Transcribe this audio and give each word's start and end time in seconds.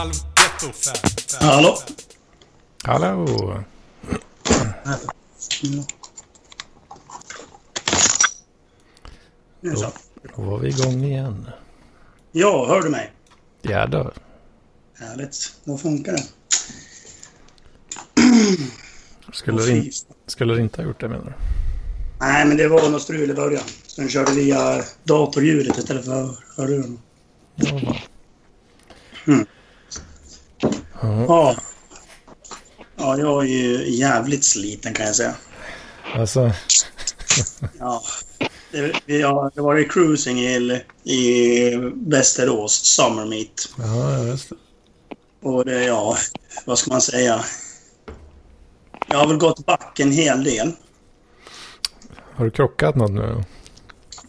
Halvgetto. 0.00 0.72
Hallå? 1.40 1.78
Hallå! 2.84 3.64
Nu 9.60 9.76
så. 9.76 9.92
Då 10.36 10.42
var 10.42 10.58
vi 10.58 10.68
igång 10.68 11.04
igen. 11.04 11.50
Ja, 12.32 12.66
hör 12.68 12.82
du 12.82 12.90
mig? 12.90 13.12
Ja 13.62 13.86
då. 13.86 14.12
Härligt. 14.98 15.52
Då 15.64 15.78
funkar 15.78 16.12
det. 16.12 16.24
Skulle, 19.32 19.62
du 19.62 19.76
in, 19.76 19.92
skulle 20.26 20.54
du 20.54 20.60
inte 20.60 20.82
ha 20.82 20.88
gjort 20.88 21.00
det 21.00 21.08
menar 21.08 21.24
du? 21.24 21.32
Nej, 22.20 22.46
men 22.46 22.56
det 22.56 22.68
var 22.68 22.90
något 22.90 23.02
strul 23.02 23.30
i 23.30 23.34
början. 23.34 23.64
Så 23.86 24.00
den 24.00 24.10
körde 24.10 24.32
via 24.32 24.84
datorljudet 25.04 25.78
istället 25.78 26.04
för 26.04 26.36
hörlurarna. 26.56 26.98
Ja. 27.54 27.96
Mm. 29.26 29.46
Ja, 31.00 31.24
Ja. 31.28 31.56
Ja, 32.96 33.18
jag 33.18 33.42
är 33.44 33.48
ju 33.48 33.90
jävligt 33.90 34.44
sliten 34.44 34.94
kan 34.94 35.06
jag 35.06 35.16
säga. 35.16 35.34
alltså. 36.14 36.52
Ja. 37.78 38.02
Det, 39.06 39.22
har 39.22 39.50
det 39.54 39.60
varit 39.60 39.92
cruising 39.92 40.40
i, 40.40 40.82
i 41.04 41.92
Västerås, 41.94 42.72
Summer 42.72 43.24
Meet. 43.26 43.68
Ja, 43.78 44.24
just 44.24 44.48
det. 44.48 44.56
Och 45.48 45.64
det, 45.64 45.84
ja, 45.84 46.16
vad 46.64 46.78
ska 46.78 46.90
man 46.90 47.00
säga? 47.00 47.44
Jag 49.08 49.18
har 49.18 49.26
väl 49.26 49.36
gått 49.36 49.66
back 49.66 50.00
en 50.00 50.12
hel 50.12 50.44
del. 50.44 50.72
Har 52.34 52.44
du 52.44 52.50
krockat 52.50 52.96
något 52.96 53.10
nu? 53.10 53.44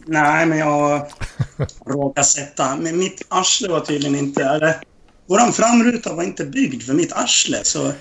Nej, 0.06 0.46
men 0.46 0.58
jag 0.58 1.06
råkade 1.86 2.26
sätta... 2.26 2.76
Men 2.76 2.98
mitt 2.98 3.22
arsle 3.28 3.68
var 3.68 3.80
tydligen 3.80 4.16
inte... 4.16 4.44
Eller, 4.44 4.80
våran 5.26 5.52
framruta 5.52 6.14
var 6.14 6.22
inte 6.22 6.44
byggd 6.44 6.82
för 6.82 6.94
mitt 6.94 7.12
arsle, 7.12 7.64
så 7.64 7.92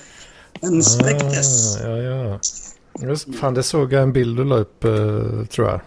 den 0.59 0.83
spräcktes. 0.83 1.77
Ah, 1.77 1.88
ja, 1.88 1.97
ja. 1.97 2.39
Just, 3.08 3.36
fan, 3.36 3.53
det 3.53 3.64
såg 3.64 3.94
jag 3.94 4.03
en 4.03 4.14
bild 4.14 4.38
du 4.38 4.44
la 4.44 4.55
upp, 4.55 4.83
eh, 4.83 5.45
tror 5.49 5.67
jag. 5.67 5.81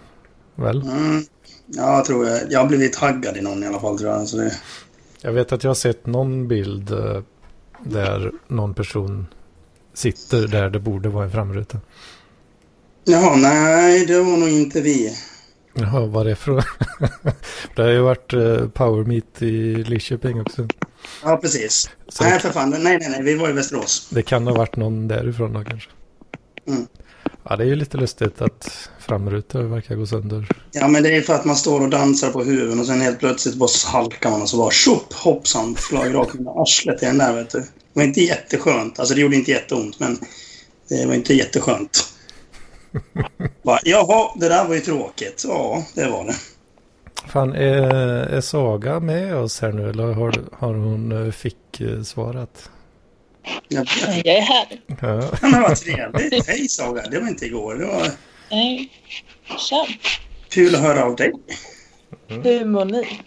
Väl? 0.55 0.83
Mm, 0.83 1.25
ja, 1.67 2.05
tror 2.07 2.27
jag. 2.27 2.41
Jag 2.53 2.61
har 2.61 2.67
blivit 2.67 2.97
haggad 2.97 3.37
i 3.37 3.41
någon 3.41 3.63
i 3.63 3.67
alla 3.67 3.81
fall, 3.81 3.99
tror 3.99 4.11
jag. 4.11 4.29
Så 4.29 4.37
det, 4.37 4.53
Jag 5.21 5.33
vet 5.33 5.53
att 5.53 5.65
jag 5.65 5.71
har 5.71 5.75
sett 5.75 6.07
någon 6.07 6.49
bild 6.49 6.91
eh, 6.91 7.23
där 7.85 8.33
någon 8.49 8.75
person 8.75 9.27
sitter 9.95 10.49
där 10.49 10.71
det 10.71 10.81
borde 10.81 11.09
vara 11.09 11.25
en 11.25 11.31
framruta. 11.31 11.81
jaha, 13.05 13.37
nej, 13.37 14.07
det 14.07 14.19
var 14.19 14.37
nog 14.37 14.49
inte 14.49 14.81
vi. 14.81 15.17
Jaha, 15.75 16.07
vad 16.07 16.27
är 16.27 16.31
det 16.31 16.37
för... 16.37 16.53
det 17.77 17.83
har 17.83 17.91
ju 17.91 18.01
varit 18.01 18.33
eh, 18.33 18.69
Power 18.69 19.05
Meet 19.05 19.43
i 19.43 19.75
Lidköping 19.75 20.41
också. 20.41 20.67
Ja, 21.23 21.37
precis. 21.37 21.91
Så 22.09 22.25
Nej, 22.25 22.41
för 22.41 22.51
fan. 22.51 22.71
Nej, 22.71 22.81
nej, 22.99 23.09
nej. 23.11 23.23
Vi 23.23 23.35
var 23.35 23.49
i 23.49 23.53
Västerås. 23.53 24.09
det 24.11 24.23
kan 24.23 24.47
ha 24.47 24.55
varit 24.55 24.77
någon 24.77 25.09
därifrån 25.09 25.53
då 25.53 25.65
kanske. 25.65 25.91
Mm. 26.69 26.87
Ja, 27.49 27.57
det 27.57 27.65
är 27.65 27.69
ju 27.69 27.77
lite 27.77 27.97
lustigt 27.97 28.41
att 28.41 28.89
framrutor 29.01 29.63
verkar 29.63 29.95
gå 29.95 30.07
sönder. 30.07 30.49
Ja, 30.73 30.89
men 30.89 31.03
det 31.03 31.17
är 31.17 31.21
för 31.21 31.35
att 31.35 31.45
man 31.45 31.57
står 31.57 31.81
och 31.81 31.89
dansar 31.91 32.31
på 32.31 32.45
huven 32.45 32.81
och 32.81 32.87
sen 32.87 33.01
helt 33.01 33.19
plötsligt 33.19 33.55
bara 33.55 33.69
halkar 33.87 34.31
man 34.31 34.43
och 34.43 34.49
så 34.49 34.57
bara 34.57 34.71
tjopp, 34.71 35.13
hoppsan, 35.13 35.75
flög 35.75 36.15
rakt 36.15 36.35
in 36.35 36.43
i 36.43 36.49
arslet 36.49 37.03
i 37.03 37.07
den 37.07 37.19
där, 37.19 37.33
vet 37.35 37.51
du. 37.51 37.61
Det 37.61 37.67
var 37.93 38.03
inte 38.03 38.21
jätteskönt. 38.21 38.99
Alltså, 38.99 39.15
det 39.15 39.21
gjorde 39.21 39.37
inte 39.37 39.51
jätteont, 39.51 40.01
men 40.01 40.19
det 40.89 41.07
var 41.07 41.15
inte 41.15 41.35
jätteskönt. 41.35 42.15
Bara, 43.63 43.79
Jaha, 43.85 44.31
det 44.41 44.49
där 44.49 44.69
var 44.69 44.75
ju 44.75 44.81
tråkigt. 44.81 45.45
Ja, 45.49 45.85
det 45.95 46.09
var 46.09 46.25
det. 46.25 46.35
Fan, 47.29 47.53
är, 47.53 47.91
är 48.27 48.41
Saga 48.41 49.01
med 49.01 49.37
oss 49.37 49.61
här 49.61 49.73
nu 49.73 49.91
eller 49.91 50.13
har, 50.13 50.35
har 50.53 50.75
hon 50.75 51.27
eh, 51.27 51.33
fick 51.33 51.81
eh, 51.81 52.03
svarat? 52.03 52.71
Jag. 53.69 53.87
Jag 54.25 54.27
är 54.27 54.41
här. 54.41 54.81
Ja. 55.01 55.31
Men 55.43 55.63
vad 55.63 55.77
trevligt. 55.77 56.47
Hej 56.47 56.69
Saga, 56.69 57.03
det 57.03 57.19
var 57.21 57.29
inte 57.29 57.47
igår. 57.47 57.75
Det 57.75 57.87
var 57.87 58.09
Nej. 58.51 58.91
Tja. 59.59 59.87
kul 60.49 60.75
att 60.75 60.81
höra 60.81 61.05
av 61.05 61.17
dig. 61.17 61.33
Hur 62.29 62.65
mår 62.65 62.85
ni? 62.85 63.21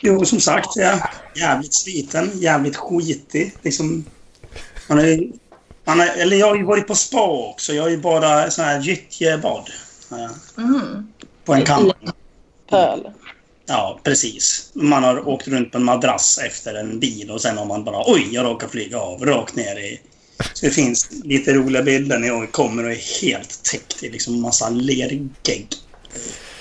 Jo, 0.00 0.24
som 0.24 0.40
sagt, 0.40 0.76
jag 0.76 0.88
är 0.88 1.10
jävligt 1.34 1.74
sliten, 1.74 2.30
jävligt 2.34 2.76
skitig. 2.76 3.54
Liksom, 3.62 4.04
man 4.88 4.98
är, 4.98 5.20
man 5.84 6.00
är, 6.00 6.16
eller 6.16 6.36
jag 6.36 6.46
har 6.46 6.56
ju 6.56 6.64
varit 6.64 6.86
på 6.86 6.94
spa 6.94 7.50
också. 7.50 7.72
Jag 7.72 7.82
har 7.82 7.90
ju 7.90 7.98
bara 7.98 8.50
sån 8.50 8.64
här 8.64 8.80
gyttjebad. 8.80 9.70
Mm. 10.58 11.12
På 11.44 11.54
en 11.54 11.64
camping. 11.64 12.12
Pöl. 12.70 13.10
Ja, 13.66 14.00
precis. 14.04 14.70
Man 14.74 15.04
har 15.04 15.28
åkt 15.28 15.48
runt 15.48 15.72
på 15.72 15.78
en 15.78 15.84
madrass 15.84 16.38
efter 16.46 16.74
en 16.74 17.00
bil 17.00 17.30
och 17.30 17.40
sen 17.42 17.58
har 17.58 17.64
man 17.66 17.84
bara 17.84 18.02
oj, 18.06 18.28
jag 18.30 18.44
råkar 18.44 18.68
flyga 18.68 18.98
av 19.00 19.26
rakt 19.26 19.56
ner 19.56 19.76
i... 19.78 20.00
Så 20.54 20.66
det 20.66 20.72
finns 20.72 21.08
lite 21.24 21.52
roliga 21.54 21.82
bilder 21.82 22.18
när 22.18 22.28
jag 22.28 22.52
kommer 22.52 22.84
och 22.84 22.90
är 22.90 23.22
helt 23.22 23.62
täckt 23.64 24.02
i 24.02 24.10
liksom 24.10 24.40
massa 24.42 24.68
lergegg. 24.68 25.68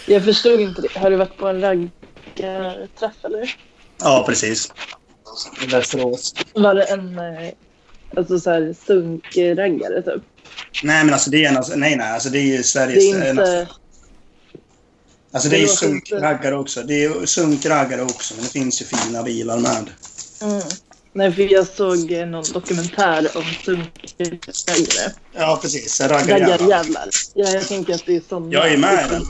Jag 0.08 0.26
förstod 0.26 0.60
inte 0.62 0.82
det. 0.82 1.00
Har 1.00 1.10
du 1.10 1.16
varit 1.16 1.38
på 1.38 1.48
en 1.48 1.62
raggarträff 1.62 3.26
eller? 3.26 3.56
Ja, 4.00 4.24
precis. 4.28 4.72
I 5.64 5.68
Västerås. 5.68 6.34
Var 6.54 6.76
det 6.76 6.84
en 6.84 7.20
eh, 7.20 7.50
alltså 8.18 8.40
så 8.40 8.50
här 8.50 8.76
sunkraggare 8.86 10.02
typ? 10.02 10.24
Nej, 10.84 11.04
men 11.06 11.14
alltså 11.14 11.30
det 11.30 11.46
är 11.46 11.50
en, 11.50 11.58
alltså, 11.58 11.76
nej, 11.76 11.96
nej, 11.96 12.12
alltså 12.14 12.30
det 12.30 12.40
är 12.40 12.44
ju 12.44 12.58
Det 12.58 12.64
Sveriges... 12.64 13.14
är 13.14 13.22
en- 13.22 13.30
inte... 13.30 13.68
Alltså 15.32 15.50
det 15.50 15.56
är 15.56 15.60
ju 15.60 15.66
det 15.66 15.72
inte- 15.72 15.86
sunkraggare 15.86 16.56
också. 16.56 16.82
Det 16.84 17.04
är 17.04 17.26
sunkraggare 17.26 18.02
också, 18.02 18.34
men 18.36 18.44
det 18.44 18.52
finns 18.52 18.82
ju 18.82 18.86
fina 18.86 19.24
bilar 19.24 19.58
med. 19.58 19.90
Mm. 20.42 20.62
Nej, 21.14 21.32
för 21.32 21.54
jag 21.54 21.68
såg 21.68 22.12
eh, 22.12 22.28
någon 22.28 22.44
dokumentär 22.54 23.28
om 23.36 23.44
sunkraggare. 23.66 25.14
Ja, 25.36 25.60
precis. 25.62 26.02
Raggarjävlar. 26.02 27.10
Ja, 27.34 27.50
jag 27.50 27.68
tänker 27.68 27.94
att 27.94 28.06
det 28.06 28.16
är 28.16 28.22
sådana. 28.30 28.54
Jag 28.54 28.74
är 28.74 28.78
med 28.78 29.06
i 29.06 29.10
den. 29.10 29.24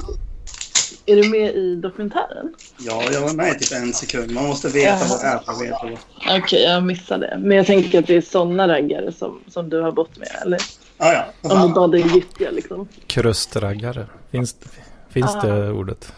Är 1.05 1.15
du 1.15 1.29
med 1.29 1.55
i 1.55 1.75
dokumentären? 1.75 2.53
Ja, 2.79 3.03
jag 3.11 3.21
var 3.21 3.33
med 3.33 3.55
i 3.55 3.59
typ 3.59 3.71
en 3.71 3.93
sekund. 3.93 4.31
Man 4.31 4.45
måste 4.47 4.67
veta 4.69 4.89
Jaha. 4.89 5.07
vad 5.09 5.19
det 5.21 5.25
är 5.27 5.39
för 5.39 5.51
att 5.51 5.61
veta 5.61 5.77
vad... 6.27 6.39
Okej, 6.43 6.63
jag 6.63 6.83
missade 6.83 7.27
det. 7.27 7.37
Men 7.39 7.57
jag 7.57 7.65
tänker 7.65 7.99
att 7.99 8.07
det 8.07 8.15
är 8.15 8.21
sådana 8.21 8.67
raggare 8.67 9.11
som, 9.11 9.41
som 9.47 9.69
du 9.69 9.81
har 9.81 9.91
bott 9.91 10.17
med, 10.17 10.29
eller? 10.41 10.59
Ja, 10.97 11.13
ja. 11.41 11.49
Om 11.49 11.67
du 11.67 11.73
badar 11.73 11.97
i 11.97 12.01
gyttja 12.01 12.51
liksom. 12.51 12.87
Krustraggare. 13.07 14.07
Finns, 14.31 14.55
finns 15.09 15.35
Ah. 15.35 15.41
det 15.45 15.71
ordet? 15.71 16.13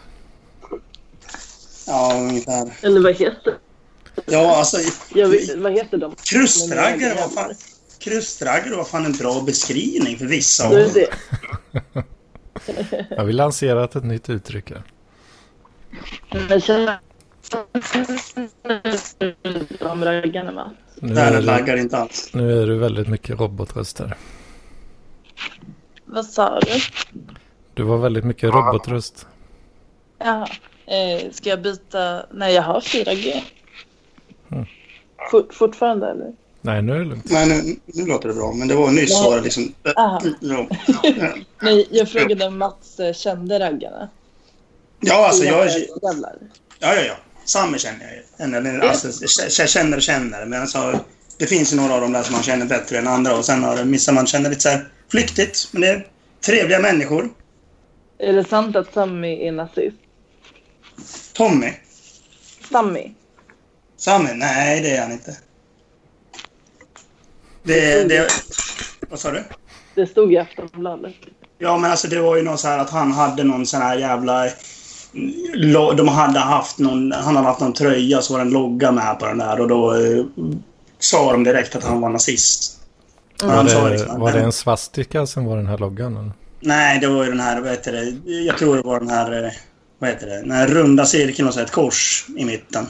Ja, 1.86 2.12
ungefär. 2.16 2.72
Eller 2.82 3.00
vad 3.00 3.14
heter 3.14 3.58
Ja, 4.26 4.56
alltså... 4.58 4.76
jag 5.14 5.28
vet, 5.28 5.58
Vad 5.58 5.72
heter 5.72 5.98
de? 5.98 6.14
Krustraggare 6.24 7.14
var 7.14 7.28
fan... 7.28 7.54
Krustraggare 7.98 8.76
var 8.76 8.84
fan 8.84 9.04
en 9.04 9.12
bra 9.12 9.40
beskrivning 9.46 10.18
för 10.18 10.26
vissa. 10.26 10.64
Är 10.80 10.88
det 10.94 11.08
Jag 13.16 13.24
vill 13.24 13.36
lanserat 13.36 13.96
ett 13.96 14.04
nytt 14.04 14.30
uttryck 14.30 14.70
här. 14.70 14.82
De 19.78 20.04
raggarna 20.04 20.52
va? 20.52 20.72
Nu 21.00 21.14
Nej, 21.14 21.24
är, 21.24 21.30
den 21.32 21.40
det, 21.40 21.46
laggar 21.46 21.76
inte 21.76 21.96
alls. 21.98 22.30
nu 22.32 22.62
är 22.62 22.66
det 22.66 22.76
väldigt 22.76 23.08
mycket 23.08 23.40
robotröster. 23.40 24.16
Vad 26.04 26.26
sa 26.26 26.60
du? 26.60 26.70
Du 27.74 27.82
var 27.82 27.98
väldigt 27.98 28.24
mycket 28.24 28.50
robotröst. 28.54 29.26
Jaha. 30.18 30.48
Eh, 30.86 31.30
ska 31.32 31.50
jag 31.50 31.62
byta? 31.62 32.26
Nej, 32.30 32.54
jag 32.54 32.62
har 32.62 32.80
4G. 32.80 33.42
Mm. 34.52 34.66
Fort, 35.30 35.54
fortfarande 35.54 36.10
eller? 36.10 36.32
Nej, 36.60 36.82
nu 36.82 36.92
är 36.94 36.98
det 36.98 37.04
lugnt. 37.04 37.30
Nej, 37.30 37.46
nu, 37.48 37.76
nu 37.86 38.06
låter 38.06 38.28
det 38.28 38.34
bra. 38.34 38.52
Men 38.52 38.68
det 38.68 38.74
var 38.74 38.90
nyss 38.90 39.20
Nej. 39.20 39.30
var 39.30 39.36
det 39.36 39.42
liksom... 39.42 39.74
Aha. 39.96 40.22
Ja, 40.40 40.66
Nej, 41.62 41.88
jag 41.90 42.08
frågade 42.08 42.46
om 42.46 42.58
Mats 42.58 43.00
eh, 43.00 43.12
kände 43.12 43.58
raggarna. 43.58 44.08
ja 45.00 45.26
alltså 45.26 45.44
jag... 45.44 45.68
Ja, 46.00 46.24
ja, 46.80 46.94
ja. 46.94 47.14
Sami 47.44 47.78
känner 47.78 48.04
jag 48.04 48.12
ju. 48.14 48.56
Eller, 48.56 48.80
Alltså, 48.80 49.24
jag 49.58 49.68
känner 49.68 49.96
och 49.96 50.02
känner. 50.02 50.46
Men 50.46 50.60
alltså, 50.60 51.00
det 51.38 51.46
finns 51.46 51.72
ju 51.72 51.76
några 51.76 51.94
av 51.94 52.00
dem 52.00 52.12
där 52.12 52.22
som 52.22 52.32
man 52.32 52.42
känner 52.42 52.66
bättre 52.66 52.98
än 52.98 53.08
andra. 53.08 53.36
Och 53.36 53.44
sen 53.44 53.64
har 53.64 53.76
det 53.76 53.82
vissa 53.82 54.12
man 54.12 54.26
känner 54.26 54.50
lite 54.50 54.62
så 54.62 54.68
här 54.68 54.88
flyktigt. 55.10 55.68
Men 55.72 55.82
det 55.82 55.88
är 55.88 56.06
trevliga 56.40 56.78
människor. 56.78 57.28
Är 58.22 58.32
det 58.32 58.44
sant 58.44 58.76
att 58.76 58.94
Sammy 58.94 59.46
är 59.46 59.52
nazist? 59.52 59.96
Tommy. 61.32 61.72
Sammy? 62.70 63.14
Sami? 63.96 64.28
Nej, 64.34 64.80
det 64.80 64.96
är 64.96 65.02
han 65.02 65.12
inte. 65.12 65.36
Det, 67.62 68.08
det... 68.08 68.28
Vad 69.10 69.18
sa 69.18 69.30
du? 69.30 69.44
Det 69.94 70.06
stod 70.06 70.32
i 70.32 70.38
Aftonbladet. 70.38 71.14
Ja, 71.58 71.78
men 71.78 71.90
alltså 71.90 72.08
det 72.08 72.20
var 72.20 72.36
ju 72.36 72.42
något 72.42 72.60
så 72.60 72.68
här 72.68 72.78
att 72.78 72.90
han 72.90 73.12
hade 73.12 73.44
någon 73.44 73.66
sån 73.66 73.82
här 73.82 73.98
jävla... 73.98 74.48
De 75.96 76.08
hade 76.08 76.38
haft 76.38 76.78
någon... 76.78 77.12
Han 77.12 77.36
hade 77.36 77.48
haft 77.48 77.60
någon 77.60 77.72
tröja 77.72 78.22
så 78.22 78.32
var 78.32 78.40
det 78.40 78.46
en 78.46 78.52
logga 78.52 78.92
med 78.92 79.18
på 79.18 79.26
den 79.26 79.38
där 79.38 79.60
och 79.60 79.68
då 79.68 79.94
eh, 79.94 80.24
sa 80.98 81.32
de 81.32 81.44
direkt 81.44 81.76
att 81.76 81.84
han 81.84 82.00
var 82.00 82.08
nazist. 82.08 82.80
Mm. 83.42 83.56
Var 83.56 83.64
det, 83.64 83.90
liksom, 83.90 84.20
var 84.20 84.32
det 84.32 84.40
en 84.40 84.52
svastika 84.52 85.26
som 85.26 85.44
var 85.44 85.56
den 85.56 85.66
här 85.66 85.78
loggan? 85.78 86.16
Eller? 86.16 86.32
Nej, 86.64 87.00
det 87.00 87.06
var 87.06 87.24
ju 87.24 87.30
den 87.30 87.40
här, 87.40 87.60
vad 87.60 87.70
heter 87.70 87.92
det? 87.92 88.32
Jag 88.32 88.58
tror 88.58 88.76
det 88.76 88.82
var 88.82 89.00
den 89.00 89.10
här, 89.10 89.44
eh, 89.44 89.50
vad 89.98 90.10
heter 90.10 90.26
det? 90.26 90.40
Den 90.40 90.50
här 90.50 90.66
runda 90.66 91.06
cirkeln 91.06 91.48
och 91.48 91.54
så 91.54 91.60
ett 91.60 91.70
kors 91.70 92.26
i 92.36 92.44
mitten. 92.44 92.86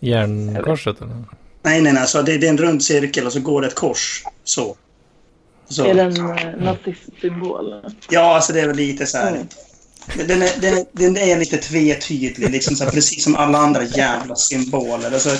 Järnkorset? 0.00 1.00
Eller? 1.00 1.14
Nej, 1.62 1.80
nej, 1.80 1.92
nej. 1.92 2.00
Alltså, 2.00 2.22
det, 2.22 2.38
det 2.38 2.46
är 2.46 2.50
en 2.50 2.58
rund 2.58 2.82
cirkel 2.82 3.26
och 3.26 3.32
så 3.32 3.40
går 3.40 3.60
det 3.60 3.66
ett 3.66 3.74
kors. 3.74 4.22
Så. 4.44 4.76
så. 5.68 5.84
Är 5.84 5.94
det 5.94 6.02
en 6.02 6.16
eh, 6.16 6.64
nazistsymbol? 6.64 7.92
Ja, 8.10 8.34
alltså 8.34 8.52
det 8.52 8.60
är 8.60 8.66
väl 8.66 8.76
lite 8.76 9.06
så 9.06 9.18
här. 9.18 9.28
Mm. 9.30 9.46
Den 10.16 10.42
är, 10.42 10.60
den, 10.60 10.84
den 10.92 11.16
är 11.16 11.38
lite 11.38 11.56
tvetydlig, 11.56 12.50
liksom 12.50 12.76
så 12.76 12.84
här, 12.84 12.90
precis 12.90 13.24
som 13.24 13.36
alla 13.36 13.58
andra 13.58 13.84
jävla 13.84 14.36
symboler. 14.36 15.12
Alltså, 15.12 15.30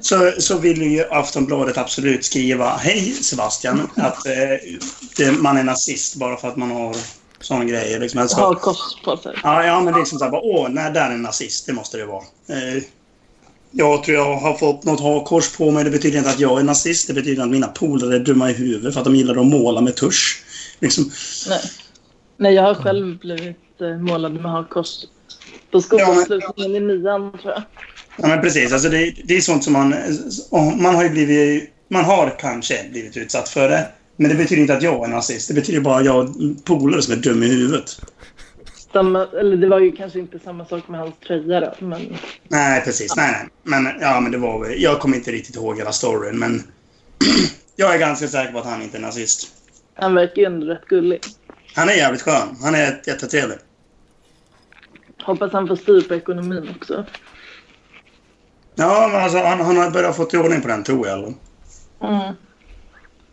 så, 0.00 0.32
så 0.38 0.58
vill 0.58 0.82
ju 0.82 1.04
Aftonbladet 1.10 1.78
absolut 1.78 2.24
skriva 2.24 2.76
Hej 2.76 3.12
Sebastian, 3.12 3.90
att 3.96 4.26
eh, 4.26 5.32
man 5.32 5.56
är 5.56 5.62
nazist 5.62 6.16
bara 6.16 6.36
för 6.36 6.48
att 6.48 6.56
man 6.56 6.70
har 6.70 6.96
sådana 7.40 7.64
grejer. 7.64 8.00
Liksom. 8.00 8.20
Alltså, 8.20 8.36
Har 8.36 8.54
kors 8.54 9.02
på 9.04 9.16
sig. 9.16 9.36
Ja, 9.42 9.64
ja 9.64 9.80
men 9.80 9.94
liksom 9.94 10.18
så 10.18 10.24
här, 10.24 10.32
bara, 10.32 10.42
åh, 10.42 10.68
nej, 10.68 10.92
där 10.92 11.10
är 11.10 11.14
en 11.14 11.22
nazist, 11.22 11.66
det 11.66 11.72
måste 11.72 11.96
det 11.96 12.06
vara. 12.06 12.24
Eh, 12.48 12.82
jag 13.70 14.04
tror 14.04 14.16
jag 14.16 14.36
har 14.36 14.54
fått 14.54 14.84
något 14.84 15.00
hakkors 15.00 15.56
på 15.56 15.70
mig. 15.70 15.84
Det 15.84 15.90
betyder 15.90 16.18
inte 16.18 16.30
att 16.30 16.40
jag 16.40 16.60
är 16.60 16.64
nazist. 16.64 17.06
Det 17.06 17.14
betyder 17.14 17.42
att 17.42 17.48
mina 17.48 17.68
polare 17.68 18.14
är 18.14 18.20
dumma 18.20 18.50
i 18.50 18.52
huvudet 18.52 18.94
för 18.94 19.00
att 19.00 19.04
de 19.04 19.16
gillar 19.16 19.40
att 19.40 19.46
måla 19.46 19.80
med 19.80 19.96
tusch. 19.96 20.42
Liksom, 20.80 21.10
Nej. 21.48 21.60
Nej, 22.36 22.54
jag 22.54 22.62
har 22.62 22.74
själv 22.74 23.18
blivit 23.18 23.56
eh, 23.82 23.96
målad 23.98 24.32
med 24.32 24.50
hakkors 24.52 25.04
på 25.04 25.08
Ja, 25.72 25.72
men- 25.72 25.82
skolavslutningen 25.82 26.76
i 26.76 26.80
nian, 26.80 27.32
tror 27.38 27.52
jag. 27.54 27.62
ja, 28.16 28.26
men 28.28 28.40
precis. 28.40 28.72
Alltså 28.72 28.88
det, 28.88 29.14
det 29.24 29.36
är 29.36 29.40
sånt 29.40 29.64
som 29.64 29.72
man... 29.72 29.94
Man 30.82 30.94
har 30.94 31.02
ju 31.02 31.10
blivit... 31.10 31.70
Man 31.88 32.04
har 32.04 32.36
kanske 32.38 32.88
blivit 32.90 33.16
utsatt 33.16 33.48
för 33.48 33.68
det. 33.68 33.86
Men 34.16 34.28
det 34.30 34.34
betyder 34.36 34.62
inte 34.62 34.74
att 34.76 34.82
jag 34.82 35.04
är 35.04 35.08
nazist. 35.08 35.48
Det 35.48 35.54
betyder 35.54 35.80
bara 35.80 35.96
att 35.98 36.04
jag 36.04 36.12
har 36.12 36.62
polare 36.64 37.02
som 37.02 37.12
är 37.12 37.16
dum 37.18 37.42
i 37.42 37.46
huvudet. 37.48 37.96
Samma, 38.92 39.26
eller 39.40 39.56
det 39.56 39.68
var 39.68 39.80
ju 39.80 39.92
kanske 39.92 40.18
inte 40.18 40.38
samma 40.38 40.64
sak 40.66 40.88
med 40.88 41.00
hans 41.00 41.14
tröja 41.26 41.60
då, 41.60 41.74
men 41.86 42.16
Nej, 42.48 42.82
precis. 42.84 43.16
Nej, 43.16 43.32
nej. 43.32 43.48
Men, 43.62 43.92
ja, 44.00 44.20
men 44.20 44.32
det 44.32 44.38
var 44.38 44.60
väl... 44.64 44.82
Jag 44.82 44.98
kommer 45.00 45.16
inte 45.16 45.30
riktigt 45.32 45.56
ihåg 45.56 45.78
hela 45.78 45.92
storyn, 45.92 46.38
men... 46.38 46.62
jag 47.76 47.94
är 47.94 47.98
ganska 47.98 48.28
säker 48.28 48.52
på 48.52 48.58
att 48.58 48.64
han 48.66 48.82
inte 48.82 48.96
är 48.96 49.00
nazist. 49.00 49.48
han 49.94 50.14
verkar 50.14 50.36
ju 50.36 50.44
ändå 50.44 50.66
rätt 50.66 50.86
gullig. 50.88 51.20
Han 51.74 51.88
är 51.88 51.92
jävligt 51.92 52.22
skön. 52.22 52.56
Han 52.62 52.74
är 52.74 53.00
jättetrevlig. 53.06 53.58
Hoppas 55.24 55.52
han 55.52 55.68
får 55.68 55.76
styr 55.76 56.00
på 56.08 56.14
ekonomin 56.14 56.74
också. 56.76 57.04
Ja, 58.74 59.08
men 59.12 59.22
alltså, 59.22 59.38
han, 59.38 59.60
han 59.60 59.76
har 59.76 59.90
börjat 59.90 60.16
få 60.16 60.22
ordning 60.24 60.62
på 60.62 60.68
den, 60.68 60.84
tror 60.84 61.06
jag. 61.06 61.18
Mm. 61.18 62.34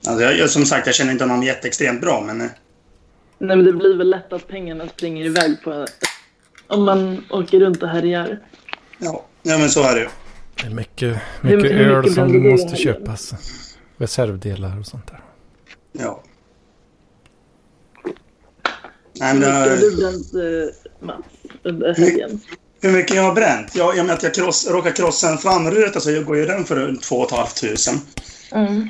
Alltså, 0.08 0.24
jag, 0.24 0.50
som 0.50 0.66
sagt, 0.66 0.86
jag 0.86 0.96
känner 0.96 1.12
inte 1.12 1.24
honom 1.24 1.44
jätteextremt 1.44 2.02
bra, 2.02 2.22
men... 2.22 2.42
eh, 2.42 2.48
Nej, 3.40 3.56
men 3.58 3.66
det 3.66 3.74
blir 3.74 3.98
väl 3.98 4.10
lätt 4.10 4.34
att 4.34 4.48
pengarna 4.48 4.88
springer 4.88 5.26
iväg 5.26 5.64
på 5.64 5.86
om 6.68 6.86
man 6.86 7.26
åker 7.30 7.60
runt 7.60 7.84
och 7.84 7.90
härjar. 7.90 8.40
Ja, 9.00 9.26
ja 9.44 9.58
men 9.58 9.70
så 9.70 9.84
är 9.84 9.96
det 9.96 10.02
ju. 10.02 10.08
Det 10.62 10.66
är 10.68 10.70
mycket, 10.70 11.18
mycket 11.42 11.72
hur 11.72 11.82
öl 11.82 11.98
mycket 11.98 12.14
som 12.14 12.28
bränder 12.28 12.50
du 12.50 12.52
måste 12.52 12.76
köpas. 12.76 13.34
Reservdelar 13.98 14.80
och 14.80 14.86
sånt 14.86 15.08
där. 15.08 15.22
Ja. 15.92 16.24
Nej, 19.20 19.34
Hur 19.34 19.40
men, 19.40 19.40
mycket 19.40 19.54
har 19.54 19.70
det, 19.70 19.76
du 19.76 19.96
bränt, 19.98 20.34
eh, 20.34 21.08
Mats, 21.08 21.26
under 21.68 21.94
helgen? 21.94 22.42
hur 22.82 22.92
mycket 22.92 23.16
jag 23.16 23.24
har 23.24 23.34
bränt? 23.34 23.76
Jag, 23.76 23.98
jag 23.98 24.06
med 24.06 24.16
att 24.16 24.24
jag 24.24 24.34
kross, 24.34 24.68
råkade 24.70 24.96
krossa 24.96 25.30
en 25.30 25.38
framruta 25.38 26.00
så 26.00 26.12
jag 26.12 26.26
går 26.26 26.38
ju 26.38 26.46
den 26.46 26.66
för 26.66 26.96
2 27.02 27.28
500. 27.28 28.02
Mm. 28.52 28.90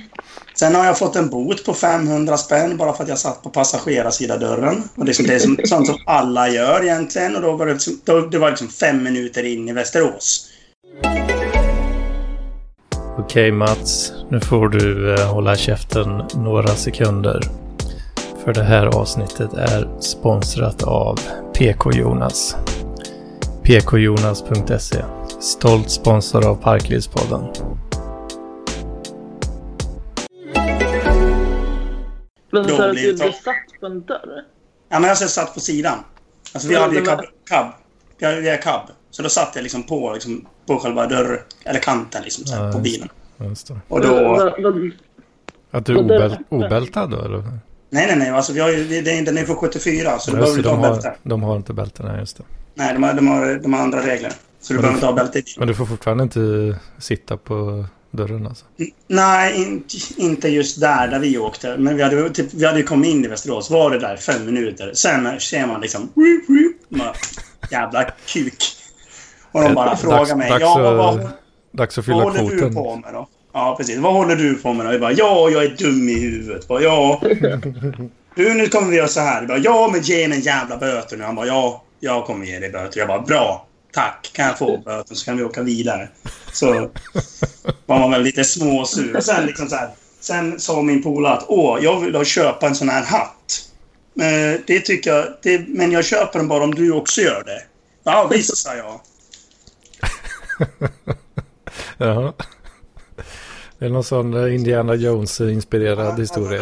Sen 0.53 0.75
har 0.75 0.85
jag 0.85 0.97
fått 0.97 1.15
en 1.15 1.29
bot 1.29 1.65
på 1.65 1.73
500 1.73 2.37
spänn 2.37 2.77
bara 2.77 2.93
för 2.93 3.03
att 3.03 3.09
jag 3.09 3.19
satt 3.19 3.43
på 3.43 3.49
passagerarsidadörren. 3.49 4.83
Och 4.95 5.05
det 5.05 5.11
är, 5.11 5.13
som, 5.13 5.25
det 5.25 5.35
är 5.35 5.39
som, 5.39 5.57
sånt 5.65 5.87
som 5.87 5.97
alla 6.05 6.49
gör 6.49 6.83
egentligen. 6.83 7.35
Och 7.35 7.41
då 7.41 7.51
var 7.55 7.65
det, 7.65 7.73
liksom, 7.73 8.01
då, 8.05 8.19
det 8.21 8.37
var 8.37 8.49
liksom 8.49 8.67
fem 8.67 9.03
minuter 9.03 9.43
in 9.43 9.69
i 9.69 9.73
Västerås. 9.73 10.49
Okej 13.19 13.51
Mats, 13.51 14.13
nu 14.29 14.39
får 14.39 14.69
du 14.69 15.13
eh, 15.13 15.33
hålla 15.33 15.55
käften 15.55 16.23
några 16.33 16.67
sekunder. 16.67 17.41
För 18.43 18.53
det 18.53 18.63
här 18.63 18.85
avsnittet 18.85 19.53
är 19.53 19.99
sponsrat 19.99 20.83
av 20.83 21.19
PK-Jonas. 21.57 22.55
PKJonas.se 23.63 25.03
Stolt 25.39 25.89
sponsor 25.89 26.47
av 26.47 26.55
Parklivspodden. 26.55 27.41
Men 32.51 32.63
så 32.63 32.91
blir 32.91 33.07
du 33.07 33.13
blev 33.13 33.31
satt 33.31 33.55
på 33.79 33.85
en 33.85 34.01
dörr? 34.01 34.43
Ja, 34.89 34.99
men 34.99 35.03
jag 35.03 35.17
satt 35.17 35.53
på 35.53 35.59
sidan. 35.59 35.97
Alltså 36.53 36.69
vi 36.69 36.73
Ja, 36.73 36.81
hade 36.81 36.95
ju 36.95 37.05
cab. 37.05 37.19
Vi 38.19 38.25
hade, 38.25 38.41
vi 38.41 38.49
hade 38.49 38.61
cab. 38.61 38.81
Så 39.09 39.23
då 39.23 39.29
satt 39.29 39.51
jag 39.55 39.63
liksom 39.63 39.83
på, 39.83 40.13
liksom, 40.13 40.47
på 40.67 40.79
själva 40.79 41.07
dörr... 41.07 41.45
Eller 41.65 41.79
kanten 41.79 42.23
liksom, 42.23 42.45
så 42.45 42.55
här, 42.55 42.65
Ja, 42.65 42.71
på 42.71 42.79
bilen. 42.79 43.09
Just 43.37 43.67
det. 43.67 43.79
Och 43.87 44.01
då... 44.01 44.51
Att 45.71 45.85
du 45.85 45.95
obäl 45.95 46.37
obältad 46.49 47.09
då 47.09 47.25
eller? 47.25 47.43
Nej, 47.89 48.07
nej, 48.07 48.15
nej. 48.15 48.29
Alltså, 48.29 48.53
vi 48.53 48.59
har 48.59 48.69
ju, 48.69 49.01
det- 49.01 49.21
den 49.21 49.37
är 49.37 49.45
från 49.45 49.55
74, 49.55 50.19
så 50.19 50.31
du 50.31 50.37
behöver 50.37 50.57
inte 50.57 50.69
ha 50.69 50.89
bälte. 50.89 51.15
de 51.23 51.43
har 51.43 51.55
inte 51.55 51.73
bälten, 51.73 52.05
nej 52.05 52.19
just 52.19 52.37
det. 52.37 52.43
Nej, 52.75 52.93
de 52.93 53.03
har, 53.03 53.13
de, 53.13 53.27
har, 53.27 53.55
de 53.63 53.73
har 53.73 53.81
andra 53.81 54.05
regler. 54.07 54.31
Så 54.61 54.73
du 54.73 54.79
Men 54.79 54.81
behöver 54.81 54.89
du- 54.93 54.95
inte 54.95 55.05
ha 55.05 55.13
bälte 55.13 55.39
i 55.39 55.41
bilen. 55.41 55.55
Men 55.59 55.67
du 55.67 55.75
får 55.75 55.85
fortfarande 55.85 56.23
inte 56.23 56.75
sitta 56.99 57.37
på 57.37 57.85
dörren 58.11 58.47
alltså? 58.47 58.65
Nej, 59.07 59.55
inte, 59.63 59.95
inte 60.17 60.49
just 60.49 60.79
där, 60.81 61.07
där 61.07 61.19
vi 61.19 61.37
åkte. 61.37 61.77
Men 61.77 61.97
vi 61.97 62.03
hade, 62.03 62.29
typ, 62.29 62.53
vi 62.53 62.65
hade 62.65 62.77
ju 62.79 62.85
kommit 62.85 63.09
in 63.09 63.25
i 63.25 63.27
Västerås. 63.27 63.69
Var 63.69 63.91
det 63.91 63.99
där 63.99 64.17
fem 64.17 64.45
minuter. 64.45 64.91
Sen 64.93 65.39
ser 65.39 65.67
man 65.67 65.81
liksom... 65.81 66.09
Bara, 66.89 67.13
jävla 67.71 68.03
kuk. 68.27 68.63
Och 69.51 69.61
de 69.63 69.73
bara 69.73 69.85
Dags- 69.89 70.01
frågar 70.01 70.35
mig. 70.35 70.49
dags 70.49 70.61
ja, 70.61 70.89
att- 70.91 70.97
vad, 70.97 71.29
Dags 71.73 71.97
att 71.97 71.97
vad 71.97 72.05
fylla 72.05 72.23
håller 72.23 72.41
du 72.43 72.49
kvoten. 72.49 72.73
på 72.75 72.95
med 72.95 73.13
då? 73.13 73.27
Ja, 73.57 73.75
precis. 73.77 73.97
Vad 73.97 74.13
håller 74.13 74.35
du 74.35 74.55
på 74.55 74.73
med 74.73 74.85
då? 74.85 74.91
Jag 74.91 75.01
bara, 75.01 75.11
ja, 75.11 75.49
jag 75.49 75.63
är 75.63 75.69
dum 75.69 76.09
i 76.09 76.19
huvudet. 76.19 76.67
Bara, 76.67 76.81
ja. 76.81 77.21
Du, 78.35 78.53
nu 78.53 78.67
kommer 78.67 78.89
vi 78.89 78.97
göra 78.97 79.07
så 79.07 79.19
här. 79.19 79.39
Jag 79.39 79.47
bara, 79.47 79.57
ja, 79.57 79.89
men 79.91 80.01
ge 80.01 80.27
mig 80.27 80.37
en 80.37 80.43
jävla 80.43 80.77
böter 80.77 81.17
nu. 81.17 81.23
Han 81.23 81.35
bara, 81.35 81.47
ja, 81.47 81.83
jag 81.99 82.25
kommer 82.25 82.45
ge 82.45 82.59
dig 82.59 82.69
böter. 82.69 82.99
Jag 82.99 83.07
bara, 83.07 83.21
bra. 83.21 83.67
Tack. 83.93 84.31
Kan 84.33 84.45
jag 84.45 84.57
få 84.57 84.77
böter 84.77 85.15
så 85.15 85.25
kan 85.25 85.37
vi 85.37 85.43
åka 85.43 85.61
vidare. 85.63 86.09
Så 86.53 86.89
var 87.85 87.99
man 87.99 88.11
väl 88.11 88.21
lite 88.21 88.43
småsur. 88.43 89.15
Och 89.17 89.23
sen 89.23 89.45
liksom 89.45 89.67
så 89.67 89.75
här. 89.75 89.89
Sen 90.19 90.59
sa 90.59 90.81
min 90.81 91.03
polare 91.03 91.33
att, 91.33 91.45
åh, 91.47 91.79
jag 91.81 91.99
vill 91.99 92.25
köpa 92.25 92.67
en 92.67 92.75
sån 92.75 92.89
här 92.89 93.03
hatt. 93.03 93.69
Men 94.13 94.61
det 94.67 94.79
tycker 94.79 95.13
jag, 95.13 95.25
det, 95.43 95.67
men 95.67 95.91
jag 95.91 96.05
köper 96.05 96.39
den 96.39 96.47
bara 96.47 96.63
om 96.63 96.75
du 96.75 96.91
också 96.91 97.21
gör 97.21 97.43
det. 97.45 97.63
Ja, 98.03 98.27
visst, 98.31 98.57
sa 98.57 98.75
jag. 98.75 98.99
Jaha. 102.07 102.33
Det 103.79 103.85
är 103.85 103.89
någon 103.89 104.03
sån 104.03 104.33
eh, 104.45 104.55
Indiana 104.55 104.95
Jones-inspirerad 104.95 106.19
historia. 106.19 106.61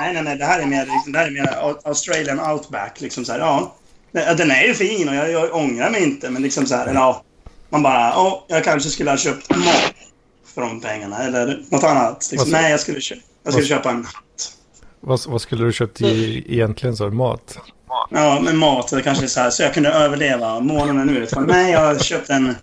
Nej, 0.00 0.12
nej, 0.14 0.22
nej. 0.22 0.36
Det 0.36 0.44
här 0.44 0.60
är 0.60 0.66
mer, 0.66 0.86
liksom, 0.86 1.12
det 1.12 1.18
här 1.18 1.26
är 1.26 1.30
mer 1.30 1.46
Au- 1.46 1.78
Australian 1.84 2.40
outback. 2.40 3.00
Liksom 3.00 3.24
så 3.24 3.32
här, 3.32 3.38
ja. 3.38 3.74
Den 4.12 4.50
är 4.50 4.62
ju 4.62 4.74
fin 4.74 5.08
och 5.08 5.14
jag, 5.14 5.30
jag 5.30 5.54
ångrar 5.54 5.90
mig 5.90 6.02
inte. 6.02 6.30
Men 6.30 6.42
liksom 6.42 6.66
så 6.66 6.74
här, 6.74 6.94
ja. 6.94 7.22
Man 7.70 7.82
bara, 7.82 8.00
ja, 8.00 8.44
jag 8.48 8.64
kanske 8.64 8.90
skulle 8.90 9.10
ha 9.10 9.16
köpt 9.16 9.50
mat 9.56 9.94
för 10.54 10.60
de 10.62 10.80
pengarna. 10.80 11.18
Eller 11.22 11.62
något 11.70 11.84
annat. 11.84 12.28
Liksom, 12.32 12.50
nej, 12.50 12.70
jag 12.70 12.80
skulle, 12.80 13.00
kö- 13.00 13.14
jag 13.44 13.52
skulle 13.52 13.66
köpa 13.68 13.90
en... 13.90 14.06
Vad, 15.00 15.20
vad 15.26 15.40
skulle 15.40 15.64
du 15.64 15.72
köpt 15.72 16.00
i, 16.00 16.44
egentligen 16.48 16.96
så? 16.96 17.10
Mat? 17.10 17.58
Ja, 18.10 18.40
med 18.40 18.54
mat. 18.54 18.92
Kanske 19.04 19.28
så 19.28 19.40
här, 19.40 19.50
så 19.50 19.62
jag 19.62 19.74
kunde 19.74 19.88
överleva 19.92 20.60
månaden 20.60 21.16
ut. 21.16 21.34
Men 21.34 21.44
nej, 21.46 21.72
jag 21.72 21.80
har 21.80 21.98
köpt 21.98 22.30
en, 22.30 22.54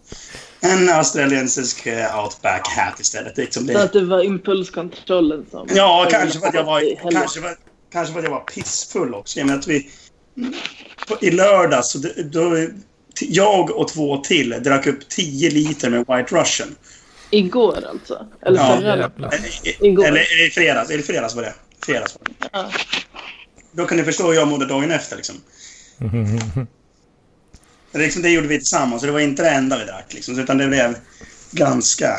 en 0.61 0.89
australiensisk 0.89 1.85
eh, 1.87 2.23
outback 2.23 2.67
hat 2.67 2.99
istället. 2.99 3.37
Liksom 3.37 3.67
Så 3.67 3.73
det, 3.73 3.83
att 3.83 3.93
det 3.93 4.05
var 4.05 4.23
impulskontrollen 4.23 5.45
som... 5.51 5.67
Ja, 5.75 6.07
kanske 6.11 6.39
för 6.39 6.47
att 6.47 6.53
jag 6.53 6.63
var, 6.63 7.11
kanske 7.11 7.41
för, 7.41 7.55
kanske 7.91 8.13
för 8.13 8.19
att 8.19 8.25
jag 8.25 8.31
var 8.31 8.39
pissfull 8.39 9.13
också. 9.13 9.39
Jag 9.39 9.45
menar 9.47 9.59
att 9.59 9.67
vi, 9.67 9.89
på, 11.07 11.17
I 11.21 11.31
lördags, 11.31 11.89
så 11.91 11.97
det- 11.97 12.23
då, 12.23 12.67
jag 13.21 13.71
och 13.71 13.87
två 13.87 14.17
till 14.17 14.49
drack 14.49 14.87
upp 14.87 15.09
10 15.09 15.49
liter 15.49 15.89
med 15.89 15.99
White 15.99 16.35
Russian. 16.35 16.75
Igår 17.29 17.83
alltså? 17.91 18.27
Eller 18.45 18.57
Ja, 18.59 18.77
förra? 18.81 19.11
Eh, 19.33 19.85
Igår. 19.87 20.05
Eller 20.05 20.47
i 20.47 20.49
fredags. 20.49 20.89
Eller 20.89 21.03
fredags 21.03 21.35
var 21.35 21.43
det. 21.43 21.53
Fredags 21.85 22.17
var 22.19 22.25
det. 22.25 22.49
Ja. 22.51 22.71
Då 23.71 23.85
kan 23.85 23.97
ni 23.97 24.03
förstå 24.03 24.27
hur 24.27 24.33
jag 24.33 24.47
mådde 24.47 24.65
dagen 24.65 24.91
efter. 24.91 25.15
Liksom. 25.15 25.35
Det, 27.91 27.99
liksom, 27.99 28.21
det 28.21 28.29
gjorde 28.29 28.47
vi 28.47 28.57
tillsammans. 28.57 29.01
Så 29.01 29.05
det 29.05 29.11
var 29.11 29.19
inte 29.19 29.43
det 29.43 29.49
enda 29.49 29.77
vi 29.77 29.85
drack. 29.85 30.13
Liksom, 30.13 30.39
utan 30.39 30.57
det 30.57 30.67
blev 30.67 30.95
ganska... 31.51 32.17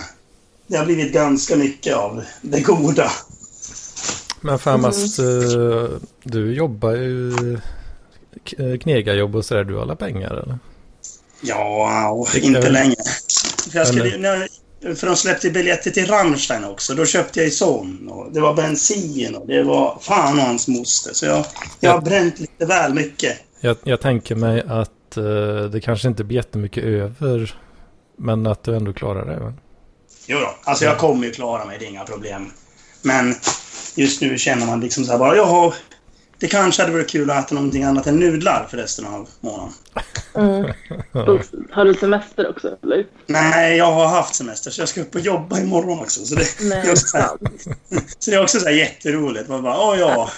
Det 0.66 0.76
har 0.76 0.84
blivit 0.84 1.12
ganska 1.12 1.56
mycket 1.56 1.94
av 1.94 2.24
det 2.42 2.60
goda. 2.60 3.10
Men 4.40 4.58
fan 4.58 4.80
Mats, 4.80 5.18
eh, 5.18 5.88
du 6.22 6.54
jobbar 6.54 6.92
ju 6.92 7.54
eh, 8.58 8.78
knegarjobb 8.80 9.36
och 9.36 9.44
sådär. 9.44 9.64
Du 9.64 9.74
har 9.74 9.82
alla 9.82 9.96
pengar 9.96 10.30
eller? 10.30 10.58
Ja, 11.40 12.26
inte 12.34 12.60
jag- 12.60 12.72
längre. 12.72 13.02
För, 13.70 13.78
jag 13.78 13.88
skulle, 13.88 14.18
när, 14.18 14.48
för 14.94 15.06
de 15.06 15.16
släppte 15.16 15.50
biljetter 15.50 15.90
till 15.90 16.06
Rammstein 16.06 16.64
också. 16.64 16.94
Då 16.94 17.06
köpte 17.06 17.38
jag 17.38 17.44
ju 17.44 17.50
sån. 17.50 18.08
Och 18.08 18.32
det 18.32 18.40
var 18.40 18.54
bensin 18.54 19.34
och 19.34 19.46
det 19.46 19.62
var 19.62 19.98
fan 20.00 20.38
och 20.38 20.44
hans 20.44 20.68
moster. 20.68 21.12
Så 21.14 21.26
jag, 21.26 21.46
jag 21.80 21.90
har 21.90 22.00
bränt 22.00 22.38
lite 22.40 22.66
väl 22.66 22.94
mycket. 22.94 23.38
Jag, 23.60 23.76
jag 23.84 24.00
tänker 24.00 24.34
mig 24.34 24.62
att 24.68 24.90
eh, 25.16 25.64
det 25.64 25.81
kanske 25.81 26.09
inte 26.09 26.25
blir 26.25 26.37
jättemycket 26.37 26.85
över. 26.85 27.54
Men 28.16 28.47
att 28.47 28.64
du 28.64 28.76
ändå 28.76 28.92
klarar 28.92 29.26
det. 29.26 29.40
Va? 29.40 29.52
Jo 30.26 30.38
då. 30.38 30.54
Alltså 30.64 30.85
jag 30.85 30.99
kommer 30.99 31.26
ju 31.26 31.33
klara 31.33 31.64
mig, 31.64 31.78
det 31.78 31.85
är 31.85 31.90
inga 31.90 32.04
problem. 32.04 32.50
Men 33.02 33.35
just 33.95 34.21
nu 34.21 34.38
känner 34.38 34.66
man 34.66 34.81
liksom 34.81 35.04
så 35.04 35.12
här 35.12 35.19
bara, 35.19 35.37
jaha, 35.37 35.73
det 36.38 36.49
kanske 36.49 36.83
hade 36.83 36.92
varit 36.92 37.11
kul 37.11 37.31
att 37.31 37.45
äta 37.45 37.54
någonting 37.54 37.83
annat 37.83 38.07
än 38.07 38.16
nudlar 38.16 38.66
för 38.71 38.76
resten 38.76 39.07
av 39.07 39.28
månaden. 39.40 39.73
Mm. 40.35 40.73
Har 41.71 41.85
du 41.85 41.95
semester 41.95 42.50
också 42.50 42.76
eller? 42.83 43.07
Nej, 43.26 43.76
jag 43.76 43.92
har 43.92 44.07
haft 44.07 44.35
semester 44.35 44.71
så 44.71 44.81
jag 44.81 44.88
ska 44.88 45.00
upp 45.00 45.14
och 45.14 45.21
jobba 45.21 45.61
imorgon 45.61 46.00
också. 46.00 46.25
Så 46.25 46.35
det, 46.35 46.47
Nej, 46.61 46.83
det 46.83 46.88
är 46.88 46.92
också 46.92 47.07
så, 47.07 47.16
här, 47.16 47.28
så 48.19 48.31
det 48.31 48.37
är 48.37 48.42
också 48.42 48.61
så 48.61 48.66
här 48.66 48.75
jätteroligt. 48.75 49.49
Man 49.49 49.62
bara, 49.62 49.81
åh 49.81 49.99
ja, 49.99 50.31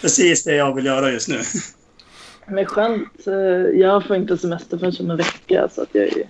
precis 0.00 0.44
det 0.44 0.54
jag 0.54 0.74
vill 0.74 0.86
göra 0.86 1.10
just 1.10 1.28
nu. 1.28 1.40
Men 2.50 2.66
skönt. 2.66 3.26
eh, 3.26 3.34
Jag 3.80 4.06
får 4.06 4.16
inte 4.16 4.38
semester 4.38 4.78
förrän 4.78 4.92
om 5.00 5.10
en 5.10 5.16
vecka 5.16 5.68
så 5.74 5.82
att 5.82 5.88
jag 5.92 6.04
är 6.04 6.28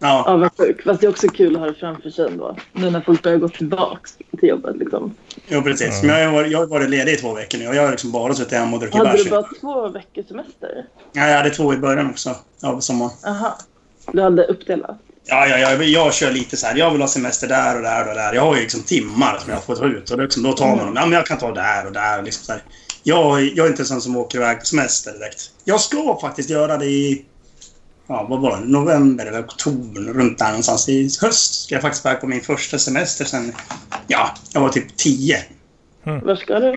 Ja, 0.00 0.24
avundsjuk. 0.28 0.82
Fast 0.82 1.00
det 1.00 1.06
är 1.06 1.10
också 1.10 1.28
kul 1.28 1.54
att 1.54 1.60
ha 1.60 1.66
det 1.66 1.74
framför 1.74 2.10
sig 2.10 2.26
ändå. 2.26 2.56
Nu 2.72 2.90
när 2.90 3.00
folk 3.00 3.22
börjar 3.22 3.38
gå 3.38 3.48
tillbaks 3.48 4.16
till 4.38 4.48
jobbet 4.48 4.76
liksom. 4.76 5.14
jo, 5.48 5.62
precis. 5.62 6.02
Men 6.02 6.20
jag 6.20 6.26
har, 6.28 6.32
varit, 6.34 6.52
jag 6.52 6.58
har 6.58 6.66
varit 6.66 6.90
ledig 6.90 7.12
i 7.12 7.16
två 7.16 7.34
veckor 7.34 7.58
nu 7.58 7.68
och 7.68 7.74
jag 7.74 7.82
har 7.82 7.90
liksom 7.90 8.12
bara 8.12 8.34
suttit 8.34 8.52
hemma 8.52 8.72
och 8.76 8.80
druckit 8.80 8.96
Hade 8.98 9.10
bärs. 9.12 9.24
du 9.24 9.30
bara 9.30 9.46
två 9.60 9.88
veckors 9.88 10.26
semester? 10.28 10.84
Ja, 11.12 11.28
jag 11.28 11.36
hade 11.36 11.50
två 11.50 11.74
i 11.74 11.76
början 11.76 12.10
också 12.10 12.34
av 12.62 12.80
sommaren. 12.80 13.10
Aha. 13.26 13.58
Du 14.12 14.22
hade 14.22 14.44
uppdelat? 14.44 14.98
Ja, 15.26 15.46
ja, 15.46 15.58
ja, 15.58 15.82
jag 15.84 16.14
kör 16.14 16.30
lite 16.32 16.56
så 16.56 16.66
här. 16.66 16.76
Jag 16.76 16.90
vill 16.90 17.00
ha 17.00 17.08
semester 17.08 17.48
där 17.48 17.76
och 17.76 17.82
där 17.82 18.08
och 18.08 18.14
där. 18.14 18.32
Jag 18.34 18.42
har 18.42 18.54
ju 18.54 18.60
liksom 18.60 18.82
timmar 18.82 19.38
som 19.38 19.52
jag 19.52 19.64
får 19.64 19.76
ta 19.76 19.84
ut. 19.84 20.10
Och 20.10 20.18
liksom, 20.22 20.42
då 20.42 20.52
tar 20.52 20.66
man 20.66 20.78
dem. 20.78 20.92
Ja, 20.96 21.02
men 21.06 21.12
jag 21.12 21.26
kan 21.26 21.38
ta 21.38 21.52
där 21.54 21.86
och 21.86 21.92
där. 21.92 22.22
Liksom 22.22 22.44
så 22.44 22.52
här. 22.52 22.62
Jag, 23.08 23.42
jag 23.42 23.66
är 23.66 23.70
inte 23.70 23.82
en 23.82 23.86
sån 23.86 24.02
som 24.02 24.16
åker 24.16 24.38
iväg 24.38 24.58
på 24.60 24.64
semester 24.66 25.12
direkt. 25.12 25.50
Jag 25.64 25.80
ska 25.80 26.18
faktiskt 26.20 26.50
göra 26.50 26.76
det 26.78 26.86
i... 26.86 27.24
Ja, 28.06 28.26
vad 28.30 28.40
var 28.40 28.60
det? 28.60 28.64
November 28.66 29.26
eller 29.26 29.40
oktober. 29.44 30.00
Runt 30.00 30.38
där 30.38 30.48
någonstans. 30.48 30.88
I 30.88 31.02
höst 31.20 31.62
ska 31.64 31.74
jag 31.74 31.82
faktiskt 31.82 32.04
iväg 32.06 32.20
på 32.20 32.26
min 32.26 32.40
första 32.40 32.78
semester 32.78 33.24
sen... 33.24 33.52
Ja, 34.06 34.34
jag 34.52 34.60
var 34.60 34.68
typ 34.68 34.96
10. 34.96 35.44
Var 36.02 36.36
ska 36.36 36.58
du? 36.60 36.76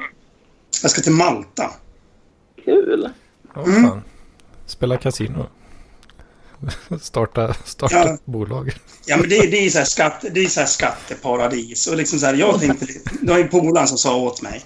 Jag 0.82 0.92
ska 0.92 1.02
till 1.02 1.12
Malta. 1.12 1.72
Kul. 2.66 3.10
Ja, 3.56 3.62
Mm. 3.64 3.84
fan. 3.90 4.02
Spela 4.68 4.98
kasino. 4.98 5.46
starta 7.02 7.54
starta 7.66 7.96
Ja. 7.98 8.18
bolag. 8.26 8.74
Ja, 9.06 9.18
men 9.18 9.30
det, 9.30 9.36
det 9.52 9.66
är 9.66 9.70
så 9.70 9.78
här 9.78 9.86
skatte, 9.86 10.30
det 10.30 10.40
är 10.40 10.48
så 10.48 10.60
här 10.60 10.68
skatteparadis. 10.68 11.88
Och 11.88 11.98
liksom 11.98 12.20
så 12.20 12.26
här, 12.26 12.34
jag 12.34 12.60
tänkte... 12.60 12.86
Det 13.22 13.32
var 13.32 13.38
ju 13.38 13.48
polaren 13.48 13.88
som 13.88 13.98
sa 13.98 14.16
åt 14.16 14.42
mig. 14.42 14.62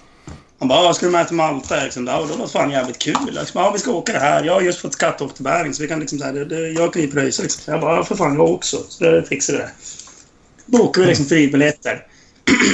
Han 0.58 0.68
bara, 0.68 0.84
"Ja, 0.84 0.94
ska 0.94 1.06
du 1.06 1.12
med 1.12 1.26
till 1.26 1.36
Malta? 1.36 1.84
Liksom, 1.84 2.06
ja, 2.06 2.26
det 2.26 2.36
var 2.36 2.46
fan 2.46 2.70
jävligt 2.70 2.98
kul. 2.98 3.14
Liksom, 3.26 3.60
ja, 3.60 3.70
vi 3.70 3.78
ska 3.78 3.90
åka 3.90 4.12
det 4.12 4.18
här. 4.18 4.44
Jag 4.44 4.54
har 4.54 4.60
just 4.60 4.78
fått 4.78 4.92
skatteåterbäring 4.92 5.74
så 5.74 5.82
vi 5.82 5.88
kan 5.88 6.00
liksom 6.00 6.18
så 6.18 6.24
här, 6.24 6.32
det, 6.32 6.44
det, 6.44 6.68
jag 6.68 6.92
kan 6.92 7.02
ju 7.02 7.10
pröjsa 7.10 7.42
liksom. 7.42 7.72
Jag 7.72 7.80
bara, 7.80 8.04
för 8.04 8.16
fan 8.16 8.34
jag 8.34 8.50
också. 8.50 8.76
Så 8.88 9.04
det 9.04 9.22
fixar 9.22 9.52
vi 9.52 9.58
det. 9.58 9.70
Bokar 10.66 11.02
vi 11.02 11.08
liksom 11.08 11.26
flygbiljetter. 11.26 12.06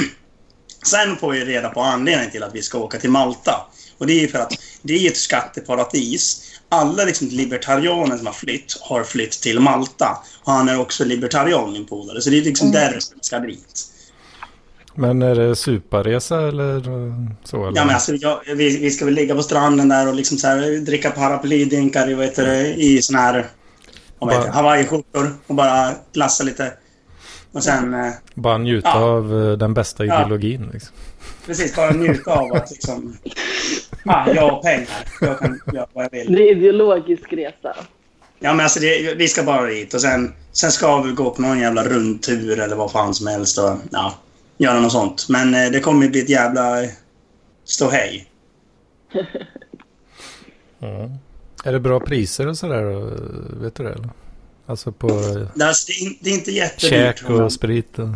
Sen 0.85 1.17
får 1.17 1.31
vi 1.31 1.45
reda 1.45 1.69
på 1.69 1.81
anledningen 1.81 2.31
till 2.31 2.43
att 2.43 2.55
vi 2.55 2.61
ska 2.61 2.77
åka 2.77 2.99
till 2.99 3.09
Malta. 3.09 3.65
Och 3.97 4.07
det 4.07 4.23
är 4.23 4.27
för 4.27 4.39
att 4.39 4.53
det 4.81 4.93
är 4.93 5.11
ett 5.11 5.17
skatteparadis. 5.17 6.49
Alla 6.69 7.03
liksom 7.03 7.27
libertarianer 7.27 8.17
som 8.17 8.25
har 8.25 8.33
flytt 8.33 8.77
har 8.81 9.03
flytt 9.03 9.31
till 9.31 9.59
Malta. 9.59 10.17
Och 10.43 10.51
han 10.51 10.69
är 10.69 10.79
också 10.79 11.05
libertarian, 11.05 11.71
min 11.73 11.85
polare. 11.85 12.21
Så 12.21 12.29
det 12.29 12.37
är 12.37 12.41
liksom 12.41 12.71
därför 12.71 12.93
vi 12.95 13.19
ska 13.21 13.39
dit. 13.39 13.92
Men 14.95 15.21
är 15.21 15.35
det 15.35 15.55
suparesa 15.55 16.47
eller 16.47 16.81
så? 17.43 17.55
Eller? 17.67 17.77
Ja, 17.79 17.85
men 17.85 17.95
alltså, 17.95 18.13
jag, 18.15 18.39
vi, 18.55 18.77
vi 18.77 18.91
ska 18.91 19.05
väl 19.05 19.13
ligga 19.13 19.35
på 19.35 19.43
stranden 19.43 19.89
där 19.89 20.07
och 20.07 20.15
liksom 20.15 20.37
så 20.37 20.47
här, 20.47 20.85
dricka 20.85 21.11
paraplydrinkar 21.11 22.09
i, 22.09 22.13
vad 22.13 22.47
i 22.77 23.01
sån 23.01 23.15
här 23.15 23.45
Bara- 24.19 24.51
hawaiiskjortor 24.51 25.33
och 25.47 25.55
bara 25.55 25.91
glassa 26.13 26.43
lite. 26.43 26.73
Och 27.51 27.63
sen, 27.63 27.93
eh, 27.93 28.11
Bara 28.33 28.57
njuta 28.57 28.89
Ja. 28.89 28.99
av 29.03 29.43
eh, 29.43 29.57
den 29.57 29.73
bästa 29.73 30.05
Ja. 30.05 30.15
ideologin. 30.19 30.69
Liksom. 30.73 30.95
precis, 31.45 31.75
bara 31.75 31.91
njuta 31.91 32.31
av 32.39 32.53
att 32.53 32.71
liksom... 32.71 33.17
Fan, 34.05 34.35
jag 34.35 34.49
har 34.49 34.61
pengar. 34.61 34.87
Jag 35.21 35.39
kan 35.39 35.59
göra 35.73 35.87
vad 35.93 36.05
jag 36.05 36.11
vill. 36.11 36.33
Det 36.33 36.41
är 36.43 36.51
ideologisk 36.57 37.33
resa. 37.33 37.75
Ja, 38.39 38.53
men 38.53 38.59
alltså 38.59 38.79
det, 38.79 39.13
vi 39.17 39.27
ska 39.27 39.43
bara 39.43 39.65
dit 39.65 39.93
och 39.93 40.01
sen, 40.01 40.33
sen 40.51 40.71
ska 40.71 41.01
vi 41.01 41.11
gå 41.11 41.29
på 41.31 41.41
någon 41.41 41.59
jävla 41.59 41.83
rundtur 41.83 42.59
eller 42.59 42.75
vad 42.75 42.91
fan 42.91 43.13
som 43.13 43.27
helst 43.27 43.57
och 43.57 43.71
ja, 43.91 44.13
göra 44.57 44.79
något 44.79 44.91
sånt. 44.91 45.25
Men 45.29 45.53
eh, 45.55 45.71
det 45.71 45.79
kommer 45.79 46.03
ju 46.05 46.09
bli 46.11 46.21
ett 46.21 46.29
jävla 46.29 46.77
ståhej. 47.63 48.27
Mm. 50.81 51.11
Är 51.65 51.71
det 51.71 51.79
bra 51.79 51.99
priser 51.99 52.47
och 52.47 52.57
sådär? 52.57 52.81
då? 52.83 52.99
Vet 53.63 53.75
du 53.75 53.83
det? 53.83 53.89
Eller? 53.89 54.09
Alltså 54.65 54.91
på 54.91 55.07
eh, 55.09 55.47
Det, 55.55 55.67
alltså, 55.67 55.85
det, 55.87 55.93
är, 55.93 56.03
in- 56.05 56.17
det 56.21 56.29
är 56.29 56.33
inte 56.33 56.51
jättedyrt. 56.51 56.89
käk 57.19 57.29
men- 57.29 57.41
och 57.43 57.53
sprit 57.53 57.99
och 57.99 58.07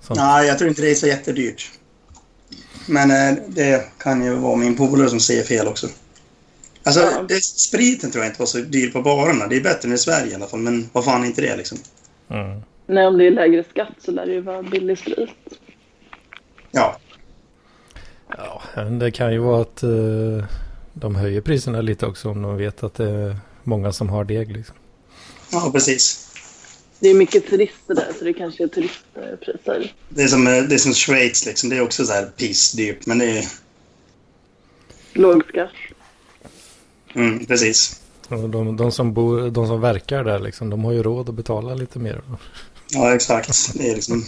sånt? 0.00 0.20
Nej, 0.20 0.46
jag 0.46 0.58
tror 0.58 0.68
inte 0.70 0.82
det 0.82 0.90
är 0.90 0.94
så 0.94 1.06
jättedyrt. 1.06 1.70
Men 2.88 3.10
eh, 3.10 3.42
det 3.48 3.84
kan 3.98 4.24
ju 4.24 4.34
vara 4.34 4.56
min 4.56 4.76
polare 4.76 5.08
som 5.08 5.20
säger 5.20 5.44
fel 5.44 5.66
också. 5.66 5.86
Alltså, 6.84 7.00
Ja. 7.00 7.24
det, 7.28 7.44
spriten 7.44 8.10
tror 8.10 8.24
jag 8.24 8.30
inte 8.30 8.40
var 8.42 8.46
så 8.46 8.58
dyr 8.58 8.90
på 8.90 9.02
barerna. 9.02 9.46
Det 9.46 9.56
är 9.56 9.60
bättre 9.60 9.88
än 9.88 9.94
i 9.94 9.98
Sverige 9.98 10.32
i 10.32 10.34
alla 10.34 10.46
fall. 10.46 10.60
Men 10.60 10.88
vad 10.92 11.04
fan 11.04 11.22
är 11.22 11.26
inte 11.26 11.42
det 11.42 11.56
liksom? 11.56 11.78
Mm. 12.30 12.60
Nej, 12.86 13.06
om 13.06 13.18
det 13.18 13.26
är 13.26 13.30
lägre 13.30 13.64
skatt 13.70 13.92
så 13.98 14.10
lär 14.10 14.26
det 14.26 14.32
ju 14.32 14.40
vara 14.40 14.62
billig 14.62 14.98
sprit. 14.98 15.57
Ja, 16.70 16.98
Ja, 18.36 18.62
men 18.74 18.98
det 18.98 19.10
kan 19.10 19.32
ju 19.32 19.38
vara 19.38 19.62
att 19.62 19.82
eh, 19.82 20.44
de 20.92 21.14
höjer 21.14 21.40
priserna 21.40 21.80
lite 21.80 22.06
också 22.06 22.30
om 22.30 22.42
de 22.42 22.56
vet 22.56 22.82
att 22.82 22.94
det 22.94 23.10
är 23.10 23.36
många 23.64 23.92
som 23.92 24.08
har 24.08 24.24
deg. 24.24 24.56
Liksom. 24.56 24.76
ja 25.52 25.70
precis. 25.72 26.24
Det 27.00 27.08
är 27.08 27.14
mycket 27.14 27.50
turister 27.50 27.94
där 27.94 28.12
så 28.18 28.24
det 28.24 28.32
kanske 28.32 28.64
är 28.64 28.68
turistpriser. 28.68 29.94
Det 30.08 30.22
är 30.22 30.28
som, 30.28 30.46
eh, 30.46 30.62
det 30.62 30.74
är 30.74 30.78
som 30.78 30.94
Schweiz 30.94 31.46
liksom. 31.46 31.70
Det 31.70 31.76
är 31.76 31.82
också 31.82 32.04
så 32.04 32.12
här 32.12 32.26
pissdyrt. 32.36 33.06
Men 33.06 33.18
det 33.18 33.38
är... 33.38 33.44
Låg 35.12 35.44
skatt. 35.48 35.70
Mm, 37.14 37.46
precis. 37.46 38.00
Och 38.28 38.48
de, 38.48 38.76
de, 38.76 38.92
som 38.92 39.14
bor, 39.14 39.50
de 39.50 39.66
som 39.66 39.80
verkar 39.80 40.24
där, 40.24 40.38
liksom, 40.38 40.70
de 40.70 40.84
har 40.84 40.92
ju 40.92 41.02
råd 41.02 41.28
att 41.28 41.34
betala 41.34 41.74
lite 41.74 41.98
mer. 41.98 42.22
Ja, 42.88 43.14
exakt. 43.14 43.78
Det 43.78 43.90
är 43.90 43.94
liksom... 43.94 44.24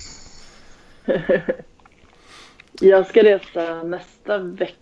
Jag 2.81 3.07
ska 3.07 3.23
resa 3.23 3.83
nästa 3.83 4.39
vecka. 4.39 4.75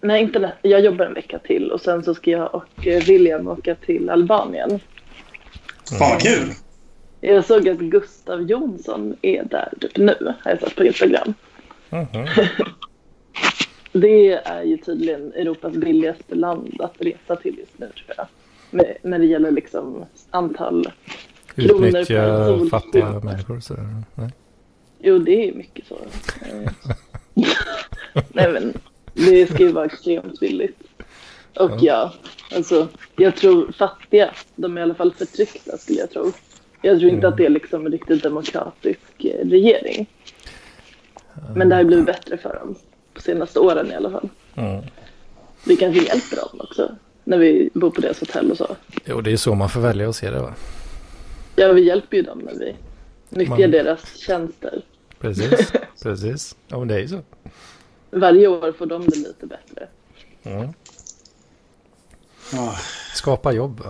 Nej, 0.00 0.22
inte 0.22 0.38
nä- 0.38 0.52
Jag 0.62 0.80
jobbar 0.80 1.04
en 1.04 1.14
vecka 1.14 1.38
till 1.38 1.70
och 1.70 1.80
sen 1.80 2.02
så 2.04 2.14
ska 2.14 2.30
jag 2.30 2.54
och 2.54 2.86
eh, 2.86 3.02
William 3.04 3.48
åka 3.48 3.74
till 3.74 4.10
Albanien. 4.10 4.70
Fan 5.98 6.10
vad 6.10 6.20
kul! 6.22 6.48
Jag 7.20 7.44
såg 7.44 7.68
att 7.68 7.78
Gustav 7.78 8.42
Jonsson 8.42 9.16
är 9.22 9.44
där 9.44 9.72
typ 9.80 9.96
nu, 9.96 10.16
har 10.44 10.50
jag 10.50 10.60
sett 10.60 10.76
på 10.76 10.84
Instagram. 10.84 11.34
Mhm. 11.90 12.06
Det 13.92 14.32
är 14.32 14.62
ju 14.62 14.76
tydligen 14.76 15.32
Europas 15.32 15.72
billigaste 15.72 16.34
land 16.34 16.76
att 16.80 16.94
resa 16.98 17.36
till 17.36 17.58
just 17.58 17.78
nu 17.78 17.86
tror 17.86 18.14
jag. 18.16 18.26
Med, 18.70 18.96
när 19.02 19.18
det 19.18 19.26
gäller 19.26 19.50
liksom 19.50 20.04
antal. 20.30 20.84
Kronor 21.54 21.78
per 21.80 21.86
Utnyttja 21.88 22.46
solstol. 22.46 22.68
fattiga 22.70 23.20
människor. 23.24 23.60
Så, 23.60 23.74
nej. 24.14 24.30
Jo, 24.98 25.18
det 25.18 25.48
är 25.48 25.54
mycket 25.54 25.86
så. 25.86 25.96
Nej, 28.32 28.52
men 28.52 28.72
det 29.14 29.46
ska 29.46 29.58
ju 29.62 29.72
vara 29.72 29.84
extremt 29.84 30.40
billigt. 30.40 30.78
Och 31.54 31.70
Ja. 31.70 31.78
ja, 31.80 32.12
alltså 32.56 32.88
jag 33.16 33.36
tror 33.36 33.72
fattiga, 33.72 34.30
de 34.56 34.76
är 34.76 34.80
i 34.80 34.82
alla 34.82 34.94
fall 34.94 35.12
förtryckta 35.12 35.78
skulle 35.78 35.98
jag 35.98 36.10
tro. 36.10 36.32
Jag 36.82 36.98
tror 36.98 37.10
inte 37.10 37.18
Mm. 37.26 37.32
att 37.32 37.36
det 37.36 37.46
är 37.46 37.50
liksom 37.50 37.86
en 37.86 37.92
riktigt 37.92 38.22
demokratisk 38.22 39.00
eh, 39.18 39.48
regering. 39.48 40.06
Men 41.54 41.68
det 41.68 41.76
har 41.76 41.84
blivit 41.84 42.06
bättre 42.06 42.36
för 42.36 42.54
dem 42.54 42.74
på 43.14 43.20
senaste 43.20 43.58
åren 43.60 43.92
i 43.92 43.94
alla 43.94 44.10
fall. 44.10 44.28
Mm. 44.54 44.82
Det 45.64 45.76
kanske 45.76 46.02
hjälper 46.04 46.36
dem 46.36 46.60
också 46.60 46.94
när 47.24 47.38
vi 47.38 47.70
bor 47.74 47.90
på 47.90 48.00
deras 48.00 48.20
hotell 48.20 48.50
och 48.50 48.56
så. 48.56 48.76
Jo, 49.04 49.20
det 49.20 49.32
är 49.32 49.36
så 49.36 49.54
man 49.54 49.68
får 49.68 49.80
välja 49.80 50.08
att 50.08 50.16
se 50.16 50.30
det 50.30 50.38
va? 50.40 50.54
Ja, 51.56 51.72
vi 51.72 51.82
hjälper 51.86 52.16
ju 52.16 52.22
dem 52.22 52.38
när 52.38 52.54
vi 52.54 52.74
nyttjar 53.30 53.58
Man- 53.58 53.70
deras 53.70 54.16
tjänster. 54.18 54.82
Precis, 55.20 55.72
precis. 56.02 56.56
Ja, 56.68 56.78
men 56.78 56.88
det 56.88 56.94
är 56.94 56.98
ju 56.98 57.08
så. 57.08 57.20
Varje 58.10 58.48
år 58.48 58.72
får 58.72 58.86
de 58.86 59.04
det 59.06 59.16
lite 59.16 59.46
bättre. 59.46 59.88
Mm. 60.42 60.68
Ja. 62.52 62.74
Skapa 63.14 63.52
jobb 63.52 63.82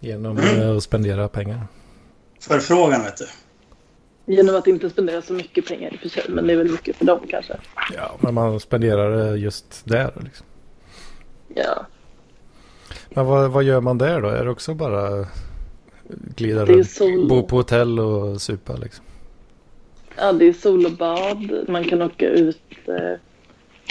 genom 0.00 0.38
Mm. 0.38 0.76
att 0.76 0.82
spendera 0.82 1.28
pengar. 1.28 1.66
Förfrågan, 2.40 3.02
vet 3.02 3.16
du. 3.16 3.26
Genom 4.34 4.56
att 4.56 4.66
inte 4.66 4.90
spendera 4.90 5.22
så 5.22 5.32
mycket 5.32 5.66
pengar 5.68 5.92
i 5.94 5.96
och 5.96 6.00
för 6.00 6.08
sig, 6.08 6.24
men 6.28 6.46
det 6.46 6.52
är 6.52 6.56
väl 6.56 6.70
mycket 6.70 6.96
för 6.96 7.04
dem 7.04 7.20
kanske. 7.28 7.56
Ja, 7.94 8.16
men 8.20 8.34
man 8.34 8.60
spenderar 8.60 9.10
det 9.16 9.36
just 9.38 9.82
där. 9.84 10.12
Liksom. 10.24 10.46
Ja, 11.54 11.86
Men 13.10 13.26
vad, 13.26 13.50
vad 13.50 13.64
gör 13.64 13.80
man 13.80 13.98
där 13.98 14.20
då? 14.20 14.28
Är 14.28 14.44
det 14.44 14.50
också 14.50 14.74
bara 14.74 15.26
glida 16.36 16.64
runt? 16.64 17.28
Bo 17.28 17.42
på 17.46 17.56
hotell 17.56 18.00
och 18.00 18.42
supa 18.42 18.76
liksom? 18.76 19.04
Ja, 20.20 20.32
det 20.32 20.44
är 20.44 20.52
sol 20.52 20.86
och 20.86 20.92
bad. 20.92 21.68
Man 21.68 21.84
kan 21.84 22.02
åka 22.02 22.28
ut 22.28 22.62
eh, 22.86 23.18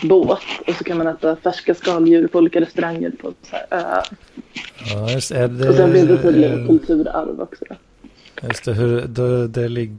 båt 0.07 0.39
och 0.67 0.74
så 0.74 0.84
kan 0.84 0.98
man 0.98 1.07
äta 1.07 1.36
färska 1.36 1.75
skaldjur 1.75 2.27
på 2.27 2.38
olika 2.38 2.62
restauranger 2.62 3.12
på 3.22 3.34
så 3.43 3.55
här 3.55 3.65
öar. 3.72 4.07
Ja, 4.93 5.12
just, 5.12 5.31
är 5.31 5.48
det, 5.48 5.69
Och 5.69 5.75
sen 5.75 5.93
finns 5.93 6.07
det 6.07 6.22
tydligen 6.22 6.67
kulturarv 6.67 7.41
också. 7.41 7.65
Just 8.43 8.65
det, 8.65 8.74
hur, 8.74 9.01
det, 9.01 9.48
det 9.48 9.67
lig, 9.67 9.98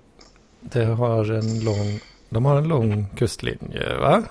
det 0.61 0.85
har 0.85 1.32
en 1.32 1.64
lång, 1.64 2.00
de 2.28 2.44
har 2.44 2.58
en 2.58 2.68
lång 2.68 3.06
kustlinje, 3.16 3.97
va? 4.00 4.23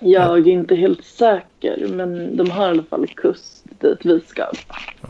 Jag 0.00 0.38
är 0.38 0.52
inte 0.52 0.74
helt 0.74 1.04
säker, 1.04 1.86
men 1.88 2.36
de 2.36 2.50
har 2.50 2.66
i 2.66 2.70
alla 2.70 2.82
fall 2.82 3.06
kust 3.16 3.64
dit 3.80 3.98
vi 4.04 4.20
ska. 4.20 4.46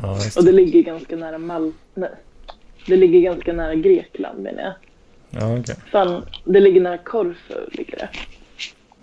Ja, 0.02 0.18
Och 0.36 0.44
det. 0.44 0.50
det 0.50 0.52
ligger 0.52 0.82
ganska 0.82 1.16
nära 1.16 1.38
Mal... 1.38 1.72
Nej. 1.94 2.10
Det 2.86 2.96
ligger 2.96 3.20
ganska 3.20 3.52
nära 3.52 3.74
Grekland 3.74 4.38
menar 4.42 4.62
jag. 4.62 4.72
Ja, 5.41 5.59
okej. 5.59 5.76
Fan, 5.93 6.25
det 6.45 6.61
ligger 6.61 6.81
nära 6.81 6.99
Korfu 6.99 7.55
ligger 7.73 7.97
det. 7.97 8.09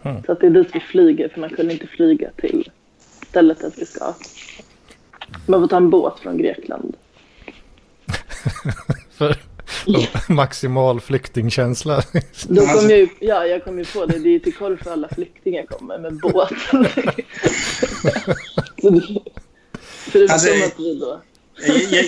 Mm. 0.10 0.24
Så 0.24 0.32
att 0.32 0.40
det 0.40 0.46
är 0.46 0.52
dit 0.52 0.68
vi 0.74 0.80
flyger 0.80 1.30
för 1.30 1.40
man 1.40 1.50
kunde 1.50 1.74
inte 1.74 1.88
flyga 1.88 2.30
till 2.38 2.70
stället 3.30 3.60
där 3.60 3.72
vi 3.78 3.86
ska. 3.86 4.14
Man 5.48 5.62
får 5.62 5.68
ta 5.68 5.78
en 5.78 5.90
båt 5.90 6.20
från 6.20 6.38
Grekland. 6.38 6.96
För 9.12 9.36
maximal 10.30 11.00
flyktingkänsla. 11.02 12.02
Då 12.48 12.62
kom 12.66 12.90
jag 12.90 13.00
ju, 13.00 13.08
ja, 13.20 13.46
jag 13.46 13.64
kom 13.64 13.80
ju 13.80 13.86
på 13.86 14.06
det. 14.06 14.20
Det 14.20 14.30
är 14.36 14.40
till 14.40 14.54
Korfu 14.56 14.90
alla 14.90 15.08
flyktingar 15.10 15.66
kommer 15.66 15.98
med 16.00 16.18
båt. 16.20 16.52
Så 18.82 18.90
det- 18.90 19.22
Förutom 19.84 20.34
Alltså, 20.34 20.50
att 20.66 20.80
vi 20.80 21.00
då... 21.00 21.22
Jag, 21.68 21.78
jag, 21.92 22.06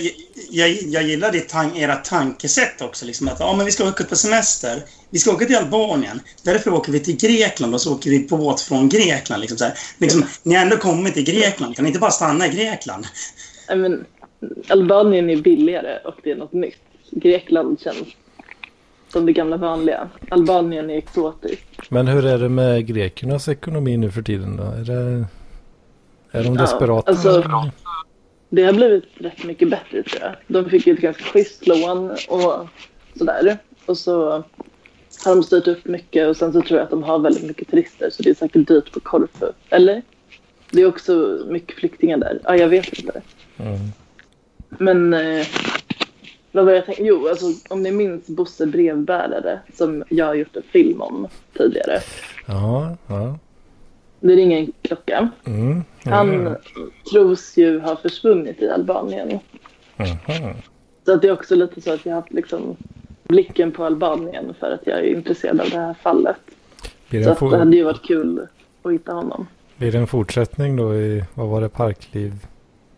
jag, 0.50 0.70
jag 0.70 1.02
gillar 1.02 1.32
ditt 1.32 1.48
tan 1.48 1.76
era 1.76 1.96
tankesätt 1.96 2.82
också. 2.82 3.06
Liksom 3.06 3.28
att 3.28 3.40
ja, 3.40 3.56
men 3.56 3.66
vi 3.66 3.72
ska 3.72 3.88
åka 3.88 4.04
på 4.04 4.16
semester. 4.16 4.82
Vi 5.10 5.18
ska 5.18 5.32
åka 5.32 5.44
till 5.44 5.56
Albanien. 5.56 6.20
Därför 6.42 6.72
åker 6.72 6.92
vi 6.92 7.00
till 7.00 7.16
Grekland 7.16 7.74
och 7.74 7.80
så 7.80 7.94
åker 7.94 8.10
vi 8.10 8.18
på 8.18 8.36
båt 8.36 8.60
från 8.60 8.88
Grekland. 8.88 9.40
Liksom 9.40 9.58
så 9.58 9.64
här. 9.64 9.74
Liksom, 9.98 10.24
ni 10.42 10.54
har 10.54 10.62
ändå 10.62 10.76
kommit 10.76 11.14
till 11.14 11.24
Grekland. 11.24 11.76
Kan 11.76 11.82
ni 11.82 11.88
inte 11.88 12.00
bara 12.00 12.10
stanna 12.10 12.46
i 12.46 12.50
Grekland? 12.50 13.06
Nej, 13.68 13.78
men, 13.78 14.04
Albanien 14.68 15.30
är 15.30 15.36
billigare 15.36 15.98
och 16.04 16.14
det 16.22 16.30
är 16.30 16.36
något 16.36 16.52
nytt. 16.52 16.76
Grekland 17.10 17.80
känns 17.80 18.08
som 19.12 19.26
det 19.26 19.32
gamla 19.32 19.56
vanliga. 19.56 20.08
Albanien 20.30 20.90
är 20.90 20.98
exotiskt. 20.98 21.90
Men 21.90 22.08
hur 22.08 22.26
är 22.26 22.38
det 22.38 22.48
med 22.48 22.86
grekernas 22.86 23.48
ekonomi 23.48 23.96
nu 23.96 24.10
för 24.10 24.22
tiden 24.22 24.56
då? 24.56 24.62
Är, 24.62 24.84
det, 24.84 25.24
är 26.30 26.44
de 26.44 26.54
Ja, 26.54 26.60
desperata? 26.60 27.10
alltså- 27.10 27.42
Det 28.54 28.64
har 28.64 28.72
blivit 28.72 29.04
rätt 29.14 29.44
mycket 29.44 29.70
bättre 29.70 30.02
tror 30.02 30.22
jag. 30.22 30.34
De 30.46 30.70
fick 30.70 30.86
ju 30.86 30.92
ett 30.92 31.00
ganska 31.00 31.24
schysst 31.24 31.66
lån 31.66 32.10
och 32.10 32.68
sådär. 33.18 33.58
Och 33.86 33.98
så 33.98 34.44
har 35.24 35.34
de 35.34 35.42
styrt 35.42 35.68
upp 35.68 35.84
mycket 35.84 36.28
och 36.28 36.36
sen 36.36 36.52
så 36.52 36.62
tror 36.62 36.78
jag 36.78 36.84
att 36.84 36.90
de 36.90 37.02
har 37.02 37.18
väldigt 37.18 37.44
mycket 37.44 37.70
turister 37.70 38.10
så 38.10 38.22
det 38.22 38.30
är 38.30 38.34
säkert 38.34 38.68
dyrt 38.68 38.92
på 38.92 39.00
Korfu. 39.00 39.46
Eller? 39.70 40.02
Det 40.70 40.82
är 40.82 40.86
också 40.86 41.44
mycket 41.48 41.76
flyktingar 41.76 42.18
där. 42.18 42.40
Ja, 42.44 42.56
jag 42.56 42.68
vet 42.68 42.98
inte. 42.98 43.22
Mm. 43.56 43.78
Men 44.68 45.14
eh, 45.14 45.46
vad 46.52 46.64
var 46.64 46.72
jag 46.72 46.86
tänkte? 46.86 47.04
Jo, 47.04 47.28
alltså 47.28 47.46
om 47.68 47.82
ni 47.82 47.92
minns 47.92 48.26
Bosse 48.26 48.66
Brevbärare 48.66 49.60
som 49.74 50.04
jag 50.08 50.26
har 50.26 50.34
gjort 50.34 50.56
en 50.56 50.62
film 50.62 51.02
om 51.02 51.28
tidigare. 51.56 52.00
Ja, 52.46 52.96
ja. 53.06 53.38
Det 54.26 54.36
ringer 54.36 54.58
en 54.58 54.72
klocka. 54.82 55.28
Mm. 55.46 55.84
Han 56.04 56.56
tros 57.12 57.56
ju 57.56 57.80
ha 57.80 57.96
försvunnit 57.96 58.62
i 58.62 58.68
Albanien. 58.70 59.38
Mhm. 59.96 60.54
Så 61.04 61.12
att 61.12 61.22
det 61.22 61.28
är 61.28 61.32
också 61.32 61.54
lite 61.54 61.80
så 61.80 61.92
att 61.92 62.06
jag 62.06 62.12
har 62.12 62.20
haft 62.20 62.32
liksom 62.32 62.76
blicken 63.22 63.72
på 63.72 63.84
Albanien 63.84 64.54
för 64.60 64.70
att 64.70 64.86
jag 64.86 64.98
är 64.98 65.02
intresserad 65.02 65.60
av 65.60 65.70
det 65.70 65.76
här 65.76 65.94
fallet. 66.02 66.36
Det 67.10 67.24
Så 67.38 67.50
det 67.50 67.58
hade 67.58 67.76
ju 67.76 67.82
varit 67.84 68.02
kul 68.02 68.46
att 68.82 68.92
hitta 68.92 69.12
honom. 69.12 69.46
blir 69.76 69.92
det 69.92 69.98
en 69.98 70.06
fortsättning 70.06 70.76
då 70.76 70.94
i, 70.94 71.24
vad 71.34 71.48
var 71.48 71.60
det, 71.60 71.68
Parkliv 71.68 72.32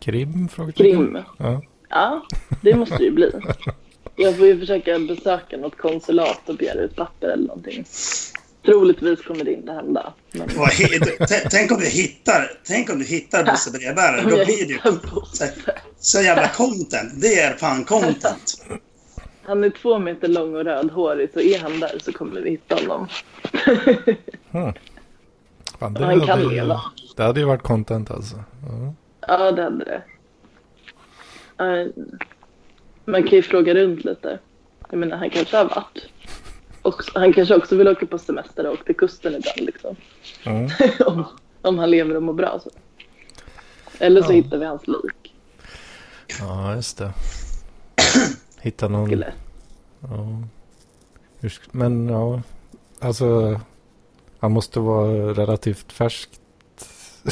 Krim? 0.01 0.49
Krim. 0.77 1.19
Ja. 1.39 1.62
Ja, 1.89 2.23
det 2.62 2.75
måste 2.75 2.97
det 2.97 3.05
ju 3.05 3.11
bli. 3.11 3.31
Jag 4.17 4.37
får 4.37 4.47
ju 4.47 4.59
försöka 4.61 4.99
besöka 4.99 5.57
något 5.57 5.77
konsulat 5.77 6.49
och 6.49 6.55
begära 6.57 6.81
ut 6.81 6.97
papper 6.97 7.29
eller 7.29 7.47
någonting. 7.47 7.85
Troligtvis 8.66 9.22
kommer 9.22 9.44
det 9.44 9.52
inte 9.52 9.72
hända. 9.72 10.12
Men 10.33 10.48
Tänk 11.50 11.72
om 11.72 11.81
du 11.81 11.87
hittar, 11.87 12.50
tänk 12.64 12.90
om 12.90 12.98
du 12.98 13.05
hittar 13.05 13.44
Bosse 13.44 13.70
Brevbärare. 13.70 14.20
Då 14.22 14.29
blir 14.29 14.66
det 14.66 14.72
ju 14.72 14.79
så, 15.33 15.44
så 15.98 16.20
jävla 16.22 16.48
content. 16.48 17.12
Det 17.22 17.40
är 17.40 17.55
fan 17.57 17.85
content. 17.85 18.64
Han 19.42 19.64
är 19.64 19.70
två 19.70 19.98
meter 19.98 20.29
lång 20.29 20.57
och 20.57 20.64
rödhårig 20.64 21.31
så 21.33 21.40
är 21.40 21.59
han 21.59 21.81
där 21.81 21.98
så 22.02 22.12
kommer 22.12 22.40
vi 22.40 22.50
hitta 22.50 22.74
honom. 22.74 23.09
Fan, 25.79 25.94
det, 25.94 26.05
Han 26.05 26.20
kan 26.26 26.40
ju- 26.42 26.48
leva. 26.50 26.81
det 27.16 27.22
hade 27.22 27.40
ju 27.40 27.46
varit 27.46 27.62
content 27.62 28.11
alltså. 28.11 28.37
Ja. 28.68 28.94
Ja, 29.29 29.52
det 29.52 29.62
hade 29.62 29.85
det. 29.85 30.02
Man 33.05 33.22
kan 33.22 33.31
ju 33.37 33.42
fråga 33.42 33.74
runt 33.74 34.05
lite. 34.05 34.38
Jag 34.90 34.98
menar, 34.98 35.16
han 35.16 35.31
kanske 35.31 35.57
har 35.57 35.64
varit. 35.64 36.09
Och 36.87 37.03
han 37.14 37.33
kanske 37.33 37.55
också 37.57 37.77
vill 37.77 37.88
åka 37.88 38.07
på 38.07 38.18
semester 38.18 38.66
och 38.66 38.72
åka 38.72 38.85
till 38.85 38.96
kusten 38.96 39.35
ibland. 39.35 39.61
Liksom. 39.61 39.96
Mm. 40.44 40.70
om, 41.07 41.25
om 41.62 41.79
han 41.79 41.90
lever 41.90 42.16
och 42.16 42.22
mår 42.22 42.33
bra. 42.33 42.61
Så. 42.62 42.70
Eller 43.99 44.22
så 44.22 44.33
Ja. 44.33 44.37
hittar 44.37 44.59
vi 44.59 44.64
hans 44.64 44.87
lik. 44.88 45.35
ja, 46.40 46.75
just 46.75 46.99
det. 46.99 47.12
Hitta 48.61 48.88
någon... 48.88 49.07
Skulle. 49.07 49.33
Ja. 50.01 50.42
Men 51.72 52.09
ja, 52.09 52.42
alltså 53.01 53.61
han 54.38 54.53
måste 54.53 54.81
vara 54.81 55.33
relativt 55.35 55.92
färskt. 55.92 56.40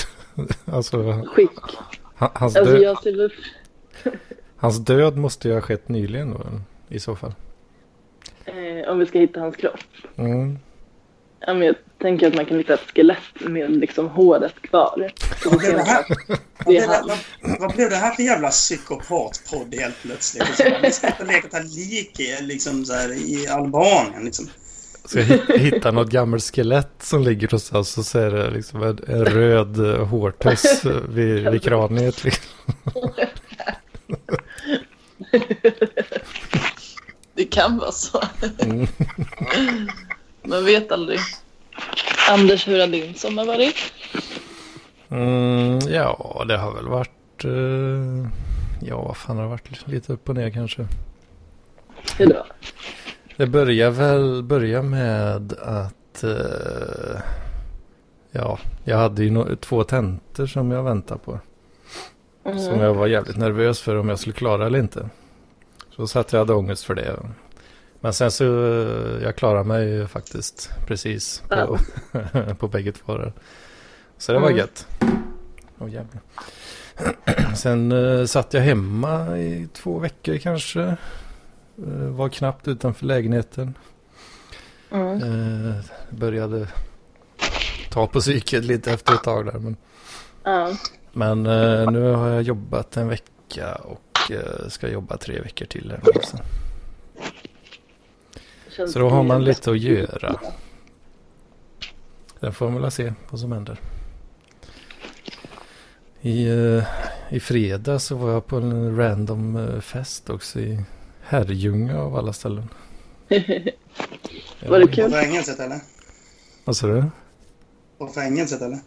alltså 0.64 1.22
Skick. 1.26 1.50
ha- 2.14 2.30
hans, 2.34 2.56
Alltså 2.56 2.74
död, 2.74 2.96
ser 3.02 3.32
hans 4.56 4.78
död 4.84 5.16
måste 5.16 5.48
ju 5.48 5.54
ha 5.54 5.60
skett 5.60 5.88
nyligen 5.88 6.30
då 6.30 6.40
i 6.88 7.00
så 7.00 7.16
fall. 7.16 7.34
Om 8.94 9.00
vi 9.00 9.06
ska 9.06 9.18
hitta 9.18 9.40
hans 9.40 9.56
kropp. 9.56 9.78
Mm. 10.18 10.58
Ja, 11.40 11.54
men 11.54 11.66
jag 11.66 11.76
tänker 12.02 12.26
att 12.26 12.34
man 12.34 12.46
kan 12.46 12.56
hitta 12.58 12.74
ett 12.74 12.90
skelett 12.94 13.18
med 13.40 13.70
liksom 13.70 14.08
håret 14.08 14.62
kvar. 14.62 15.12
Så 15.42 15.50
Vad 15.50 15.58
blev 15.58 15.72
det 15.76 15.82
här, 15.82 16.00
att 16.00 16.06
vad 16.28 16.38
det 16.58 16.64
blev 16.66 16.82
är 16.82 16.88
det, 16.88 16.94
han. 16.94 17.08
vad, 17.42 17.60
vad 17.60 17.74
blev 17.76 17.90
det 17.90 17.96
här 17.96 18.14
för 18.14 18.22
jävla 18.22 18.48
psykopatpodd 18.48 19.74
helt 19.80 20.02
plötsligt? 20.02 20.44
Liksom, 20.48 20.66
Vi 20.82 20.90
ska 20.90 21.06
inte 21.06 21.24
leka 21.24 21.48
ta 21.48 21.58
lik 21.58 22.20
i, 22.20 22.42
liksom, 22.42 22.84
så 22.84 22.92
här, 22.92 23.12
i 23.12 23.46
Albanien. 23.48 24.24
Liksom. 24.24 24.48
Jag 25.14 25.22
hit- 25.22 25.50
hitta 25.56 25.90
något 25.90 26.10
gammalt 26.10 26.44
skelett 26.54 26.92
som 27.02 27.22
ligger 27.22 27.48
hos 27.48 27.72
oss 27.72 27.98
och 27.98 28.04
så 28.04 28.18
är 28.18 28.30
det 28.30 28.50
liksom 28.50 28.82
en, 28.82 28.98
en 29.08 29.24
röd 29.24 29.78
eh, 29.94 30.06
hårtuss 30.06 30.82
vid, 31.08 31.50
vid 31.50 31.62
kraniet. 31.62 32.24
Liksom. 32.24 32.50
Det 37.34 37.44
kan 37.44 37.78
vara 37.78 37.92
så. 37.92 38.22
Mm. 38.58 38.86
Man 40.42 40.64
vet 40.64 40.92
aldrig. 40.92 41.18
Anders, 42.30 42.68
hur 42.68 42.80
har 42.80 42.86
din 42.86 43.14
sommar 43.14 43.44
varit? 43.44 43.76
Mm, 45.08 45.78
ja, 45.78 46.44
det 46.48 46.56
har 46.56 46.74
väl 46.74 46.88
varit... 46.88 47.44
eh, 47.44 48.30
ja, 48.88 49.02
vad 49.02 49.16
fan 49.16 49.36
har 49.36 49.42
det 49.44 49.50
varit? 49.50 49.88
Lite 49.88 50.12
upp 50.12 50.28
och 50.28 50.34
ner 50.34 50.50
kanske. 50.50 50.86
Hur 52.18 52.26
då? 52.26 52.46
Det 53.36 53.46
börjar 53.46 53.90
väl 53.90 54.42
börja 54.42 54.82
med 54.82 55.52
att... 55.52 56.24
eh, 56.24 57.20
ja, 58.30 58.58
jag 58.84 58.96
hade 58.98 59.24
ju 59.24 59.30
no- 59.30 59.56
två 59.56 59.84
tentor 59.84 60.46
som 60.46 60.70
jag 60.70 60.82
väntade 60.82 61.20
på. 61.24 61.38
Mm. 62.44 62.58
Som 62.58 62.80
jag 62.80 62.94
var 62.94 63.06
jävligt 63.06 63.36
nervös 63.36 63.80
för 63.80 63.96
om 63.96 64.08
jag 64.08 64.18
skulle 64.18 64.34
klara 64.34 64.66
eller 64.66 64.78
inte. 64.78 65.08
Så 65.96 66.06
satt 66.06 66.32
jag 66.32 66.38
hade 66.40 66.54
ångest 66.54 66.84
för 66.84 66.94
det. 66.94 67.20
Men 68.00 68.12
sen 68.12 68.30
så, 68.30 68.44
jag 69.22 69.36
klarade 69.36 69.64
mig 69.64 70.08
faktiskt 70.08 70.70
precis 70.86 71.42
på, 71.48 71.78
på 72.58 72.68
bägge 72.68 72.92
två 72.92 73.16
där. 73.16 73.32
Så 74.18 74.32
det 74.32 74.38
var 74.38 74.46
Mm. 74.46 74.58
gött. 74.58 74.86
Jävlar. 75.88 76.20
Sen 77.56 77.92
uh, 77.92 78.26
satt 78.26 78.54
jag 78.54 78.60
hemma 78.60 79.38
i 79.38 79.68
två 79.72 79.98
veckor 79.98 80.36
kanske. 80.38 80.82
Eh, 81.78 81.92
var 82.08 82.28
knappt 82.28 82.68
utanför 82.68 83.06
lägenheten. 83.06 83.74
Mm. 84.90 85.22
Uh, 85.22 85.74
började 86.10 86.68
ta 87.90 88.06
på 88.06 88.20
psyket 88.20 88.64
lite 88.64 88.92
efter 88.92 89.14
ett 89.14 89.22
tag 89.22 89.46
där. 89.46 89.58
Men, 89.58 89.76
Ja. 90.44 90.72
men 91.12 91.46
eh, 91.46 91.90
nu 91.90 92.12
har 92.12 92.28
jag 92.28 92.42
jobbat 92.42 92.96
en 92.96 93.08
vecka 93.08 93.74
och 93.74 94.00
eh, 94.30 94.68
ska 94.68 94.88
jobba 94.88 95.16
tre 95.16 95.40
veckor 95.40 95.66
till. 95.66 95.90
Här 95.90 96.00
nu, 96.14 96.20
så. 98.92 98.98
Då 98.98 99.08
har 99.08 99.22
man 99.22 99.44
lite 99.44 99.70
att 99.70 99.78
göra. 99.80 100.40
Sen 102.40 102.52
får 102.52 102.70
man 102.70 102.82
väl 102.82 102.90
se 102.90 103.12
vad 103.30 103.40
som 103.40 103.52
händer. 103.52 103.78
I, 106.20 106.46
eh, 106.48 106.84
I 107.30 107.40
fredag 107.40 107.98
så 107.98 108.16
var 108.16 108.30
jag 108.30 108.46
på 108.46 108.56
en 108.56 108.96
random 108.96 109.56
eh, 109.56 109.80
fest 109.80 110.30
också 110.30 110.60
i 110.60 110.80
Herrljunga 111.22 111.98
av 112.00 112.16
alla 112.16 112.32
ställen. 112.32 112.68
Var 114.68 114.78
det 114.78 114.86
På 114.86 114.92
kul? 114.92 115.10
fängelset 115.10 115.60
eller? 115.60 115.80
Vad 116.64 116.76
sa 116.76 116.86
du? 116.86 117.04
På 117.98 118.08
fängelset 118.08 118.62
eller? 118.62 118.78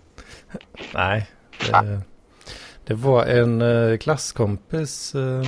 Nej. 0.94 1.28
Det, 1.72 2.02
det 2.88 2.94
var 2.94 3.26
en 3.26 3.62
eh, 3.62 3.98
klasskompis 3.98 5.16
eh, 5.16 5.44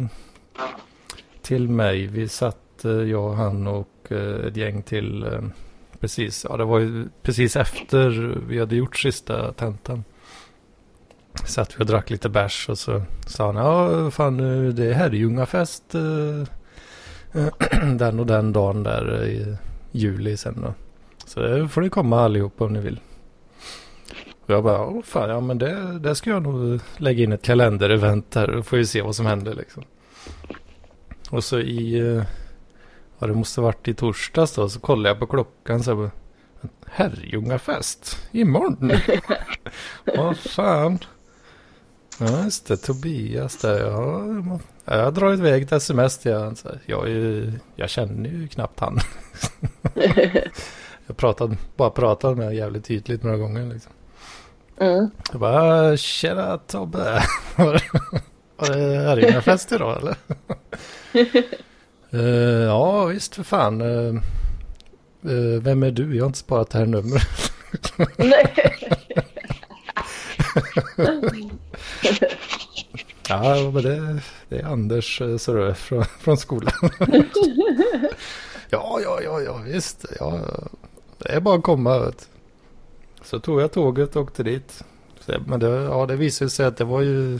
till 1.41 1.69
mig. 1.69 2.08
Vi 2.08 2.28
satt 2.28 2.58
åkte 2.80 2.89
jag, 2.89 3.34
han 3.34 3.67
och 3.67 4.12
eh, 4.12 4.45
ett 4.47 4.58
gäng 4.58 4.84
till 4.84 5.23
eh, 5.23 5.41
precis, 5.99 6.45
ja 6.49 6.58
det 6.58 6.65
var 6.65 6.80
ju 6.80 7.08
precis 7.21 7.56
efter 7.56 8.10
vi 8.47 8.60
hade 8.60 8.75
gjort 8.75 8.97
sista 8.97 9.54
tentan. 9.54 10.04
Satt 11.45 11.80
vi 11.80 11.84
och 11.84 11.88
drack 11.88 12.10
lite 12.10 12.30
bärs 12.30 12.69
och 12.69 12.78
så 12.78 13.02
sa 13.28 13.45
han, 13.45 13.56
ja 13.56 14.12
fan 14.12 14.39
eh, 14.39 14.73
det 14.73 14.86
är 14.86 14.93
Herrljungafest 14.93 15.95
eh, 15.95 16.43
den 17.95 18.19
och 18.19 18.25
den 18.25 18.54
dagen 18.54 18.84
där 18.84 19.21
eh, 19.21 19.30
i 19.30 19.58
juli 19.91 20.38
sen 20.38 20.62
då. 20.62 20.73
Så 21.25 21.39
det 21.39 21.67
får 21.67 21.82
ni 21.82 21.89
komma 21.89 22.19
allihopa 22.19 22.65
om 22.65 22.73
ni 22.73 22.80
vill. 22.80 22.99
Och 24.49 24.55
jag 24.55 24.63
bara, 24.63 24.85
åh 24.85 25.01
fan, 25.03 25.29
ja 25.29 25.39
men 25.39 25.57
det, 25.57 25.99
det 25.99 26.15
ska 26.15 26.29
jag 26.29 26.43
nog 26.43 26.79
lägga 26.97 27.23
in 27.23 27.31
ett 27.31 27.41
kalenderevent 27.41 28.35
här. 28.35 28.47
Då 28.47 28.63
får 28.63 28.77
vi 28.77 28.85
se 28.85 29.01
vad 29.01 29.15
som 29.15 29.25
händer 29.25 29.53
liksom. 29.55 29.83
Och 31.29 31.43
så 31.43 31.59
i, 31.59 31.99
eh, 31.99 32.23
ja 33.19 33.27
det 33.27 33.33
måste 33.33 33.62
varit 33.62 33.88
i 33.88 33.93
torsdags 33.93 34.55
då, 34.55 34.69
så 34.69 34.79
kollade 34.79 35.09
jag 35.09 35.19
på 35.19 35.27
klockan 35.27 35.83
så 35.83 36.01
här, 36.01 36.12
Herrljungafest, 36.85 38.17
imorgon. 38.31 38.91
Vad 40.17 40.38
fan. 40.38 40.99
Ja 42.19 42.43
just 42.43 42.67
det, 42.67 42.77
Tobias 42.77 43.57
där, 43.57 43.79
ja. 43.79 44.59
Jag 44.85 45.03
har 45.03 45.12
dragit 45.12 45.39
iväg 45.39 45.63
ett 45.63 45.71
sms 45.71 46.17
till 46.17 46.33
honom. 46.33 46.55
Jag, 46.85 47.09
jag 47.75 47.89
känner 47.89 48.29
ju 48.29 48.47
knappt 48.47 48.79
han. 48.79 48.99
jag 51.07 51.17
pratade, 51.17 51.57
bara 51.75 51.89
pratade 51.89 52.35
med 52.35 52.45
honom 52.45 52.57
jävligt 52.57 52.85
tydligt 52.85 53.23
några 53.23 53.38
gånger 53.38 53.73
liksom. 53.73 53.91
Mm. 54.80 55.10
Jag 55.32 55.39
bara, 55.39 55.98
tjena 55.98 56.58
Tobbe. 56.58 57.24
Var 57.56 58.74
det 58.74 59.00
Herrljungafest 59.00 59.72
idag 59.72 59.98
eller? 59.98 60.15
uh, 62.13 62.22
ja 62.65 63.06
visst 63.06 63.36
för 63.36 63.44
fan. 63.44 63.82
Uh, 63.82 64.15
uh, 65.26 65.62
vem 65.62 65.84
är 65.84 65.92
du? 65.92 66.15
Jag 66.15 66.24
har 66.24 66.28
inte 66.28 66.39
sparat 66.39 66.70
det 66.70 66.78
här 66.78 66.86
numret. 66.86 67.52
Ja 73.30 73.72
men 73.74 73.84
det, 73.84 74.22
det 74.50 74.60
är 74.60 74.65
Anders 74.65 75.22
Sörö 75.38 75.74
från, 75.74 76.06
från 76.06 76.38
skolan. 76.38 76.74
ja, 78.70 79.00
ja, 79.04 79.20
ja, 79.24 79.42
ja 79.42 79.58
visst. 79.65 80.06
Ja, 80.20 80.39
det 81.18 81.30
är 81.30 81.39
bara 81.39 81.58
att 81.58 81.63
komma. 81.63 82.00
Vet. 82.00 82.30
Så 83.30 83.39
tog 83.39 83.62
jag 83.62 83.72
tåget 83.72 84.15
och 84.15 84.22
åkte 84.22 84.44
dit. 84.44 84.84
Men 85.46 85.60
det, 85.60 85.68
ja, 85.68 86.06
det 86.06 86.15
visade 86.15 86.50
sig 86.50 86.65
att 86.65 86.78
det 86.78 86.84
var 86.84 87.02
ju 87.02 87.39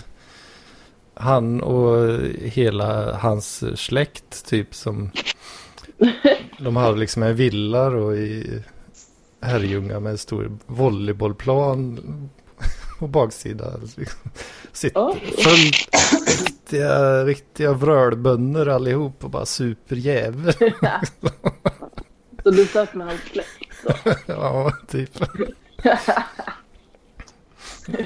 han 1.13 1.62
och 1.62 2.19
hela 2.41 3.17
hans 3.17 3.63
släkt 3.80 4.45
typ 4.45 4.75
som 4.75 5.12
de 6.60 6.75
hade 6.75 6.97
liksom 6.97 7.23
en 7.23 7.36
villa 7.36 7.88
och 7.88 8.17
i 8.17 8.63
Herrljunga 9.41 9.99
med 9.99 10.12
en 10.12 10.17
stor 10.17 10.58
volleybollplan 10.65 11.99
på 12.99 13.08
baksida. 13.08 13.78
Liksom. 13.95 14.32
Sitter 14.71 14.99
Oh. 14.99 15.15
fullt 15.15 15.89
riktiga, 16.28 17.25
riktiga 17.25 17.73
vrölbönder 17.73 18.65
allihop 18.67 19.23
och 19.23 19.30
bara 19.30 19.45
superjävel. 19.45 20.54
Så 22.43 22.52
du 22.52 22.65
satt 22.65 22.93
med 22.93 23.08
hans 23.08 23.21
släkt 23.21 23.69
då? 23.84 23.93
ja, 24.34 24.73
typ. 24.88 25.23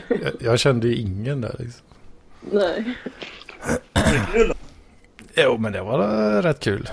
Jag, 0.07 0.33
jag 0.39 0.59
kände 0.59 0.87
ju 0.87 0.95
ingen 0.95 1.41
där 1.41 1.55
liksom. 1.59 1.85
Nej. 2.51 2.97
Jo, 5.35 5.57
men 5.57 5.71
det 5.71 5.81
var 5.81 5.99
eh, 6.35 6.41
rätt 6.41 6.59
kul. 6.59 6.89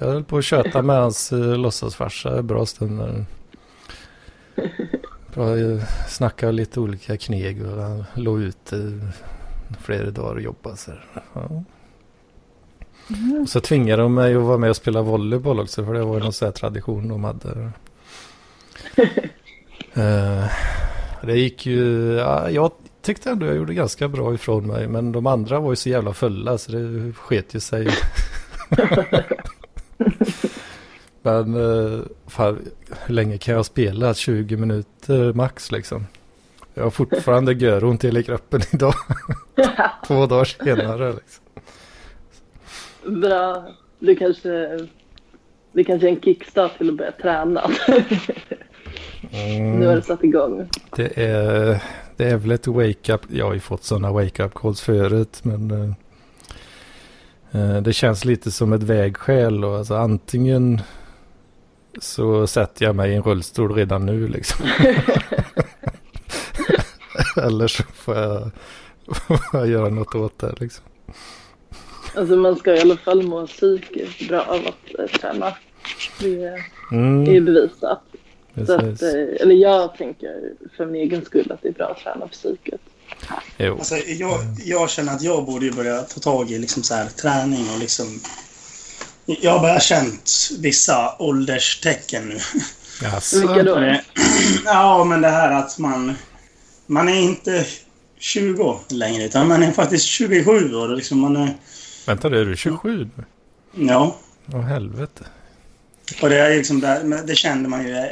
Jag 0.00 0.06
höll 0.06 0.24
på 0.24 0.38
att 0.38 0.44
köta 0.44 0.82
med 0.82 0.96
hans 0.96 1.32
uh, 1.32 1.56
låtsasfarsa 1.56 2.38
en 2.38 2.46
bra 2.46 2.66
stund. 2.66 3.26
Uh, 5.38 5.82
snackade 6.08 6.52
lite 6.52 6.80
olika 6.80 7.16
kneg 7.16 7.66
och 7.66 7.82
han 7.82 8.04
låg 8.14 8.40
ute 8.40 9.00
flera 9.80 10.10
dagar 10.10 10.34
och 10.34 10.40
jobbade. 10.40 10.76
Så, 10.76 10.92
ja. 11.32 11.64
och 13.42 13.48
så 13.48 13.60
tvingade 13.60 14.02
de 14.02 14.14
mig 14.14 14.34
att 14.34 14.42
vara 14.42 14.58
med 14.58 14.70
och 14.70 14.76
spela 14.76 15.02
volleyboll 15.02 15.60
också. 15.60 15.84
För 15.84 15.94
det 15.94 16.04
var 16.04 16.14
ju 16.14 16.20
någon 16.20 16.32
sån 16.32 16.46
här 16.46 16.52
tradition 16.52 17.08
de 17.08 17.24
hade. 17.24 17.70
Uh, 19.98 20.46
det 21.22 21.38
gick 21.38 21.66
ju, 21.66 22.12
ja, 22.14 22.50
jag 22.50 22.72
tyckte 23.02 23.30
ändå 23.30 23.46
jag 23.46 23.56
gjorde 23.56 23.74
ganska 23.74 24.08
bra 24.08 24.34
ifrån 24.34 24.66
mig. 24.66 24.88
Men 24.88 25.12
de 25.12 25.26
andra 25.26 25.60
var 25.60 25.70
ju 25.70 25.76
så 25.76 25.88
jävla 25.88 26.12
fulla 26.12 26.58
så 26.58 26.72
det 26.72 27.12
sket 27.12 27.54
ju 27.54 27.60
sig. 27.60 27.88
men 31.22 31.54
uh, 31.54 32.02
fan, 32.26 32.58
hur 33.06 33.14
länge 33.14 33.38
kan 33.38 33.54
jag 33.54 33.66
spela? 33.66 34.14
20 34.14 34.56
minuter 34.56 35.32
max 35.32 35.72
liksom. 35.72 36.06
Jag 36.74 36.82
har 36.82 36.90
fortfarande 36.90 37.52
göront 37.64 38.04
i 38.04 38.06
hela 38.06 38.22
kroppen 38.22 38.60
idag. 38.72 38.94
Två 40.06 40.26
dagar 40.26 40.44
senare 40.44 41.12
liksom. 41.12 41.44
Bra. 43.20 43.68
Du 43.98 44.16
kanske... 44.16 44.78
Det 45.72 45.84
kanske 45.84 46.08
är 46.08 46.10
en 46.10 46.20
kickstart 46.20 46.78
till 46.78 46.88
att 46.88 46.96
börja 46.96 47.12
träna. 47.12 47.70
Mm. 49.32 49.80
Nu 49.80 49.86
har 49.86 49.96
du 49.96 50.02
satt 50.02 50.24
igång. 50.24 50.68
Det 50.96 51.18
är, 51.18 51.82
det 52.16 52.24
är 52.24 52.36
väl 52.36 52.50
ett 52.50 52.66
wake-up. 52.66 53.20
Jag 53.28 53.46
har 53.46 53.54
ju 53.54 53.60
fått 53.60 53.84
sådana 53.84 54.12
wake-up 54.12 54.54
calls 54.54 54.80
förut. 54.80 55.40
Men 55.42 55.70
eh, 55.70 55.90
eh, 57.60 57.82
det 57.82 57.92
känns 57.92 58.24
lite 58.24 58.50
som 58.50 58.72
ett 58.72 58.82
vägskäl. 58.82 59.64
Och 59.64 59.76
alltså, 59.76 59.94
antingen 59.94 60.80
så 62.00 62.46
sätter 62.46 62.84
jag 62.84 62.96
mig 62.96 63.10
i 63.10 63.14
en 63.14 63.22
rullstol 63.22 63.74
redan 63.74 64.06
nu 64.06 64.28
liksom. 64.28 64.66
Eller 67.36 67.66
så 67.68 67.82
får 67.94 68.16
jag, 68.16 68.50
får 69.28 69.38
jag 69.52 69.68
göra 69.68 69.88
något 69.88 70.14
åt 70.14 70.38
det 70.38 70.54
liksom. 70.60 70.84
Alltså 72.16 72.36
man 72.36 72.56
ska 72.56 72.74
i 72.74 72.80
alla 72.80 72.96
fall 72.96 73.22
må 73.22 73.46
psykiskt 73.46 74.28
bra 74.28 74.40
av 74.40 74.60
att 74.66 74.98
eh, 74.98 75.18
träna. 75.20 75.52
Det 76.20 76.44
är 76.44 76.60
Mm, 76.92 77.24
ju 77.24 77.40
Så 78.66 78.72
att, 78.74 79.02
eh, 79.02 79.10
eller 79.40 79.54
jag 79.54 79.96
tänker 79.96 80.52
för 80.76 80.86
min 80.86 81.02
egen 81.02 81.24
skull 81.24 81.52
att 81.52 81.62
det 81.62 81.68
är 81.68 81.72
bra 81.72 81.86
att 81.86 81.98
träna 81.98 82.28
psyket. 82.28 82.80
Jo. 83.56 83.74
Alltså, 83.74 83.96
jag, 83.96 84.38
jag 84.64 84.90
känner 84.90 85.12
att 85.12 85.22
jag 85.22 85.44
borde 85.46 85.66
ju 85.66 85.72
börja 85.72 86.00
ta 86.02 86.20
tag 86.20 86.50
i 86.50 86.58
liksom 86.58 86.82
så 86.82 86.94
här, 86.94 87.06
träning 87.06 87.64
och 87.74 87.78
liksom... 87.78 88.20
Jag 89.26 89.50
har 89.52 89.60
bara 89.60 89.80
känt 89.80 90.30
vissa 90.60 91.16
ålderstecken 91.18 92.28
nu. 92.28 92.38
Jaså? 93.02 93.38
Vilka 93.38 93.62
då? 93.62 93.74
Det- 93.74 94.04
Ja, 94.64 95.04
men 95.04 95.20
det 95.20 95.28
här 95.28 95.52
att 95.52 95.78
man... 95.78 96.14
Man 96.86 97.08
är 97.08 97.20
inte 97.20 97.66
20 98.18 98.80
längre, 98.88 99.24
utan 99.24 99.48
man 99.48 99.62
är 99.62 99.72
faktiskt 99.72 100.04
27 100.04 100.74
år. 100.74 100.88
Liksom 100.96 101.18
man 101.20 101.36
är, 101.36 101.54
Vänta, 102.06 102.28
är 102.28 102.44
du 102.44 102.56
27 102.56 103.08
nu? 103.16 103.24
ja, 103.88 104.16
Åh 104.52 104.60
helvete. 104.60 105.24
och 106.22 106.28
det 106.28 106.38
är 106.38 106.56
liksom 106.56 106.80
där, 106.80 107.22
det 107.26 107.34
kände 107.34 107.68
man 107.68 107.84
ju 107.88 107.96
eh, 107.96 108.04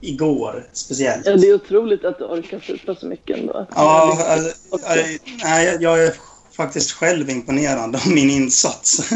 igår 0.00 0.66
speciellt. 0.72 1.26
Ja, 1.26 1.36
det 1.36 1.46
är 1.48 1.54
otroligt 1.54 2.04
att 2.04 2.18
du 2.18 2.24
orkar 2.24 2.60
supa 2.60 2.94
så 2.94 3.06
mycket 3.06 3.38
ändå. 3.38 3.66
Ja, 3.74 4.18
alltså, 4.28 4.56
jag- 4.96 5.18
nej, 5.44 5.76
jag 5.80 6.04
är 6.04 6.14
faktiskt 6.56 6.92
själv 6.92 7.30
imponerad 7.30 7.96
av 7.96 8.08
min 8.08 8.30
insats. 8.30 9.10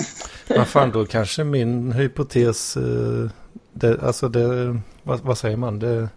Vad 0.48 0.68
fan 0.68 0.90
då 0.90 1.06
kanske 1.06 1.44
min 1.44 1.92
hypotes, 1.92 2.76
eh, 2.76 3.30
det, 3.72 4.02
alltså 4.02 4.28
det, 4.28 4.78
vad, 5.02 5.20
vad 5.20 5.38
säger 5.38 5.56
man, 5.56 5.78
det 5.78 6.08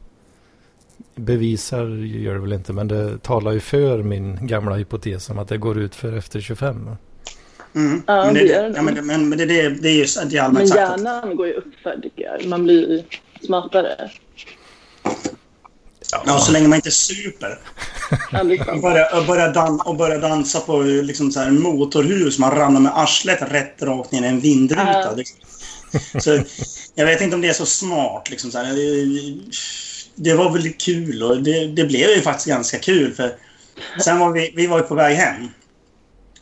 bevisar 1.16 1.86
gör 2.06 2.34
det 2.34 2.40
väl 2.40 2.54
inte, 2.54 2.74
men 2.74 2.88
det 2.88 3.24
talar 3.24 3.52
ju 3.52 3.60
för 3.60 4.04
min 4.04 4.48
gamla 4.48 4.76
hypotes 4.76 5.30
om 5.30 5.40
att 5.40 5.48
det 5.48 5.58
går 5.58 5.80
ut 5.80 5.96
för 5.96 6.18
efter 6.18 6.42
25. 6.42 6.90
Mm. 7.76 8.04
Ja, 8.08 8.26
men 8.26 8.34
det 8.34 8.40
det, 8.40 8.46
gör 8.48 8.70
det. 8.70 8.74
ja, 8.76 8.82
men, 8.82 9.06
men, 9.08 9.30
men 9.30 9.38
det, 9.38 9.46
det, 9.46 9.70
det 9.70 9.90
är 9.90 9.94
ju 9.94 10.06
det 10.30 10.38
är 10.38 10.42
Men 10.42 10.46
allmänt 10.46 10.70
sagt 10.70 10.80
att 10.82 11.02
hjärnan 11.02 11.36
går 11.36 11.48
ju 11.48 11.54
upp 11.54 11.76
för 11.84 12.00
tycker 12.04 12.24
jag. 12.24 12.46
Man 12.46 12.64
blir 12.64 13.04
smartare. 13.46 14.12
Ja, 16.26 16.40
så 16.40 16.52
länge 16.52 16.68
man 16.68 16.76
inte 16.76 16.92
super 16.92 17.60
och 18.72 18.82
börjar, 18.82 19.20
och 19.20 19.26
börjar, 19.26 19.54
dan, 19.54 19.82
och 19.82 19.96
börjar 19.96 20.22
dansa 20.22 20.60
på 20.60 20.82
liksom 20.82 21.32
så 21.32 21.40
här 21.40 21.52
motorhus, 21.52 22.40
man 22.40 22.52
ramlar 22.52 22.82
med 22.82 22.98
arslet 22.98 23.42
rätt 23.42 23.82
rakt 23.82 24.12
ner 24.12 24.24
i 24.24 24.28
en 24.28 24.40
vindruta. 24.40 25.12
Liksom. 25.16 25.38
Så, 26.22 26.40
jag 26.96 27.06
vet 27.06 27.22
inte 27.22 27.36
om 27.36 27.42
det 27.42 27.48
är 27.48 27.54
så 27.54 27.66
smart. 27.66 28.30
Liksom, 28.30 28.52
så 28.52 28.58
här. 28.58 28.74
Det, 28.74 29.36
det 30.16 30.34
var 30.34 30.52
väl 30.52 30.74
kul 30.74 31.24
och 31.24 31.44
det, 31.44 31.68
det 31.68 31.84
blev 31.84 32.10
ju 32.10 32.22
faktiskt 32.22 32.48
ganska 32.48 32.80
kul. 32.80 33.14
för 33.14 33.36
Sen 34.04 34.20
var 34.20 34.32
vi, 34.32 34.54
vi 34.56 34.68
var 34.68 34.78
ju 34.78 34.84
på 34.84 34.96
väg 34.96 35.18
hem. 35.18 35.48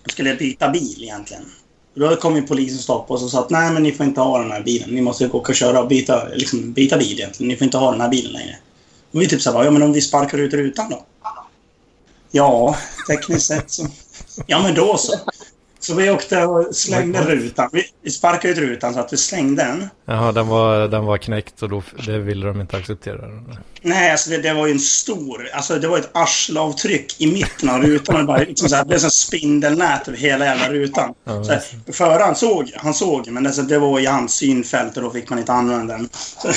och 0.05 0.11
skulle 0.11 0.35
byta 0.35 0.69
bil 0.69 1.03
egentligen. 1.03 1.45
Då 1.93 2.15
kom 2.15 2.35
ju 2.35 2.41
polisen 2.41 2.77
och 2.77 2.83
stoppade 2.83 3.17
oss 3.17 3.23
och 3.23 3.29
sa 3.29 3.39
att 3.39 3.49
nej, 3.49 3.71
men 3.71 3.83
ni 3.83 3.91
får 3.91 4.05
inte 4.05 4.21
ha 4.21 4.39
den 4.39 4.51
här 4.51 4.63
bilen. 4.63 4.89
Ni 4.89 5.01
måste 5.01 5.29
åka 5.29 5.51
och 5.51 5.55
köra 5.55 5.81
och 5.81 5.87
byta, 5.87 6.27
liksom, 6.33 6.73
byta 6.73 6.97
bil 6.97 7.11
egentligen. 7.11 7.47
Ni 7.47 7.57
får 7.57 7.65
inte 7.65 7.77
ha 7.77 7.91
den 7.91 8.01
här 8.01 8.09
bilen 8.09 8.31
längre. 8.31 8.57
Och 9.11 9.21
vi 9.21 9.27
typ 9.27 9.41
så 9.41 9.51
här, 9.51 9.63
ja 9.63 9.71
men 9.71 9.81
om 9.81 9.93
vi 9.93 10.01
sparkar 10.01 10.37
ut 10.37 10.53
rutan 10.53 10.89
då? 10.89 11.05
Ja, 12.31 12.75
tekniskt 13.09 13.47
sett 13.47 13.71
så. 13.71 13.87
Ja 14.47 14.61
men 14.61 14.75
då 14.75 14.97
så. 14.97 15.13
Så 15.83 15.93
vi 15.93 16.09
åkte 16.09 16.45
och 16.45 16.75
slängde 16.75 17.21
rutan. 17.21 17.69
Vi, 18.01 18.11
sparkade 18.11 18.53
ut 18.53 18.59
rutan 18.59 18.93
så 18.93 18.99
att 18.99 19.13
vi 19.13 19.17
slängde 19.17 19.63
den. 19.63 19.89
Jaha, 20.05 20.31
den 20.31 20.47
var, 20.47 20.87
den 20.87 21.05
var 21.05 21.17
knäckt 21.17 21.63
och 21.63 21.69
då, 21.69 21.83
det 22.05 22.19
ville 22.19 22.47
de 22.47 22.61
inte 22.61 22.77
acceptera. 22.77 23.21
Nej, 23.81 24.11
alltså 24.11 24.29
det, 24.29 24.37
det 24.37 24.53
var 24.53 24.67
ju 24.67 24.73
en 24.73 24.79
stor... 24.79 25.49
Alltså 25.53 25.79
det 25.79 25.87
var 25.87 25.97
ett 25.97 26.09
arselavtryck 26.13 27.21
i 27.21 27.33
mitten 27.33 27.69
av 27.69 27.81
rutan. 27.81 28.15
Det 28.15 28.23
bara, 28.23 28.37
liksom 28.37 28.69
så 28.69 28.75
här, 28.75 28.83
det 28.83 28.87
blev 28.87 28.99
som 28.99 29.09
spindelnät 29.09 30.07
över 30.07 30.17
hela 30.17 30.45
jävla 30.45 30.69
rutan. 30.69 31.13
Ja, 31.23 31.43
Så 31.43 31.51
här, 31.51 31.61
föraren 31.91 32.35
såg 32.35 32.71
Han 32.75 32.93
såg 32.93 33.27
men 33.27 33.43
det, 33.43 33.51
så 33.51 33.61
det 33.61 33.79
var 33.79 33.99
i 33.99 34.05
hans 34.05 34.33
synfält 34.33 34.97
och 34.97 35.03
då 35.03 35.09
fick 35.09 35.29
man 35.29 35.39
inte 35.39 35.53
använda 35.53 35.97
den. 35.97 36.09
Så, 36.13 36.51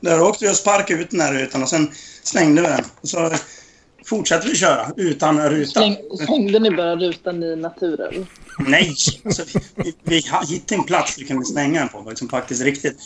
där 0.00 0.22
åkte 0.22 0.44
vi 0.44 0.50
och 0.50 0.56
sparkade 0.56 1.00
ut 1.00 1.10
den 1.10 1.20
här 1.20 1.32
rutan 1.32 1.62
och 1.62 1.68
sen 1.68 1.90
slängde 2.22 2.62
vi 2.62 2.68
den. 2.68 2.84
Så 3.02 3.30
fortsatte 4.06 4.48
vi 4.48 4.54
köra 4.56 4.86
utan 4.96 5.50
ruta. 5.50 5.70
Släng, 5.70 5.96
slängde 6.26 6.58
ni 6.58 6.70
bara 6.70 6.96
rutan 6.96 7.42
i 7.42 7.56
naturen? 7.56 8.26
Nej! 8.66 8.96
Alltså, 9.24 9.42
vi, 9.76 9.94
vi, 10.02 10.14
hittade 10.48 10.74
en 10.80 10.84
plats 10.84 11.18
vi 11.18 11.24
kunde 11.24 11.44
slänga 11.44 11.80
den 11.80 11.88
på. 11.88 12.06
Liksom, 12.08 12.28
faktiskt 12.28 12.62
riktigt. 12.62 12.96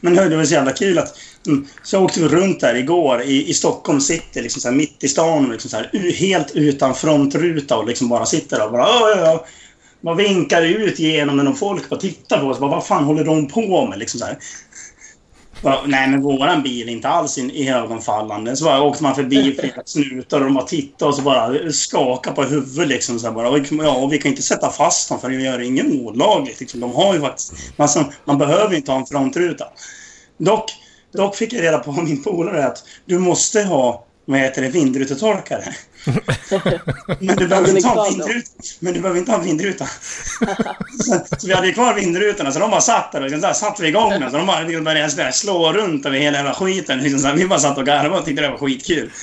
Men 0.00 0.14
det 0.14 0.36
var 0.36 0.44
så 0.44 0.54
jävla 0.54 0.72
kul 0.72 0.98
att... 0.98 1.14
mm, 1.46 1.66
Så 1.82 2.00
åkte 2.04 2.20
vi 2.20 2.28
runt 2.28 2.60
där 2.60 2.74
igår 2.74 3.22
i, 3.22 3.48
i 3.50 3.54
Stockholm 3.54 4.00
city, 4.00 4.42
liksom 4.42 4.60
så 4.62 4.68
här, 4.68 4.74
mitt 4.74 5.04
i 5.04 5.08
stan. 5.08 5.50
Liksom 5.50 5.70
så 5.70 5.76
här, 5.76 6.12
helt 6.12 6.50
utan 6.54 6.94
frontruta 6.94 7.76
och 7.78 7.86
liksom 7.86 8.08
bara 8.08 8.26
sitter 8.26 8.56
där 8.58 8.66
och 8.66 8.72
bara... 8.72 8.82
"Ja, 8.82 9.10
ja, 9.16 9.20
ja." 9.20 9.46
Man 10.00 10.16
vinkar 10.16 10.62
ut 10.62 10.98
genom 10.98 11.36
den 11.36 11.48
och 11.48 11.58
folk 11.58 11.88
bara 11.88 12.00
tittar 12.00 12.40
på 12.40 12.46
oss. 12.46 12.58
Bara, 12.58 12.70
Vad 12.70 12.86
fan 12.86 13.04
håller 13.04 13.24
de 13.24 13.48
på 13.48 13.86
med? 13.86 13.98
Liksom 13.98 14.20
så 14.20 14.26
här. 14.26 14.38
Nej, 15.62 16.08
men 16.08 16.22
våran 16.22 16.62
bil 16.62 16.88
är 16.88 16.92
inte 16.92 17.08
alls 17.08 17.38
i, 17.38 17.40
i 17.40 17.68
ögonfallande. 17.68 18.56
Så 18.56 18.64
bara 18.64 18.82
åkte 18.82 19.02
man 19.02 19.14
förbi 19.14 19.56
flera 19.60 19.82
snutar 19.84 20.38
och 20.38 20.44
de 20.44 20.54
bara 20.54 20.64
tittade 20.64 21.08
och 21.08 21.14
så 21.14 21.22
bara 21.22 21.72
skakade 21.72 22.36
på 22.36 22.42
huvudet 22.42 22.88
liksom. 22.88 23.18
Så 23.18 23.26
här, 23.26 23.34
bara, 23.34 23.58
ja, 23.84 24.06
vi 24.06 24.18
kan 24.18 24.30
inte 24.30 24.42
sätta 24.42 24.70
fast 24.70 25.08
dem 25.08 25.20
för 25.20 25.28
det 25.28 25.34
gör 25.34 25.60
inget 25.60 25.86
olagligt. 25.86 26.60
Liksom. 26.60 26.80
De 26.80 26.92
har 26.92 27.14
ju 27.14 27.20
faktiskt... 27.20 27.52
Alltså, 27.76 28.04
man 28.24 28.38
behöver 28.38 28.76
inte 28.76 28.92
ha 28.92 28.98
en 28.98 29.06
frontruta. 29.06 29.64
Dock, 30.38 30.70
dock 31.12 31.36
fick 31.36 31.52
jag 31.52 31.62
reda 31.62 31.78
på 31.78 31.90
av 31.90 32.04
min 32.04 32.22
polare 32.22 32.66
att 32.66 32.84
du 33.04 33.18
måste 33.18 33.62
ha 33.62 34.04
vad 34.24 34.38
heter 34.38 34.62
det, 34.62 34.68
vindrutetorkare. 34.68 35.74
Men 37.20 37.36
du 37.36 37.48
behöver 37.48 37.76
inte 37.76 37.88
ha 37.88 37.94
kvar 37.94 38.06
en 38.06 38.18
då? 38.18 38.24
vindruta. 38.26 38.50
Men 38.80 38.94
du 38.94 39.00
behöver 39.00 39.18
inte 39.20 39.32
ha 39.32 39.38
en 39.38 39.44
vindruta. 39.44 39.86
så, 39.86 41.20
så 41.38 41.46
vi 41.46 41.54
hade 41.54 41.66
ju 41.66 41.72
kvar 41.72 41.94
vindrutorna, 41.94 42.52
så 42.52 42.58
de 42.58 42.70
bara 42.70 42.80
satt 42.80 43.12
där 43.12 43.18
och 43.20 43.24
liksom, 43.24 43.40
så 43.40 43.46
här, 43.46 43.54
satte 43.54 43.82
vi 43.82 43.88
igång 43.88 44.10
den. 44.10 44.30
Så 44.30 44.36
de 44.36 44.46
bara 44.46 44.60
liksom, 44.60 44.84
började 44.84 45.10
så 45.10 45.22
här, 45.22 45.30
slå 45.30 45.72
runt 45.72 46.06
över 46.06 46.18
hela 46.18 46.36
jävla 46.36 46.54
skiten. 46.54 46.98
Liksom, 46.98 47.20
så 47.20 47.26
här, 47.28 47.34
vi 47.34 47.46
bara 47.46 47.58
satt 47.58 47.78
och 47.78 47.86
garvade 47.86 48.18
och 48.20 48.24
tyckte 48.24 48.42
det 48.42 48.48
var 48.50 48.58
skitkul. 48.58 49.10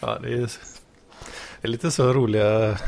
Ja, 0.00 0.18
det 0.22 0.28
är, 0.28 0.38
det 0.40 0.48
är 1.62 1.68
lite 1.68 1.90
så 1.90 2.12
roliga, 2.12 2.78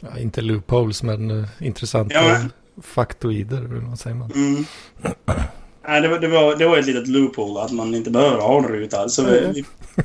ja, 0.00 0.18
inte 0.18 0.40
loopholes, 0.40 1.02
men 1.02 1.30
uh, 1.30 1.46
intressanta 1.58 2.14
Ja, 2.14 2.22
men- 2.22 2.52
faktoider, 2.82 3.62
vad 3.88 3.98
säger 3.98 4.16
man? 4.16 4.32
Mm. 4.32 4.64
Nej, 5.90 6.00
det, 6.00 6.08
var, 6.08 6.18
det, 6.18 6.28
var, 6.28 6.56
det 6.56 6.66
var 6.66 6.78
ett 6.78 6.86
litet 6.86 7.08
loophole 7.08 7.60
att 7.60 7.70
man 7.72 7.94
inte 7.94 8.10
behöver 8.10 8.38
ha 8.38 8.58
en 8.58 8.68
ruta. 8.68 9.08
Så 9.08 9.24
vi, 9.24 9.38
Mm. 9.38 9.52
vi, 9.52 9.64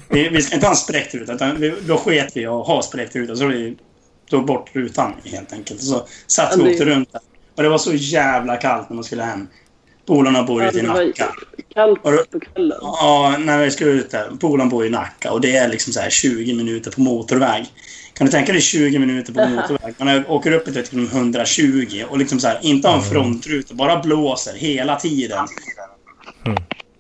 vi, 0.10 0.30
vi 0.30 0.42
ska 0.42 0.56
inte 0.56 0.68
ha 0.68 0.72
en 0.72 0.78
spräckt 0.78 1.16
ruta, 1.16 1.34
utan 1.34 1.60
vi, 1.60 1.74
då 1.88 1.98
sket 1.98 2.32
vi 2.36 2.46
att 2.46 2.68
ha 2.68 2.82
spräckt 2.82 3.16
ruta. 3.16 3.36
Så 3.36 3.48
vi 3.48 3.78
tog 4.30 4.46
bort 4.46 4.70
rutan 4.74 5.14
helt 5.24 5.54
enkelt. 5.54 5.82
Så 5.84 6.06
satt 6.28 6.58
vi 6.58 6.62
och 6.62 6.68
åkte 6.68 6.86
runt 6.86 7.12
där. 7.12 7.22
Och 7.58 7.64
det 7.64 7.70
var 7.70 7.78
så 7.78 7.94
jävla 7.94 8.56
kallt 8.58 8.90
när 8.90 8.96
man 8.96 9.04
skulle 9.04 9.24
hem. 9.24 9.48
Polarna 10.08 10.44
bor 10.44 10.62
Ja, 10.64 10.70
ute 10.70 10.78
i 10.78 10.82
ju 10.82 10.88
Nacka. 10.88 11.26
kallt 11.74 12.04
på 12.04 12.40
kvällen. 12.40 12.78
Ja, 12.82 13.36
när 13.40 13.64
vi 13.64 13.72
skulle 13.72 13.92
ut 13.92 14.12
där. 14.12 14.30
Polarna 14.40 14.70
bor 14.70 14.86
i 14.86 14.90
Nacka 14.90 15.32
och 15.32 15.42
det 15.42 15.56
är 15.56 15.68
liksom 15.68 15.94
så 15.94 16.00
här 16.00 16.10
20 16.10 16.54
minuter 16.54 16.92
på 16.92 17.02
motorväg. 17.02 17.66
Kan 18.16 18.26
du 18.26 18.32
tänka 18.32 18.52
dig 18.52 18.62
20 18.62 19.00
minuter 19.00 19.34
på 19.34 19.40
motorväg? 19.50 19.96
Man 19.98 20.26
åker 20.26 20.52
upp 20.52 20.66
till 20.66 20.74
liksom 20.74 21.06
120 21.06 22.04
och 22.10 22.18
liksom 22.18 22.40
så 22.40 22.48
här, 22.48 22.60
inte 22.62 22.88
har 22.88 22.96
en 22.96 23.04
frontruta, 23.04 23.74
bara 23.74 24.00
blåser 24.00 24.54
hela 24.54 24.96
tiden. 24.96 25.48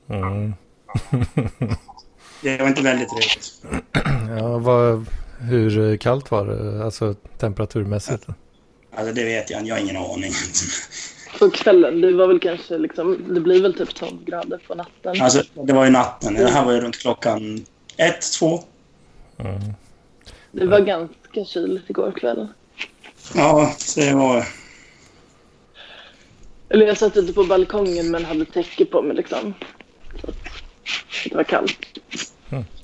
Mm. 0.09 0.53
Det 2.41 2.57
var 2.57 2.67
inte 2.67 2.81
väldigt 2.81 3.09
trevligt. 3.09 3.53
Ja, 4.39 4.57
vad, 4.57 5.05
hur 5.39 5.97
kallt 5.97 6.31
var 6.31 6.45
det, 6.45 6.83
alltså 6.85 7.13
temperaturmässigt? 7.13 8.25
Alltså 8.95 9.13
det 9.13 9.23
vet 9.23 9.49
jag 9.49 9.67
jag 9.67 9.75
har 9.75 9.81
ingen 9.81 9.97
aning. 9.97 10.31
På 11.39 11.49
kvällen, 11.49 12.01
det 12.01 12.13
var 12.13 12.27
väl 12.27 12.39
kanske 12.39 12.77
liksom, 12.77 13.33
det 13.33 13.41
blir 13.41 13.61
väl 13.61 13.73
typ 13.73 13.95
12 13.95 14.25
grader 14.25 14.61
på 14.67 14.75
natten. 14.75 15.21
Alltså 15.21 15.43
det 15.63 15.73
var 15.73 15.85
ju 15.85 15.91
natten. 15.91 16.33
Det 16.33 16.51
här 16.51 16.65
var 16.65 16.71
ju 16.71 16.81
runt 16.81 16.97
klockan 16.97 17.65
ett, 17.97 18.21
två. 18.39 18.63
Mm. 19.37 19.73
Det 20.55 20.65
var 20.65 20.79
ganska 20.79 21.45
kyligt 21.45 21.89
igår 21.89 22.11
kväll. 22.11 22.47
Ja, 23.35 23.75
det 23.95 24.13
var... 24.13 24.47
Eller 26.69 26.85
jag 26.85 26.97
satt 26.97 27.17
ute 27.17 27.33
på 27.33 27.43
balkongen 27.43 28.11
men 28.11 28.25
hade 28.25 28.45
täcke 28.45 28.85
på 28.85 29.01
mig 29.01 29.15
liksom. 29.15 29.53
Så 30.21 30.29
att 30.29 30.35
det 31.29 31.35
var 31.35 31.43
kallt. 31.43 31.77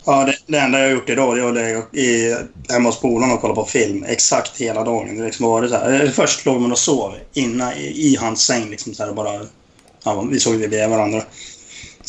Ja, 0.05 0.25
det, 0.25 0.35
det 0.45 0.57
enda 0.57 0.79
jag 0.79 0.85
har 0.85 0.91
gjort 0.93 1.09
idag 1.09 1.37
det 1.37 1.41
var 1.43 1.51
det 1.51 1.99
i, 1.99 2.35
hemma 2.69 2.89
hos 2.89 3.01
polarna 3.01 3.33
och 3.33 3.41
kolla 3.41 3.55
på 3.55 3.65
film 3.65 4.03
exakt 4.03 4.61
hela 4.61 4.83
dagen. 4.83 5.17
Det 5.17 5.25
liksom 5.25 5.45
var 5.45 5.61
det 5.61 5.69
så 5.69 5.75
här. 5.75 6.03
eh, 6.03 6.09
Först 6.09 6.45
låg 6.45 6.61
man 6.61 6.71
och 6.71 6.77
sov 6.77 7.13
inna, 7.33 7.75
i, 7.75 8.11
i 8.11 8.15
hans 8.15 8.41
säng. 8.45 8.69
Liksom 8.69 8.93
så 8.93 9.05
här, 9.05 9.13
bara, 9.13 9.45
ja, 10.03 10.27
vi 10.31 10.39
såg 10.39 10.53
vi 10.53 10.67
bredvid 10.67 10.89
varandra. 10.89 11.23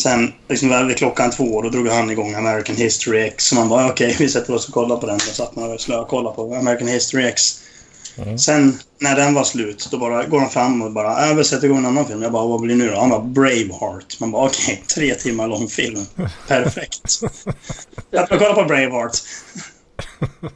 Sen 0.02 0.32
liksom, 0.48 0.88
vid 0.88 0.96
klockan 0.96 1.30
två 1.30 1.62
då 1.62 1.68
drog 1.68 1.88
han 1.88 2.10
igång 2.10 2.34
American 2.34 2.76
History 2.76 3.20
X. 3.20 3.44
Så 3.44 3.54
man 3.54 3.68
bara 3.68 3.90
okej, 3.90 4.16
vi 4.18 4.28
sätter 4.28 4.54
oss 4.54 4.68
och 4.68 4.74
kollar 4.74 4.96
på 4.96 5.06
den. 5.06 5.18
Då 5.18 5.24
satt 5.24 5.56
man 5.56 5.72
och 5.72 5.80
slökollade 5.80 6.36
på 6.36 6.54
American 6.54 6.88
History 6.88 7.24
X. 7.24 7.62
Mm. 8.16 8.38
Sen 8.38 8.78
när 8.98 9.16
den 9.16 9.34
var 9.34 9.44
slut, 9.44 9.88
då 9.90 9.98
bara 9.98 10.24
går 10.24 10.40
han 10.40 10.50
fram 10.50 10.82
och 10.82 10.92
bara 10.92 11.28
äh, 11.28 11.36
vi 11.36 11.44
sätter 11.44 11.66
igång 11.66 11.78
en 11.78 11.86
annan 11.86 12.06
film. 12.06 12.22
Jag 12.22 12.32
bara, 12.32 12.46
vad 12.46 12.60
blir 12.60 12.76
det 12.76 12.84
nu 12.84 12.90
då? 12.90 13.00
Han 13.00 13.10
bara, 13.10 13.20
Braveheart. 13.20 14.20
Man 14.20 14.30
bara, 14.30 14.46
okej, 14.46 14.84
tre 14.94 15.14
timmar 15.14 15.48
lång 15.48 15.68
film. 15.68 16.06
Perfekt. 16.48 17.20
Jag 18.10 18.26
ska 18.26 18.38
kolla 18.38 18.54
på 18.54 18.64
Braveheart. 18.64 19.12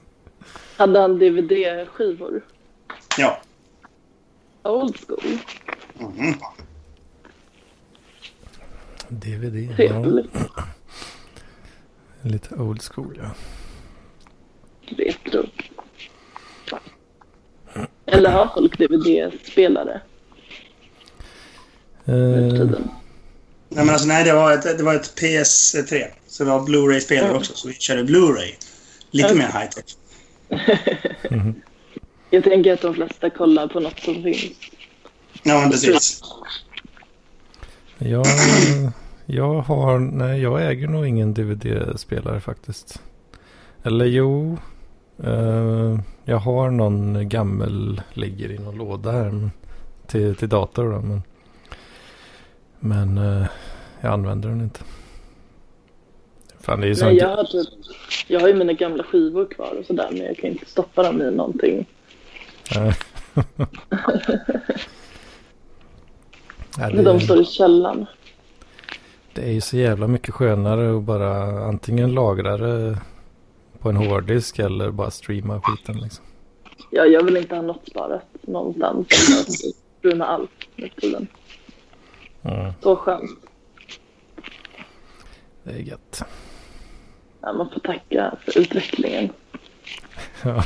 Hade 0.77 1.01
han 1.01 1.19
DVD-skivor? 1.19 2.45
Ja. 3.19 3.41
Old 4.63 4.97
school. 5.07 5.39
Mhm. 5.99 6.35
DVD, 9.09 9.71
ja. 9.71 9.77
Trevligt. 9.77 10.31
Lite 12.23 12.55
old 12.55 12.83
school, 12.83 13.19
ja. 13.23 13.31
Retro. 14.97 15.45
Eller 18.07 18.31
har 18.31 18.51
folk 18.55 18.79
DVD-spelare 18.79 20.01
Eh? 22.09 22.15
Nej, 23.69 23.85
men 23.85 23.91
alltså, 23.91 24.07
nej, 24.09 24.25
det 24.25 24.33
var 24.33 24.53
ett, 24.53 24.79
det 24.79 24.85
var 24.85 24.95
ett 24.95 25.21
PS3. 25.21 26.05
Så 26.27 26.45
det 26.45 26.51
var 26.51 26.61
Blu-ray-spelare 26.67 27.25
Mm. 27.25 27.37
också, 27.37 27.53
så 27.55 27.69
vi 27.69 27.75
körde 27.75 28.03
Blu-ray. 28.05 28.55
Lite 29.11 29.27
Okej. 29.29 29.39
mer 29.39 29.47
high-tech. 29.49 29.97
Jag 32.31 32.45
tänker 32.45 32.73
att 32.73 32.81
de 32.81 32.95
flesta 32.95 33.31
kollar 33.31 33.69
på 33.69 33.81
något 33.81 34.01
som 34.01 34.23
finns. 34.23 34.53
Ja, 35.43 35.61
men 35.61 35.71
precis. 35.71 36.21
Jag, 37.99 38.27
jag 39.27 39.55
har, 39.61 39.99
nej 39.99 40.43
jag 40.43 40.67
äger 40.71 40.89
nog 40.89 41.07
ingen 41.07 41.35
DVD-spelare 41.35 42.41
faktiskt. 42.41 43.03
Eller 43.83 44.05
jo, 44.07 44.59
eh, 45.25 45.99
jag 46.25 46.37
har 46.37 46.71
någon 46.71 47.29
gammel, 47.29 48.03
ligger 48.13 48.51
i 48.51 48.59
någon 48.59 48.77
låda 48.77 49.11
här 49.13 49.31
men- 49.31 49.51
till, 50.07 50.37
till 50.37 50.49
dator 50.49 50.91
då. 50.93 51.01
Men, 51.01 51.23
men 52.81 53.19
eh, 53.19 53.47
jag 54.01 54.13
använder 54.13 54.49
den 54.49 54.61
inte. 54.61 54.81
Fan 56.61 56.81
det 56.81 56.87
är 56.87 56.89
ju 56.89 56.95
sånt. 56.95 57.09
Nej, 57.09 57.17
jag 57.19 57.37
har, 57.37 57.45
typ, 57.45 57.69
jag 58.29 58.41
har 58.41 58.49
ju 58.49 58.55
mina 58.55 58.73
gamla 58.73 59.03
skivor 59.05 59.47
kvar 59.47 59.77
och 59.81 59.85
sådär 59.87 60.09
men 60.13 60.21
jag 60.27 60.37
kan 60.37 60.51
inte 60.51 60.67
stoppa 60.67 61.03
dem 61.03 61.23
i 61.23 61.31
någonting. 61.31 61.87
Ja, 66.79 66.91
Men 66.95 67.05
de 67.05 67.13
det, 67.19 67.21
står 67.21 67.41
i 67.41 67.45
källaren. 67.45 68.07
det 69.35 69.43
är 69.43 69.53
ju 69.53 69.61
så 69.61 69.77
jävla 69.77 70.07
mycket 70.09 70.35
skönare 70.35 70.97
att 70.97 71.03
bara 71.03 71.65
antingen 71.65 72.13
lagra 72.15 72.57
det 72.57 72.99
på 73.79 73.89
en 73.89 73.97
hårddisk 73.97 74.59
eller 74.59 74.91
bara 74.91 75.11
streama 75.11 75.61
skiten 75.61 76.01
liksom. 76.01 76.25
Ja, 76.91 77.05
jag 77.05 77.25
vill 77.25 77.37
inte 77.37 77.55
ha 77.55 77.63
något 77.63 77.89
sparat 77.89 78.27
någonstans. 78.43 79.07
Jag 79.11 79.45
vill 79.45 79.73
streama 79.99 80.25
allt 80.25 80.51
nu 80.77 80.89
tiden. 80.89 81.27
Mm, 82.43 82.73
Så 82.83 82.97
skönt. 82.97 83.31
det 85.65 85.71
är 85.71 85.79
gött. 85.79 86.25
Ja, 87.41 87.53
man 87.53 87.71
får 87.71 87.81
tacka 87.81 88.35
för 88.41 88.59
utvecklingen. 88.61 89.29
Ja. 90.45 90.65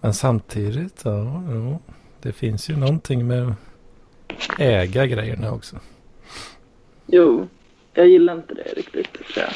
Men 0.00 0.14
samtidigt, 0.14 1.02
ja, 1.04 1.42
ja, 1.50 1.78
det 2.22 2.32
finns 2.32 2.70
ju 2.70 2.76
någonting 2.76 3.26
med 3.26 3.54
äga 4.58 5.06
grejerna 5.06 5.52
också. 5.52 5.76
Jo, 7.06 7.48
jag 7.94 8.08
gillar 8.08 8.34
inte 8.34 8.54
det 8.54 8.62
riktigt. 8.76 9.12
tror 9.12 9.24
jag. 9.44 9.52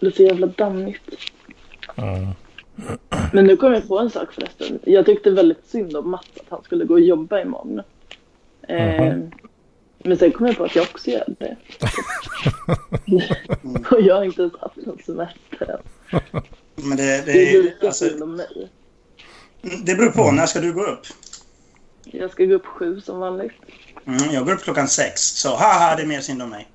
Det 0.00 0.06
är 0.06 0.10
så 0.10 0.22
jävla 0.22 0.46
dammigt. 0.46 1.02
Mm. 1.96 2.26
Men 3.32 3.44
nu 3.46 3.56
kom 3.56 3.72
jag 3.72 3.88
på 3.88 3.98
en 3.98 4.10
sak 4.10 4.32
förresten. 4.32 4.78
Jag 4.84 5.06
tyckte 5.06 5.30
väldigt 5.30 5.66
synd 5.66 5.96
om 5.96 6.10
Mats 6.10 6.28
att 6.36 6.46
han 6.50 6.62
skulle 6.62 6.84
gå 6.84 6.94
och 6.94 7.00
jobba 7.00 7.40
imorgon. 7.40 7.82
Eh, 8.68 9.06
Mhm. 9.06 9.30
Men 9.98 10.16
sen 10.16 10.32
kom 10.32 10.46
jag 10.46 10.56
på 10.56 10.64
att 10.64 10.76
jag 10.76 10.82
också 10.82 11.10
gör 11.10 11.24
det. 11.38 11.56
och 13.96 14.00
jag 14.00 14.14
har 14.14 14.24
inte 14.24 14.42
ens 14.42 14.54
haft 14.60 14.76
någon 14.76 14.98
semester 14.98 15.70
än. 15.70 15.78
Men 16.74 16.96
det, 16.96 17.26
Det 17.26 17.32
är 17.32 17.52
det, 17.52 17.62
lika 17.62 17.86
alltså, 17.86 18.04
synd 18.04 18.22
om 18.22 18.36
mig. 18.36 18.68
det 19.84 19.94
beror 19.94 20.10
på. 20.10 20.30
När 20.30 20.46
ska 20.46 20.60
du 20.60 20.72
gå 20.72 20.82
upp? 20.86 21.06
Jag 22.10 22.30
ska 22.30 22.44
gå 22.44 22.54
upp 22.54 22.66
sju 22.66 23.00
som 23.00 23.18
vanligt. 23.18 23.52
Mm, 24.06 24.30
jag 24.30 24.44
går 24.46 24.52
upp 24.52 24.62
klockan 24.62 24.88
sex. 24.88 25.20
Så 25.22 25.48
haha, 25.56 25.96
det 25.96 26.02
är 26.02 26.06
mer 26.06 26.20
synd 26.20 26.42
om 26.42 26.50
mig. 26.50 26.68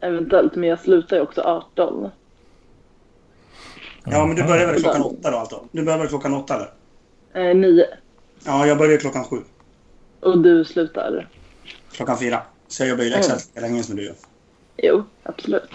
Eventuellt, 0.00 0.54
men 0.54 0.68
jag 0.68 0.80
slutar 0.80 1.16
ju 1.16 1.22
också 1.22 1.40
18. 1.40 2.10
Ja, 4.04 4.26
men 4.26 4.36
du 4.36 4.42
börjar 4.42 4.66
väl 4.66 4.82
klockan 4.82 5.02
åtta 5.02 5.30
då? 5.30 5.36
Alltså. 5.38 5.64
Du 5.72 5.82
börjar 5.82 5.98
väl 5.98 6.08
klockan 6.08 6.34
åtta 6.34 6.54
eller? 6.54 7.50
Eh, 7.50 7.56
nio. 7.56 7.86
Ja, 8.44 8.66
jag 8.66 8.78
börjar 8.78 8.98
klockan 8.98 9.24
sju. 9.24 9.36
Och 10.20 10.38
du 10.38 10.64
slutar? 10.64 11.28
Klockan 11.92 12.18
fyra. 12.18 12.42
Så 12.68 12.82
jag 12.82 12.88
jobbar 12.88 13.04
ju 13.04 13.08
Mm. 13.08 13.20
exakt 13.20 13.46
lika 13.48 13.60
länge 13.60 13.82
som 13.82 13.96
du 13.96 14.04
gör. 14.04 14.14
Jo, 14.76 15.04
absolut. 15.22 15.70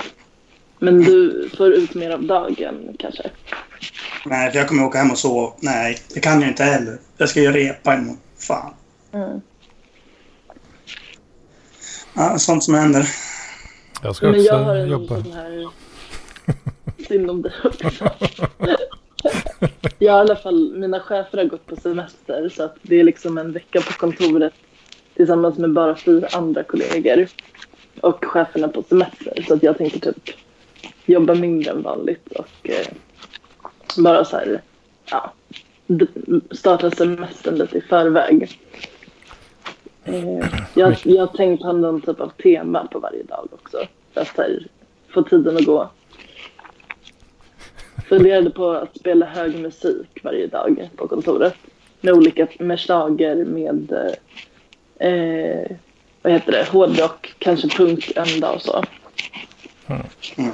Men 0.80 1.00
du 1.04 1.50
får 1.58 1.74
ut 1.74 1.96
mer 1.96 2.12
av 2.12 2.24
dagen 2.24 2.96
kanske? 3.00 3.30
Nej, 4.26 4.52
för 4.52 4.60
jag 4.60 4.68
kommer 4.68 4.86
åka 4.86 4.98
hem 4.98 5.12
och 5.12 5.18
sova. 5.18 5.54
Nej, 5.60 5.98
det 6.14 6.20
kan 6.20 6.42
jag 6.42 6.50
inte 6.50 6.64
heller. 6.64 6.98
Jag 7.18 7.30
ska 7.30 7.42
ju 7.42 7.52
repa 7.52 7.94
imorgon. 7.94 8.18
Fan. 8.38 8.74
Mm. 9.12 9.42
Ja, 12.14 12.40
sånt 12.40 12.64
som 12.64 12.74
händer. 12.74 13.10
Jag 14.04 14.16
ska 14.16 14.26
Men 14.26 14.36
också 14.36 14.46
jag 14.46 14.64
har 14.64 14.76
en 14.76 14.90
jobba. 14.90 15.24
sån 15.24 15.32
här... 15.32 15.68
Synd 17.08 17.30
om 17.30 17.42
dig 17.42 17.52
också. 17.64 18.10
Jag 20.00 20.14
har 20.14 20.20
i 20.20 20.22
alla 20.22 20.36
fall, 20.36 20.74
mina 20.76 21.00
chefer 21.00 21.38
har 21.38 21.46
gått 21.46 21.66
på 21.66 21.76
semester 21.76 22.50
så 22.50 22.64
att 22.64 22.76
det 22.82 23.00
är 23.00 23.04
liksom 23.04 23.38
en 23.38 23.52
vecka 23.52 23.82
på 23.82 23.94
kontoret 23.94 24.54
tillsammans 25.16 25.58
med 25.58 25.74
bara 25.74 25.96
fyra 25.96 26.28
andra 26.32 26.64
kollegor 26.64 27.28
och 28.02 28.26
cheferna 28.26 28.68
på 28.68 28.84
semester 28.84 29.44
så 29.48 29.54
att 29.54 29.64
jag 29.64 29.78
tänker 29.78 30.00
typ 30.00 30.30
jobba 31.06 31.36
mindre 31.36 31.72
än 31.72 31.82
vanligt 31.82 32.28
och 32.32 32.70
eh, 32.70 32.88
bara 33.98 34.26
så 34.26 34.38
här, 34.38 34.62
ja, 35.12 35.34
starta 36.52 36.92
semestern 36.92 37.56
lite 37.56 37.78
i 37.78 37.82
förväg. 37.82 38.60
Eh, 40.06 40.48
jag, 40.74 40.96
jag 41.04 41.20
har 41.20 41.38
tänkt 41.38 41.64
ha 41.64 41.72
någon 41.72 42.02
typ 42.02 42.20
av 42.20 42.30
tema 42.30 42.88
på 42.92 43.00
varje 43.00 43.24
dag 43.24 43.48
också 43.52 43.78
för 44.14 44.22
att 44.22 44.38
här, 44.38 44.68
få 45.14 45.24
tiden 45.24 45.58
att 45.58 45.66
gå. 45.66 45.90
Funderade 48.10 48.50
på 48.50 48.72
att 48.72 48.98
spela 48.98 49.26
hög 49.26 49.60
musik 49.60 50.20
varje 50.24 50.48
dag 50.48 50.90
på 50.96 51.08
kontoret. 51.08 51.56
Med 52.02 52.14
olika, 52.14 52.48
med 52.60 52.80
schlager, 52.80 53.46
med 53.46 53.92
eh, 55.00 55.78
vad 56.22 56.34
heter 56.34 56.52
det, 56.52 56.68
hårdrock, 56.72 57.36
kanske 57.38 57.68
punk 57.68 58.12
en 58.16 58.40
dag 58.40 58.56
och 58.56 58.62
så. 58.62 58.84
Mm. 59.88 60.52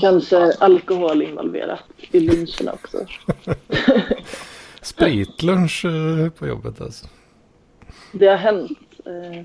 Kanske 0.00 0.52
alkohol 0.52 1.22
involverat 1.22 1.82
i 2.10 2.20
luncherna 2.20 2.72
också. 2.72 3.06
Spritlunch 4.82 5.84
eh, 5.84 6.28
på 6.30 6.46
jobbet 6.46 6.80
alltså. 6.80 7.06
Det 8.12 8.26
har 8.26 8.36
hänt. 8.36 8.78
Eh, 9.06 9.42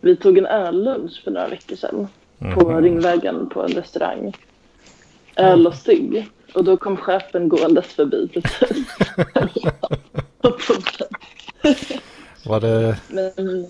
vi 0.00 0.16
tog 0.16 0.38
en 0.38 0.46
öllunch 0.46 1.20
för 1.24 1.30
några 1.30 1.48
veckor 1.48 1.76
sedan 1.76 2.08
på 2.54 2.70
Mhm. 2.70 2.82
Ringvägen 2.82 3.48
på 3.48 3.62
en 3.62 3.68
restaurang. 3.72 4.36
Öl 5.36 5.66
och 5.66 5.74
cigg. 5.74 6.28
Och 6.54 6.64
då 6.64 6.76
kom 6.76 6.96
chefen 6.96 7.48
gåendes 7.48 7.86
förbi 7.86 8.28
precis. 8.28 8.86
Var 12.46 12.60
det, 12.60 12.96
Men 13.08 13.66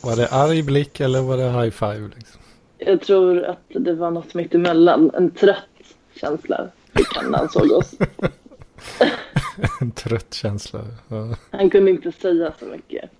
var 0.00 0.16
det 0.16 0.28
arg 0.28 0.62
blick 0.62 1.00
eller 1.00 1.20
var 1.22 1.36
det 1.36 1.50
high 1.50 1.70
five? 1.70 2.08
Liksom? 2.16 2.39
Jag 2.86 3.00
tror 3.00 3.44
att 3.44 3.66
det 3.68 3.94
var 3.94 4.10
något 4.10 4.34
mitt 4.34 4.54
emellan. 4.54 5.10
En 5.14 5.30
trött 5.30 5.68
känsla 6.14 6.68
fick 6.94 7.16
han 7.16 7.30
när 7.30 7.38
han 7.38 7.48
såg 7.48 7.72
oss. 7.72 7.94
En 9.80 9.90
trött 9.90 10.34
känsla. 10.34 10.80
Ja. 11.08 11.36
Han 11.50 11.70
kunde 11.70 11.90
inte 11.90 12.12
säga 12.12 12.52
så 12.58 12.64
mycket. 12.64 13.10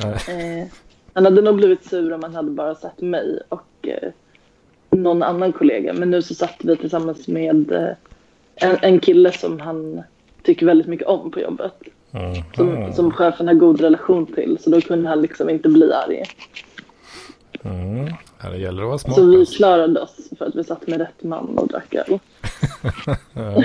Eh, 0.00 0.66
han 1.12 1.24
hade 1.24 1.42
nog 1.42 1.56
blivit 1.56 1.84
sur 1.84 2.12
om 2.12 2.22
han 2.22 2.34
hade 2.34 2.50
bara 2.50 2.74
sett 2.74 3.00
mig 3.00 3.40
och 3.48 3.88
eh, 3.88 4.10
någon 4.90 5.22
annan 5.22 5.52
kollega. 5.52 5.92
Men 5.92 6.10
nu 6.10 6.22
så 6.22 6.34
satt 6.34 6.56
vi 6.58 6.76
tillsammans 6.76 7.28
med 7.28 7.72
eh, 7.72 7.88
en, 8.54 8.76
en 8.82 9.00
kille 9.00 9.32
som 9.32 9.60
han 9.60 10.02
tycker 10.42 10.66
väldigt 10.66 10.86
mycket 10.86 11.06
om 11.06 11.30
på 11.30 11.40
jobbet. 11.40 11.74
Som, 12.56 12.92
som 12.92 13.12
chefen 13.12 13.48
har 13.48 13.54
god 13.54 13.80
relation 13.80 14.26
till. 14.26 14.58
Så 14.60 14.70
då 14.70 14.80
kunde 14.80 15.08
han 15.08 15.22
liksom 15.22 15.50
inte 15.50 15.68
bli 15.68 15.92
arg. 15.92 16.24
Mm. 17.62 18.12
Ja, 18.42 18.50
det 18.50 18.58
gäller 18.58 18.82
att 18.82 18.88
vara 18.88 18.98
smart. 18.98 19.14
Så 19.14 19.26
vi 19.26 19.46
klarade 19.46 20.00
oss 20.00 20.16
för 20.38 20.44
att 20.44 20.54
vi 20.54 20.64
satt 20.64 20.86
med 20.86 20.98
rätt 20.98 21.22
man 21.22 21.58
och 21.58 21.68
drack 21.68 21.94
öl. 21.94 22.18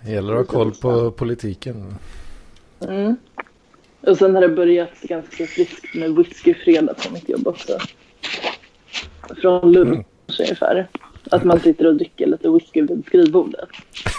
Det 0.00 0.10
gäller 0.12 0.32
att 0.32 0.38
ha 0.50 0.54
koll 0.58 0.74
på 0.74 1.10
politiken. 1.10 1.94
Mm. 2.80 3.16
Och 4.00 4.18
sen 4.18 4.34
har 4.34 4.42
det 4.42 4.48
börjat 4.48 5.00
ganska 5.02 5.46
friskt 5.46 5.94
med 5.94 6.16
whiskyfredag 6.16 6.96
på 6.96 7.12
mitt 7.12 7.28
jobb 7.28 7.48
också. 7.48 7.78
Från 9.40 9.72
lunch 9.72 9.88
Mm. 9.94 10.04
ungefär. 10.38 10.88
Att 11.30 11.44
man 11.44 11.60
sitter 11.60 11.86
och 11.86 11.94
dricker 11.96 12.26
lite 12.26 12.50
whisky 12.50 12.82
vid 12.82 13.04
skrivbordet. 13.06 13.68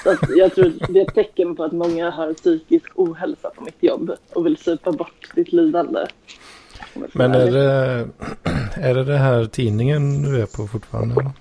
Så 0.03 0.15
jag 0.35 0.55
tror 0.55 0.73
det 0.93 0.99
är 0.99 1.07
ett 1.07 1.15
tecken 1.15 1.55
på 1.55 1.63
att 1.63 1.71
många 1.71 2.09
har 2.09 2.33
psykisk 2.33 2.91
ohälsa 2.95 3.49
på 3.49 3.63
mitt 3.63 3.83
jobb 3.83 4.11
och 4.33 4.45
vill 4.45 4.57
supa 4.57 4.91
bort 4.91 5.29
sitt 5.35 5.53
lidande. 5.53 5.99
Men 7.13 7.31
är 7.31 7.51
det, 7.51 8.07
är 8.75 8.93
det 8.95 9.03
det 9.03 9.17
här 9.17 9.45
tidningen 9.45 10.23
du 10.23 10.41
är 10.41 10.45
på 10.45 10.67
fortfarande? 10.67 11.31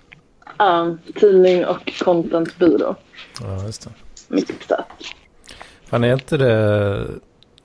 Ja, 0.58 0.96
tidning 1.14 1.66
och 1.66 1.92
contentbyrå. 2.04 2.96
Ja, 3.40 3.62
just 3.66 3.84
det. 3.84 3.90
Mixat. 4.28 4.86
Fan 5.84 6.04
är 6.04 6.12
inte 6.12 6.36
det 6.36 7.06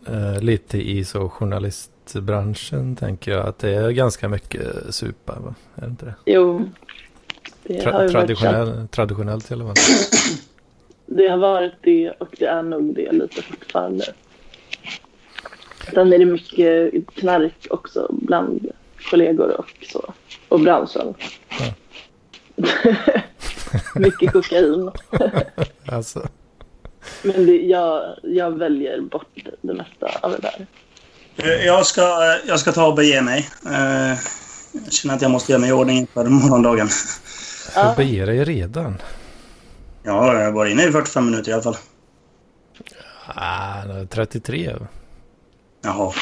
eh, 0.07 0.39
lite 0.41 0.77
i 0.77 1.05
så 1.05 1.29
journalistbranschen 1.29 2.95
tänker 2.95 3.31
jag 3.31 3.47
att 3.47 3.59
det 3.59 3.69
är 3.75 3.89
ganska 3.91 4.29
mycket 4.29 4.67
supa 4.95 5.39
va? 5.39 5.55
Är 5.75 5.81
det 5.81 5.87
inte 5.87 6.05
det? 6.05 6.13
Jo, 6.25 6.69
det 7.63 7.85
har, 7.85 7.91
Tra- 7.91 7.93
varit 7.93 8.11
känt. 8.11 8.27
traditionell, 8.27 8.87
traditionellt 8.87 9.51
i 9.51 9.53
alla 9.53 9.65
fall. 9.65 9.75
det 11.05 11.27
har 11.27 11.37
varit 11.37 11.73
det 11.81 12.11
och 12.11 12.35
det 12.39 12.45
är 12.45 12.63
nog 12.63 12.95
det 12.95 13.11
lite 13.11 13.41
fortfarande. 13.41 14.05
Sen 15.93 16.13
är 16.13 16.17
det 16.19 16.25
mycket 16.25 16.93
knark 17.15 17.67
också 17.69 18.07
bland 18.11 18.69
kollegor 19.09 19.59
och 19.59 19.73
så. 19.91 20.13
Och 20.49 20.59
branschen. 20.59 21.13
mycket 23.95 24.31
kokain. 24.33 24.91
Alltså, 25.85 26.27
Men 27.23 27.45
det, 27.45 27.55
jag, 27.61 28.15
jag 28.23 28.51
väljer 28.57 29.01
bort 29.01 29.37
det 29.61 29.73
mesta 29.73 30.07
av 30.21 30.31
det 30.31 30.37
där. 30.37 30.67
Jag 31.65 31.85
ska, 31.85 32.01
jag 32.47 32.59
ska 32.59 32.71
ta 32.71 32.87
och 32.87 32.95
bege 32.95 33.21
mig. 33.21 33.49
Eh, 33.65 34.17
Jag 34.85 34.91
känner 34.93 35.15
att 35.15 35.21
jag 35.21 35.31
måste 35.31 35.51
göra 35.51 35.59
mig 35.61 35.69
i 35.69 35.73
ordning 35.73 35.97
inför 35.97 36.25
morgondagen. 36.25 36.87
du 36.87 37.79
Ja. 37.79 37.93
beger 37.97 38.25
dig 38.25 38.43
redan. 38.43 38.97
Ja, 40.03 40.41
jag 40.41 40.51
var 40.51 40.65
inne 40.65 40.83
i 40.87 40.91
45 40.91 41.25
minuter 41.25 41.49
i 41.51 41.53
alla 41.53 41.63
fall. 41.63 41.75
Ah, 43.35 43.83
33. 44.09 44.71
Jaha. 45.83 46.13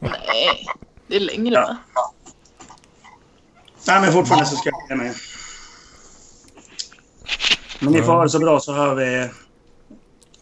Nej, 0.00 0.66
det 1.06 1.16
är 1.16 1.20
längre 1.20 1.54
Ja. 1.54 1.76
Nej, 3.86 4.00
men 4.00 4.12
fortfarande 4.12 4.46
så 4.46 4.56
ska 4.56 4.70
jag 4.88 4.98
mig. 4.98 5.12
Men 7.80 7.92
ni 7.92 8.02
får 8.02 8.12
ha 8.12 8.22
det 8.22 8.30
så 8.30 8.38
bra 8.38 8.60
så 8.60 8.72
hör 8.72 8.94
vi 8.94 9.30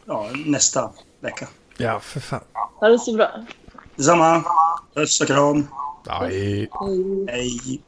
ja, 0.05 0.29
nästa 0.47 0.91
vecka. 1.21 1.49
Ja, 1.77 2.01
för 2.01 2.21
fan. 2.21 2.41
Ha 2.53 2.89
det 2.89 2.99
så 2.99 3.15
bra. 3.15 3.31
Detsamma. 3.97 4.45
Puss 4.95 5.21
och 5.21 5.27
kram. 5.27 5.69
Aj. 6.07 6.69
Hej. 7.29 7.83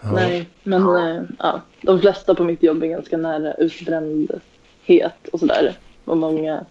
Ja. 0.00 0.12
Nej, 0.12 0.48
men 0.62 0.96
eh, 0.96 1.22
ja, 1.38 1.60
de 1.82 2.00
flesta 2.00 2.34
på 2.34 2.44
mitt 2.44 2.62
jobb 2.62 2.82
är 2.82 2.86
ganska 2.86 3.16
nära 3.16 3.54
utbrändhet 3.54 5.28
och 5.32 5.40
sådär. 5.40 5.78
Och 6.04 6.16
många 6.16 6.66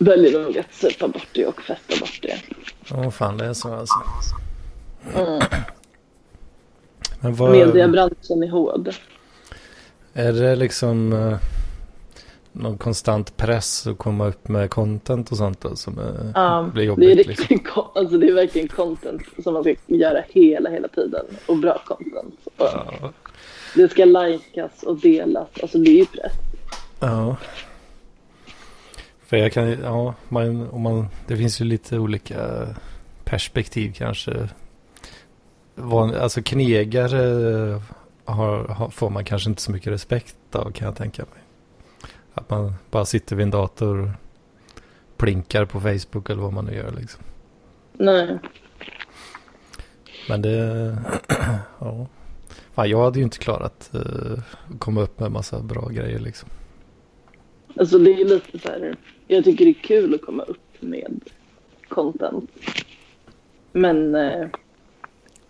väljer 0.00 0.40
nog 0.40 0.58
att 0.58 0.74
supa 0.74 1.08
bort 1.08 1.28
det 1.32 1.46
och 1.46 1.62
festa 1.62 2.00
bort 2.00 2.18
det. 2.22 2.38
Åh 2.94 3.10
fan, 3.10 3.36
det 3.36 3.44
är 3.46 3.52
så 3.52 3.74
alltså. 3.74 3.94
Mm. 5.16 5.40
Men 7.20 7.34
vad, 7.34 7.50
Mediebranschen 7.50 8.42
är 8.42 8.48
hård. 8.50 8.90
är 10.14 10.32
det 10.32 10.56
liksom... 10.56 11.12
eh, 11.12 11.36
någon 12.52 12.78
konstant 12.78 13.36
press 13.36 13.86
att 13.86 13.98
komma 13.98 14.26
upp 14.26 14.48
med 14.48 14.70
content 14.70 15.32
och 15.32 15.36
sånt 15.38 15.60
då, 15.60 15.76
som 15.76 15.98
är, 15.98 16.32
Ja, 16.34 16.70
blir 16.74 16.84
jobbigt. 16.84 17.06
det, 17.06 17.12
är 17.12 17.16
liksom. 17.16 17.32
riktigt, 17.48 17.68
ko- 17.70 17.90
alltså 17.94 18.18
det 18.18 18.28
är 18.28 18.32
verkligen 18.34 18.68
content 18.68 19.22
som 19.44 19.54
man 19.54 19.62
ska 19.62 19.74
göra 19.86 20.22
hela, 20.28 20.70
hela 20.70 20.88
tiden. 20.88 21.26
Och 21.46 21.56
bra 21.56 21.82
content. 21.86 22.34
Och 22.44 22.52
Ja. 23.00 23.12
Det 23.74 23.88
ska 23.88 24.04
likas 24.04 24.82
och 24.82 25.00
delas. 25.00 25.48
Alltså 25.62 25.78
det 25.78 25.90
är 25.90 25.94
ju 25.96 26.06
press. 26.06 26.32
ja. 27.00 27.36
För 29.30 29.36
jag 29.36 29.52
kan, 29.52 29.70
ja, 29.70 30.14
man, 30.28 30.70
om 30.70 30.82
man, 30.82 31.08
det 31.26 31.36
finns 31.36 31.60
ju 31.60 31.64
lite 31.64 31.98
olika 31.98 32.66
perspektiv 33.24 33.92
kanske. 33.96 34.48
Alltså 36.20 36.42
knegare 36.42 37.80
har, 38.24 38.68
har, 38.68 38.88
får 38.90 39.10
man 39.10 39.24
kanske 39.24 39.50
inte 39.50 39.62
så 39.62 39.72
mycket 39.72 39.92
respekt 39.92 40.36
av 40.52 40.72
kan 40.72 40.86
jag 40.86 40.96
tänka 40.96 41.22
mig. 41.22 41.42
Att 42.34 42.50
man 42.50 42.74
bara 42.90 43.04
sitter 43.04 43.36
vid 43.36 43.42
en 43.42 43.50
dator 43.50 44.00
och 44.00 44.08
plinkar 45.16 45.64
på 45.64 45.80
Facebook 45.80 46.30
eller 46.30 46.42
vad 46.42 46.52
man 46.52 46.64
nu 46.64 46.74
gör 46.74 46.92
liksom. 46.92 47.22
Nej. 47.92 48.38
Men 50.28 50.42
det, 50.42 50.98
ja. 51.78 52.06
Fan, 52.74 52.90
jag 52.90 53.04
hade 53.04 53.18
ju 53.18 53.24
inte 53.24 53.38
klarat 53.38 53.90
uh, 53.94 54.38
komma 54.78 55.00
upp 55.00 55.20
med 55.20 55.32
massa 55.32 55.60
bra 55.60 55.88
grejer 55.88 56.18
liksom. 56.18 56.48
Alltså 57.76 57.98
det 57.98 58.12
är 58.12 58.24
lite 58.24 58.58
så 58.58 58.68
här. 58.68 58.96
Jag 59.26 59.44
tycker 59.44 59.64
det 59.64 59.70
är 59.70 59.74
kul 59.82 60.14
att 60.14 60.22
komma 60.22 60.42
upp 60.42 60.82
med 60.82 61.20
content. 61.88 62.50
Men 63.72 64.14
eh, 64.14 64.46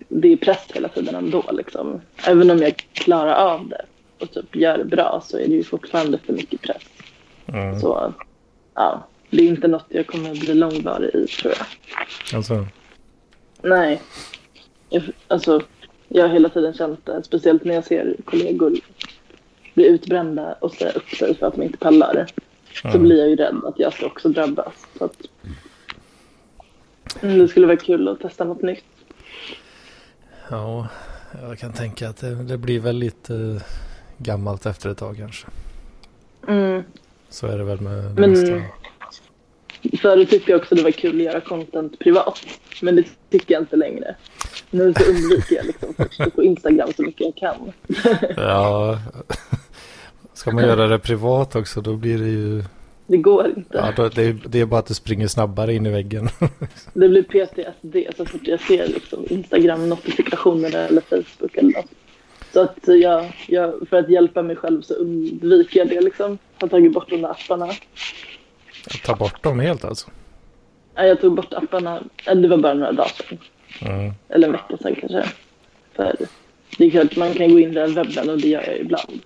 det 0.08 0.32
är 0.32 0.36
press 0.36 0.66
hela 0.74 0.88
tiden 0.88 1.14
ändå 1.14 1.44
liksom. 1.52 2.00
Även 2.26 2.50
om 2.50 2.58
jag 2.58 2.76
klarar 2.92 3.34
av 3.34 3.68
det 3.68 3.84
och 4.18 4.30
typ 4.32 4.56
gör 4.56 4.78
det 4.78 4.84
bra 4.84 5.22
så 5.26 5.38
är 5.38 5.48
det 5.48 5.54
ju 5.54 5.64
fortfarande 5.64 6.18
för 6.18 6.32
mycket 6.32 6.60
press. 6.60 6.82
Mm. 7.46 7.80
Så 7.80 8.14
ja, 8.74 9.06
det 9.30 9.42
är 9.42 9.48
inte 9.48 9.68
något 9.68 9.86
jag 9.88 10.06
kommer 10.06 10.30
bli 10.30 10.54
långvarig 10.54 11.14
i 11.14 11.26
tror 11.26 11.54
jag. 11.58 11.66
Alltså, 12.36 12.66
Nej. 13.62 14.02
Jag, 14.88 15.02
alltså, 15.28 15.60
jag 16.08 16.22
har 16.22 16.28
hela 16.28 16.48
tiden 16.48 16.74
känt 16.74 17.06
det, 17.06 17.22
speciellt 17.22 17.64
när 17.64 17.74
jag 17.74 17.84
ser 17.84 18.16
kollegor 18.24 18.72
bli 19.74 19.86
utbrända 19.86 20.52
och 20.52 20.72
säga 20.72 20.92
upp 20.92 21.08
sig 21.08 21.34
för 21.36 21.46
att 21.46 21.54
de 21.54 21.62
inte 21.62 21.78
pallar. 21.78 22.26
Så 22.82 22.88
Mm. 22.88 23.02
blir 23.02 23.18
jag 23.18 23.28
ju 23.28 23.36
rädd 23.36 23.56
att 23.64 23.78
jag 23.78 23.92
ska 23.92 24.06
också 24.06 24.28
drabbas. 24.28 24.72
Så 24.98 25.04
att, 25.04 25.16
det 27.20 27.48
skulle 27.48 27.66
vara 27.66 27.76
kul 27.76 28.08
att 28.08 28.20
testa 28.20 28.44
något 28.44 28.62
nytt. 28.62 28.84
ja, 30.50 30.88
jag 31.48 31.58
kan 31.58 31.72
tänka 31.72 32.08
att 32.08 32.16
det, 32.16 32.34
det 32.34 32.58
blir 32.58 32.80
väl 32.80 32.96
lite 32.96 33.60
gammalt 34.18 34.66
efter 34.66 34.90
ett 34.90 34.98
tag 34.98 35.16
kanske. 35.16 35.46
Mm. 36.48 36.82
Så 37.28 37.46
är 37.46 37.58
det 37.58 37.64
väl 37.64 37.80
med 37.80 37.92
det 38.04 38.20
Men- 38.20 38.30
mesta. 38.30 38.62
Förut 40.02 40.30
tyckte 40.30 40.50
jag 40.50 40.60
också 40.60 40.74
det 40.74 40.82
var 40.82 40.90
kul 40.90 41.16
att 41.16 41.22
göra 41.24 41.40
content 41.40 41.98
privat. 41.98 42.40
Men 42.82 42.96
det 42.96 43.04
tycker 43.30 43.54
jag 43.54 43.62
inte 43.62 43.76
längre. 43.76 44.14
Nu 44.70 44.94
så 44.94 45.04
undviker 45.10 45.56
jag 45.56 45.66
liksom 45.66 45.94
på 46.34 46.42
Instagram 46.42 46.92
så 46.96 47.02
mycket 47.02 47.20
jag 47.20 47.36
kan. 47.36 47.72
Ja, 48.36 48.98
ska 50.40 50.50
man 50.52 50.64
göra 50.64 50.86
det 50.86 50.98
privat 50.98 51.56
också 51.56 51.80
då 51.80 51.96
blir 51.96 52.18
det 52.18 52.28
ju, 52.28 52.64
Det 53.06 53.16
går 53.16 53.46
inte. 53.56 53.78
ja, 53.78 53.92
då, 53.96 54.08
det, 54.08 54.22
är- 54.22 54.42
det 54.48 54.60
är 54.60 54.66
bara 54.66 54.80
att 54.80 54.86
det 54.86 54.94
springer 54.94 55.26
snabbare 55.28 55.74
in 55.74 55.86
i 55.86 55.90
väggen. 55.90 56.28
Det 56.94 57.08
blir 57.08 57.22
PTSD 57.22 58.16
så 58.16 58.24
fort 58.24 58.40
jag 58.44 58.60
ser 58.60 58.86
liksom 58.86 59.24
Instagram-notifikationer 59.28 60.76
eller 60.88 61.00
Facebook 61.00 61.56
eller 61.56 61.72
något. 61.72 61.90
Så 62.52 62.60
att 62.60 62.78
jag, 62.86 63.32
jag, 63.48 63.88
för 63.90 63.96
att 63.96 64.10
hjälpa 64.10 64.42
mig 64.42 64.56
själv 64.56 64.82
så 64.82 64.94
undviker 64.94 65.78
jag 65.80 65.88
det 65.88 66.00
liksom. 66.00 66.38
Har 66.60 66.68
tagit 66.68 66.92
bort 66.92 67.10
de 67.10 67.16
där 67.22 67.30
apparna. 67.30 67.68
Ta 69.04 69.14
bort 69.14 69.42
dem 69.42 69.60
helt 69.60 69.84
alltså. 69.84 70.10
Nej, 70.96 71.08
Jag 71.08 71.20
tog 71.20 71.34
bort 71.36 71.52
apparna, 71.54 72.02
det 72.24 72.48
var 72.48 72.56
bara 72.56 72.74
några 72.74 72.92
dagar 72.92 73.08
sedan. 73.28 73.38
Mm. 73.82 74.12
Eller 74.28 74.46
en 74.46 74.52
vecka 74.52 74.76
sedan 74.82 74.94
kanske. 75.00 75.24
För 75.96 76.16
det 76.78 76.84
är 76.84 76.90
klart 76.90 77.16
man 77.16 77.34
kan 77.34 77.50
gå 77.52 77.58
in 77.58 77.70
i 77.76 77.86
webben 77.92 78.30
och 78.30 78.38
det 78.38 78.48
gör 78.48 78.62
jag 78.66 78.78
ibland. 78.78 79.20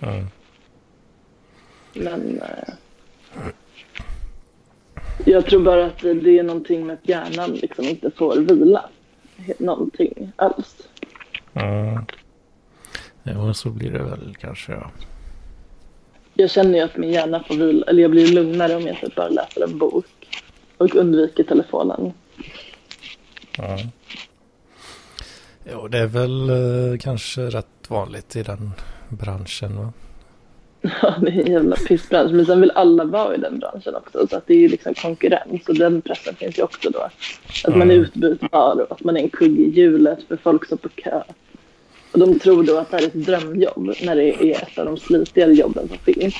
Mm. 0.00 0.26
Men 1.94 2.40
eh, 2.40 2.74
jag 5.24 5.46
tror 5.46 5.62
bara 5.62 5.86
att 5.86 5.98
det, 5.98 6.38
är 6.38 6.42
någonting 6.42 6.86
med 6.86 6.94
att 6.94 7.08
hjärnan 7.08 7.52
liksom 7.52 7.84
inte 7.84 8.10
får 8.10 8.36
vila. 8.36 8.84
Någonting 9.58 10.32
alls. 10.36 10.88
Mm. 11.54 12.04
Ja, 13.22 13.54
så 13.54 13.70
blir 13.70 13.90
det 13.90 14.02
väl 14.02 14.36
kanske. 14.40 14.72
Ja. 14.72 14.90
Jag 16.34 16.50
känner 16.50 16.78
ju 16.78 16.84
att 16.84 16.96
min 16.96 17.10
hjärna 17.10 17.44
får 17.48 17.54
vila, 17.54 17.86
eller 17.86 18.02
jag 18.02 18.10
blir 18.10 18.32
lugnare 18.32 18.76
om 18.76 18.86
jag 18.86 18.96
typ 18.96 19.14
bara 19.14 19.28
läser 19.28 19.64
en 19.64 19.78
bok 19.78 20.06
och 20.78 20.94
undviker 20.94 21.44
telefonen. 21.44 22.12
Ja. 23.56 23.78
Jo, 25.70 25.88
det 25.88 25.98
är 25.98 26.06
väl 26.06 26.50
eh, 26.50 26.98
kanske 26.98 27.40
rätt 27.40 27.90
vanligt 27.90 28.36
i 28.36 28.42
den 28.42 28.72
branschen. 29.08 29.76
Va? 29.76 29.92
Ja, 30.82 31.14
det 31.20 31.30
är 31.30 31.40
en 31.40 31.52
jävla 31.52 31.76
pissbransch. 31.76 32.32
Men 32.32 32.46
sen 32.46 32.60
vill 32.60 32.70
alla 32.70 33.04
vara 33.04 33.34
i 33.34 33.38
den 33.38 33.58
branschen 33.58 33.94
också. 33.94 34.26
Så 34.26 34.36
att 34.36 34.46
det 34.46 34.54
är 34.54 34.58
ju 34.58 34.68
liksom 34.68 34.94
konkurrens 34.94 35.68
och 35.68 35.74
den 35.74 36.02
pressen 36.02 36.34
finns 36.34 36.58
ju 36.58 36.62
också 36.62 36.90
då. 36.90 37.08
Att 37.64 37.76
man 37.76 37.90
är 37.90 37.94
utbytbar 37.94 38.80
och 38.80 38.92
att 38.92 39.04
man 39.04 39.16
är 39.16 39.20
en 39.20 39.30
kugg 39.30 39.60
i 39.60 39.70
hjulet 39.70 40.18
för 40.28 40.36
folk 40.36 40.66
som 40.66 40.78
på 40.78 40.88
kö. 40.88 41.22
Och 42.12 42.18
de 42.18 42.38
tror 42.38 42.64
då 42.64 42.78
att 42.78 42.90
det 42.90 42.96
här 42.96 43.04
är 43.04 43.06
ett 43.06 43.26
drömjobb 43.26 43.94
när 44.02 44.16
det 44.16 44.44
är 44.44 44.62
ett 44.62 44.78
av 44.78 44.86
de 44.86 44.96
slitigare 44.96 45.52
jobben 45.52 45.88
som 45.88 45.98
finns. 45.98 46.34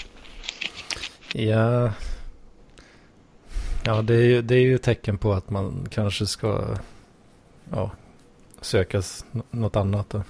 Ja, 1.32 1.92
ja 3.84 4.02
det, 4.02 4.14
är 4.14 4.22
ju, 4.22 4.42
det 4.42 4.54
är 4.54 4.60
ju 4.60 4.78
tecken 4.78 5.18
på 5.18 5.32
att 5.32 5.50
man 5.50 5.88
kanske 5.90 6.26
ska 6.26 6.64
ja, 7.70 7.90
söka 8.60 9.02
något 9.50 9.76
annat. 9.76 10.10
Då. 10.10 10.22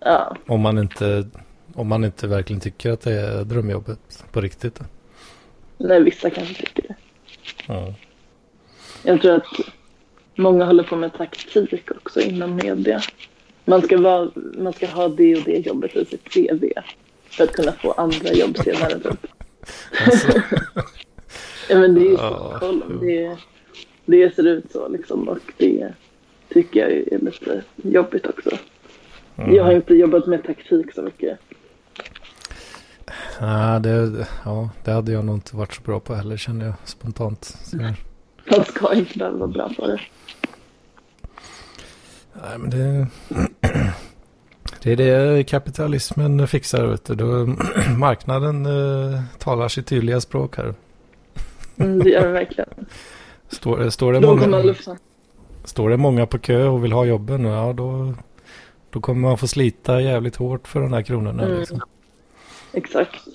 Ja, 0.00 0.36
Om, 0.46 0.60
man 0.60 0.78
inte, 0.78 1.26
om 1.74 1.88
man 1.88 2.04
inte 2.04 2.26
verkligen 2.26 2.60
tycker 2.60 2.90
att 2.90 3.00
det 3.00 3.12
är 3.12 3.44
drömjobbet 3.44 4.24
på 4.32 4.40
riktigt. 4.40 4.80
När 5.78 6.00
vissa 6.00 6.30
kanske 6.30 6.54
tycker 6.54 6.82
det. 6.88 6.94
Ja. 7.66 7.94
Jag 9.04 9.20
tror 9.22 9.34
att 9.34 9.44
många 10.34 10.64
håller 10.64 10.82
på 10.82 10.96
med 10.96 11.12
taktik 11.14 11.90
också 11.90 12.20
inom 12.20 12.56
media. 12.56 13.00
Man 13.64 13.82
ska, 13.82 13.98
vara, 13.98 14.30
man 14.58 14.72
ska 14.72 14.86
ha 14.86 15.08
det 15.08 15.36
och 15.36 15.42
det 15.44 15.66
jobbet 15.66 15.96
i 15.96 16.04
sitt 16.04 16.24
CV 16.34 16.64
för 17.24 17.44
att 17.44 17.52
kunna 17.52 17.72
få 17.72 17.92
andra 17.92 18.32
jobb 18.32 18.56
senare. 18.58 18.98
Typ. 19.00 19.26
Alltså, 20.06 20.32
Ja, 21.68 21.78
men 21.78 21.94
det 21.94 22.00
är 22.00 22.04
ju 22.04 22.12
Ja, 22.12 22.48
Stockholm. 22.56 22.82
jo. 22.90 22.98
Det, 23.06 23.36
det 24.04 24.34
ser 24.34 24.46
ut 24.46 24.72
så 24.72 24.88
liksom 24.88 25.28
och 25.28 25.38
det 25.56 25.92
tycker 26.48 26.80
jag 26.80 26.90
är 26.92 27.18
lite 27.24 27.62
jobbigt 27.76 28.26
också. 28.26 28.50
mm. 29.36 29.54
Jag 29.54 29.64
har 29.64 29.72
inte 29.72 29.94
jobbat 29.94 30.26
med 30.26 30.44
taktik 30.44 30.92
så 30.94 31.02
mycket. 31.02 31.38
Ja, 33.40 33.78
det, 33.78 34.26
ja, 34.44 34.70
det 34.84 34.92
hade 34.92 35.12
jag 35.12 35.24
nog 35.24 35.36
inte 35.36 35.56
varit 35.56 35.74
så 35.74 35.82
bra 35.82 36.00
på 36.00 36.14
heller 36.14 36.36
känner 36.36 36.66
jag 36.66 36.74
spontant. 36.84 37.44
Så, 37.44 37.76
Man 37.76 37.94
ska 38.64 38.94
inte 38.94 39.18
behöva 39.18 39.36
vara 39.36 39.48
bra 39.48 39.70
på 39.76 39.86
det. 39.86 40.00
nej, 42.32 42.58
men 42.58 42.70
det, 42.70 43.06
det 44.82 44.92
är 44.92 44.96
det 44.96 45.44
kapitalismen 45.44 46.48
fixar. 46.48 46.86
Vet 46.86 47.04
du. 47.04 47.14
Då, 47.14 47.46
marknaden 47.96 48.66
eh, 48.66 49.20
talar 49.38 49.68
sitt 49.68 49.86
tydliga 49.86 50.20
språk 50.20 50.56
här. 50.56 50.74
Mm, 51.76 51.98
det 51.98 52.10
gör 52.10 52.26
det 52.26 52.32
verkligen. 52.32 52.68
Står, 53.48 53.90
står, 53.90 54.12
det 54.12 54.20
många, 54.20 54.74
står 55.64 55.90
det 55.90 55.96
många 55.96 56.26
på 56.26 56.38
kö 56.38 56.66
och 56.66 56.84
vill 56.84 56.92
ha 56.92 57.04
jobben, 57.04 57.44
ja 57.44 57.72
då, 57.72 58.14
då 58.90 59.00
kommer 59.00 59.28
man 59.28 59.38
få 59.38 59.46
slita 59.46 60.00
jävligt 60.00 60.36
hårt 60.36 60.68
för 60.68 60.80
de 60.80 60.92
här 60.92 61.02
kronorna. 61.02 61.42
Mm. 61.42 61.58
Liksom. 61.58 61.80
Exakt. 62.72 63.26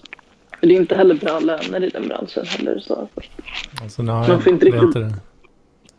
Men 0.59 0.69
det 0.69 0.75
är 0.75 0.79
inte 0.79 0.95
heller 0.95 1.15
bra 1.15 1.39
löner 1.39 1.83
i 1.83 1.89
den 1.89 2.07
branschen 2.07 2.45
heller. 2.45 2.79
Så. 2.79 3.07
Alltså, 3.81 4.03
nej, 4.03 4.29
Man 4.29 4.41
får 4.41 4.53
inte 4.53 4.65
riktigt- 4.65 4.93
det. 4.93 5.13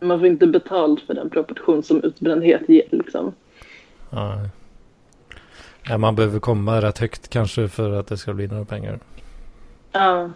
Man 0.06 0.18
får 0.18 0.26
inte 0.28 0.46
betalt 0.46 1.00
för 1.00 1.14
den 1.14 1.30
proportion 1.30 1.82
som 1.82 2.02
utbrändhet 2.04 2.68
ger. 2.68 2.82
Liksom. 2.90 3.34
Nej. 4.10 4.48
Ja, 5.88 5.98
man 5.98 6.14
behöver 6.16 6.38
komma 6.38 6.82
rätt 6.82 6.98
högt 6.98 7.28
kanske 7.28 7.68
för 7.68 7.90
att 8.00 8.06
det 8.06 8.16
ska 8.16 8.32
bli 8.34 8.46
några 8.46 8.64
pengar. 8.64 8.98
Ja, 9.92 10.30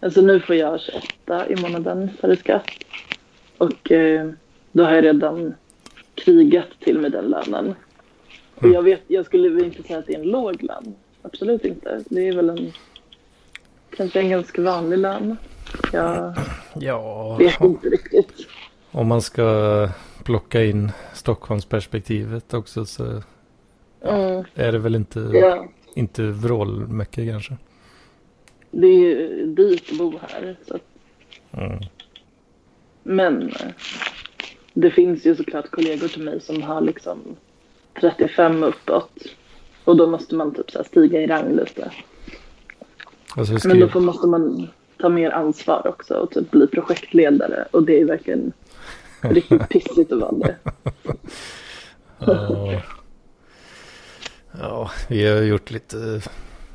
alltså 0.00 0.20
nu 0.20 0.40
får 0.40 0.56
jag 0.56 0.80
28 0.80 1.48
i 1.48 1.56
månaden 1.56 2.10
före 2.20 2.36
skatt. 2.36 2.66
Och 3.58 3.92
eh, 3.92 4.30
då 4.72 4.84
har 4.84 4.92
jag 4.92 5.04
redan 5.04 5.54
krigat 6.14 6.68
till 6.80 6.98
med 6.98 7.12
den 7.12 7.24
lönen. 7.24 7.74
Och 8.54 8.62
Mm. 8.62 8.74
jag, 8.74 8.82
vet, 8.82 9.00
jag 9.06 9.26
skulle 9.26 9.64
inte 9.64 9.82
säga 9.82 9.98
att 9.98 10.06
det 10.06 10.14
är 10.14 10.18
en 10.18 10.28
låg 10.28 10.62
lön. 10.62 10.94
Absolut 11.22 11.64
inte. 11.64 12.02
Det 12.10 12.28
är 12.28 12.36
väl 12.36 12.50
en 12.50 12.72
kanske 13.96 14.20
en 14.20 14.30
ganska 14.30 14.62
vanlig 14.62 14.98
lön. 14.98 15.36
Jag 15.92 16.34
Ja, 16.74 17.36
vet 17.36 17.60
inte 17.60 17.88
riktigt. 17.88 18.32
om 18.90 19.08
man 19.08 19.22
ska 19.22 19.88
plocka 20.24 20.64
in 20.64 20.92
Stockholmsperspektivet 21.14 22.54
också 22.54 22.84
så 22.84 23.22
Mm, 24.04 24.44
är 24.54 24.72
det 24.72 24.78
väl 24.78 24.94
inte, 24.94 25.20
ja. 25.32 25.66
inte 25.94 26.22
vrålmycket 26.22 27.28
kanske. 27.30 27.56
det 28.70 28.86
är 28.86 28.98
ju 28.98 29.46
dyrt 29.46 29.92
att 29.92 29.98
bo 29.98 30.18
här. 30.28 30.56
Så 30.68 30.74
att, 30.74 30.82
Mm. 31.52 31.78
men 33.02 33.52
det 34.74 34.90
finns 34.90 35.26
ju 35.26 35.36
såklart 35.36 35.70
kollegor 35.70 36.08
till 36.08 36.22
mig 36.22 36.40
som 36.40 36.62
har 36.62 36.80
liksom 36.80 37.18
35 38.00 38.62
uppåt. 38.62 39.10
Och 39.84 39.96
då 39.96 40.06
måste 40.06 40.34
man 40.34 40.54
typ 40.54 40.70
så 40.70 40.84
stiga 40.84 41.20
i 41.20 41.26
rang 41.26 41.56
lite. 41.56 41.92
Alltså, 43.36 43.68
Men 43.68 43.80
då 43.80 43.88
får, 43.88 44.00
måste 44.00 44.26
man 44.26 44.68
ta 44.98 45.08
mer 45.08 45.30
ansvar 45.30 45.86
också 45.86 46.14
och 46.14 46.30
typ 46.30 46.50
bli 46.50 46.66
projektledare. 46.66 47.66
Och 47.70 47.82
det 47.82 48.00
är 48.00 48.04
verkligen 48.04 48.52
riktigt 49.20 49.68
pissigt 49.68 50.12
att 50.12 50.20
vara 50.20 50.32
det. 50.32 50.56
Ja. 52.18 52.82
ja, 54.60 54.90
vi 55.08 55.26
har 55.26 55.42
gjort 55.42 55.70
lite... 55.70 56.20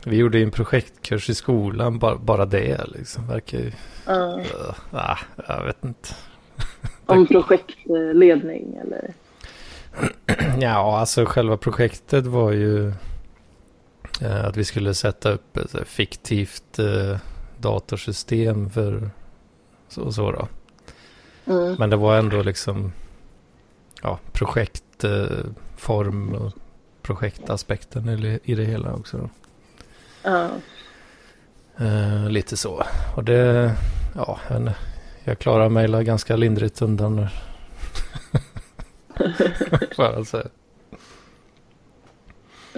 Vi 0.05 0.17
gjorde 0.17 0.39
en 0.39 0.51
projektkurs 0.51 1.29
i 1.29 1.35
skolan, 1.35 1.99
bara, 1.99 2.15
bara 2.15 2.45
det 2.45 2.85
liksom. 2.87 3.27
Verkar 3.27 3.57
ju... 3.57 3.71
Ja. 4.05 4.41
Ah, 4.91 5.17
jag 5.47 5.65
vet 5.65 5.83
inte. 5.83 6.09
om 7.05 7.27
projektledning 7.27 8.75
eller? 8.75 9.13
Ja, 10.59 10.99
alltså 10.99 11.25
själva 11.25 11.57
projektet 11.57 12.25
var 12.25 12.51
ju 12.51 12.87
eh, 14.21 14.45
att 14.45 14.57
vi 14.57 14.65
skulle 14.65 14.93
sätta 14.93 15.31
upp 15.31 15.57
ett 15.57 15.87
fiktivt 15.87 16.79
eh, 16.79 17.17
datorsystem 17.57 18.69
för 18.69 19.09
så, 19.89 20.11
så 20.11 20.31
då. 20.31 20.47
Mm. 21.53 21.75
Men 21.79 21.89
det 21.89 21.95
var 21.95 22.17
ändå 22.17 22.43
liksom 22.43 22.91
ja, 24.01 24.19
projektform 24.31 26.33
och 26.33 26.53
projektaspekten 27.01 28.09
i, 28.09 28.39
i 28.43 28.55
det 28.55 28.65
hela 28.65 28.93
också. 28.93 29.29
Ja. 30.23 30.49
Eh, 31.77 32.29
lite 32.29 32.57
så. 32.57 32.83
Och 33.15 33.23
det, 33.23 33.73
ja, 34.15 34.39
jag, 35.23 35.39
klarar 35.39 35.69
mig 35.69 36.03
ganska 36.03 36.35
lindrigt 36.35 36.81
undan. 36.81 37.27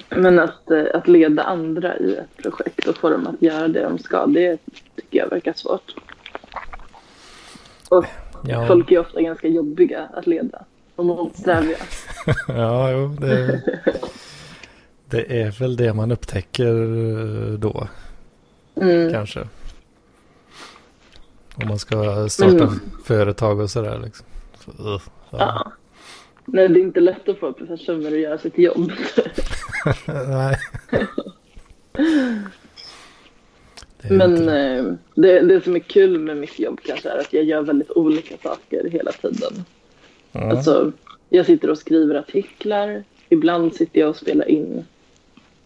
Men 0.10 0.40
att, 0.40 0.72
eh, 0.72 0.84
att 0.94 1.08
leda 1.08 1.44
andra 1.44 1.98
i 1.98 2.16
ett 2.16 2.38
projekt 2.38 2.88
och 2.88 2.98
få 2.98 3.10
dem 3.10 3.28
att 3.28 3.42
göra 3.42 3.68
det 3.68 3.82
de 3.84 4.00
ska, 4.00 4.26
det 4.26 4.58
tycker 4.96 5.18
jag 5.20 5.30
verkar 5.30 5.54
svårt. 5.54 5.94
Och 7.90 8.06
Ja, 8.44 8.68
folk 8.68 8.92
är 8.92 9.00
ofta 9.00 9.22
ganska 9.22 9.48
jobbiga 9.48 10.10
att 10.14 10.28
leda 10.28 10.66
och 10.96 11.06
motsträviga. 11.06 11.78
ja 12.48 12.92
jo, 12.92 13.08
det, 13.20 13.62
det 15.06 15.42
är 15.42 15.52
väl 15.52 15.76
det 15.76 15.94
man 15.94 16.12
upptäcker 16.12 16.76
eh, 16.76 17.54
då 17.60 17.88
Mm. 18.76 19.14
kanske. 19.14 19.40
Om 21.56 21.68
man 21.68 21.80
ska 21.80 22.30
starta 22.30 22.64
Mm. 22.64 22.80
företag 23.06 23.60
och 23.60 23.70
sådär 23.70 24.00
liksom. 24.04 24.26
Så, 24.60 24.72
uh, 24.94 25.02
ja. 25.30 25.72
Nej, 26.54 26.68
det 26.68 26.80
är 26.80 26.82
inte 26.82 27.00
lätt 27.00 27.30
att 27.30 27.40
få 27.40 27.54
personer 27.54 28.12
att 28.12 28.20
göra 28.20 28.38
sitt 28.38 28.58
jobb. 28.58 28.92
Nej. 30.28 30.56
Men 34.10 34.38
inte- 34.38 34.56
eh, 34.56 34.94
det, 35.16 35.40
det 35.40 35.64
som 35.64 35.76
är 35.76 35.80
kul 35.80 36.20
med 36.20 36.38
mitt 36.38 36.60
jobb 36.60 36.80
kanske 36.86 37.10
är 37.10 37.18
att 37.18 37.34
jag 37.34 37.44
gör 37.44 37.62
väldigt 37.62 37.92
olika 37.92 38.38
saker 38.44 38.90
hela 38.90 39.12
tiden. 39.12 39.66
Mm. 40.34 40.50
Alltså, 40.50 40.92
jag 41.30 41.46
sitter 41.46 41.70
och 41.70 41.78
skriver 41.78 42.16
artiklar. 42.16 43.04
Ibland 43.30 43.76
sitter 43.76 44.00
jag 44.00 44.10
och 44.10 44.16
spelar 44.16 44.50
in 44.50 44.86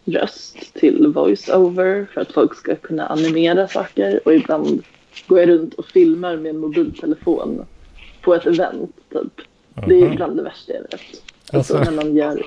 röst 0.04 0.74
till 0.74 1.06
voice-over 1.06 2.06
för 2.14 2.20
att 2.20 2.32
folk 2.32 2.54
ska 2.54 2.76
kunna 2.76 3.06
animera 3.06 3.68
saker. 3.68 4.20
Och 4.24 4.34
ibland 4.34 4.82
går 5.26 5.40
jag 5.40 5.48
runt 5.48 5.74
och 5.74 5.86
filmar 5.86 6.36
med 6.36 6.50
en 6.50 6.58
mobiltelefon 6.58 7.66
på 8.22 8.34
ett 8.34 8.46
event. 8.46 8.96
Typ. 9.12 9.40
Det 9.74 10.00
är 10.00 10.16
bland 10.16 10.36
det 10.36 10.42
värsta 10.42 10.72
jag 10.72 10.80
vet. 10.82 11.00
Alltså, 11.52 11.76
Alltså. 11.76 11.90
när 11.90 12.04
man 12.04 12.16
gör... 12.16 12.46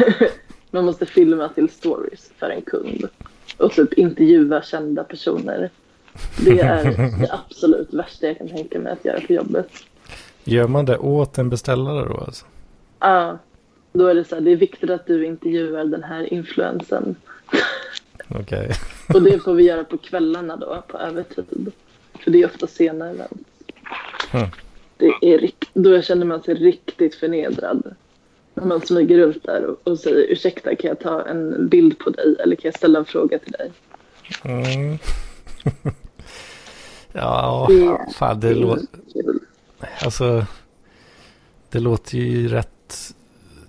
man 0.70 0.84
måste 0.84 1.06
filma 1.06 1.48
till 1.48 1.68
stories 1.68 2.30
för 2.38 2.50
en 2.50 2.62
kund. 2.62 3.08
Och 3.56 3.72
typ 3.72 3.92
intervjua 3.92 4.62
kända 4.62 5.04
personer. 5.04 5.70
Det 6.44 6.60
är 6.60 6.84
det 7.20 7.32
absolut 7.32 7.94
värsta 7.94 8.26
jag 8.26 8.38
kan 8.38 8.48
tänka 8.48 8.78
mig 8.78 8.92
att 8.92 9.04
göra 9.04 9.20
på 9.20 9.32
jobbet. 9.32 9.70
Gör 10.44 10.68
man 10.68 10.84
det 10.84 10.98
åt 10.98 11.38
en 11.38 11.50
beställare 11.50 12.08
då 12.08 12.16
alltså? 12.16 12.46
Ja, 12.98 13.38
då 13.92 14.06
är 14.06 14.14
det 14.14 14.24
så 14.24 14.34
här, 14.34 14.42
det 14.42 14.50
är 14.50 14.56
viktigt 14.56 14.90
att 14.90 15.06
du 15.06 15.26
intervjuar 15.26 15.84
den 15.84 16.02
här 16.02 16.32
influensen. 16.32 17.16
Okej. 18.28 18.70
Och 19.14 19.22
det 19.22 19.38
får 19.38 19.54
vi 19.54 19.64
göra 19.64 19.84
på 19.84 19.98
kvällarna 19.98 20.56
då, 20.56 20.82
på 20.88 20.98
övertid. 20.98 21.72
För 22.24 22.30
det 22.30 22.42
är 22.42 22.46
ofta 22.46 22.66
sena 22.66 23.10
event. 23.10 23.48
Mm. 24.32 24.48
Det 24.98 25.34
är 25.34 25.50
då 25.74 26.02
känner 26.02 26.26
man 26.26 26.42
sig 26.42 26.54
riktigt 26.54 27.14
förnedrad. 27.14 27.94
När 28.54 28.64
man 28.64 28.80
smyger 28.80 29.18
runt 29.18 29.42
där 29.44 29.64
och, 29.66 29.76
och 29.84 29.98
säger 29.98 30.16
ursäkta 30.32 30.76
kan 30.76 30.88
jag 30.88 31.00
ta 31.00 31.22
en 31.26 31.68
bild 31.68 31.98
på 31.98 32.10
dig 32.10 32.36
eller 32.38 32.56
kan 32.56 32.68
jag 32.68 32.74
ställa 32.76 32.98
en 32.98 33.04
fråga 33.04 33.38
till 33.38 33.52
dig? 33.52 33.70
Mm. 34.44 34.98
ja, 37.12 37.66
Det- 37.70 38.12
fan 38.14 38.40
det 38.40 38.54
låter... 38.54 38.86
Alltså, 40.04 40.44
det 41.70 41.78
låter 41.80 42.18
ju 42.18 42.48
rätt 42.48 43.14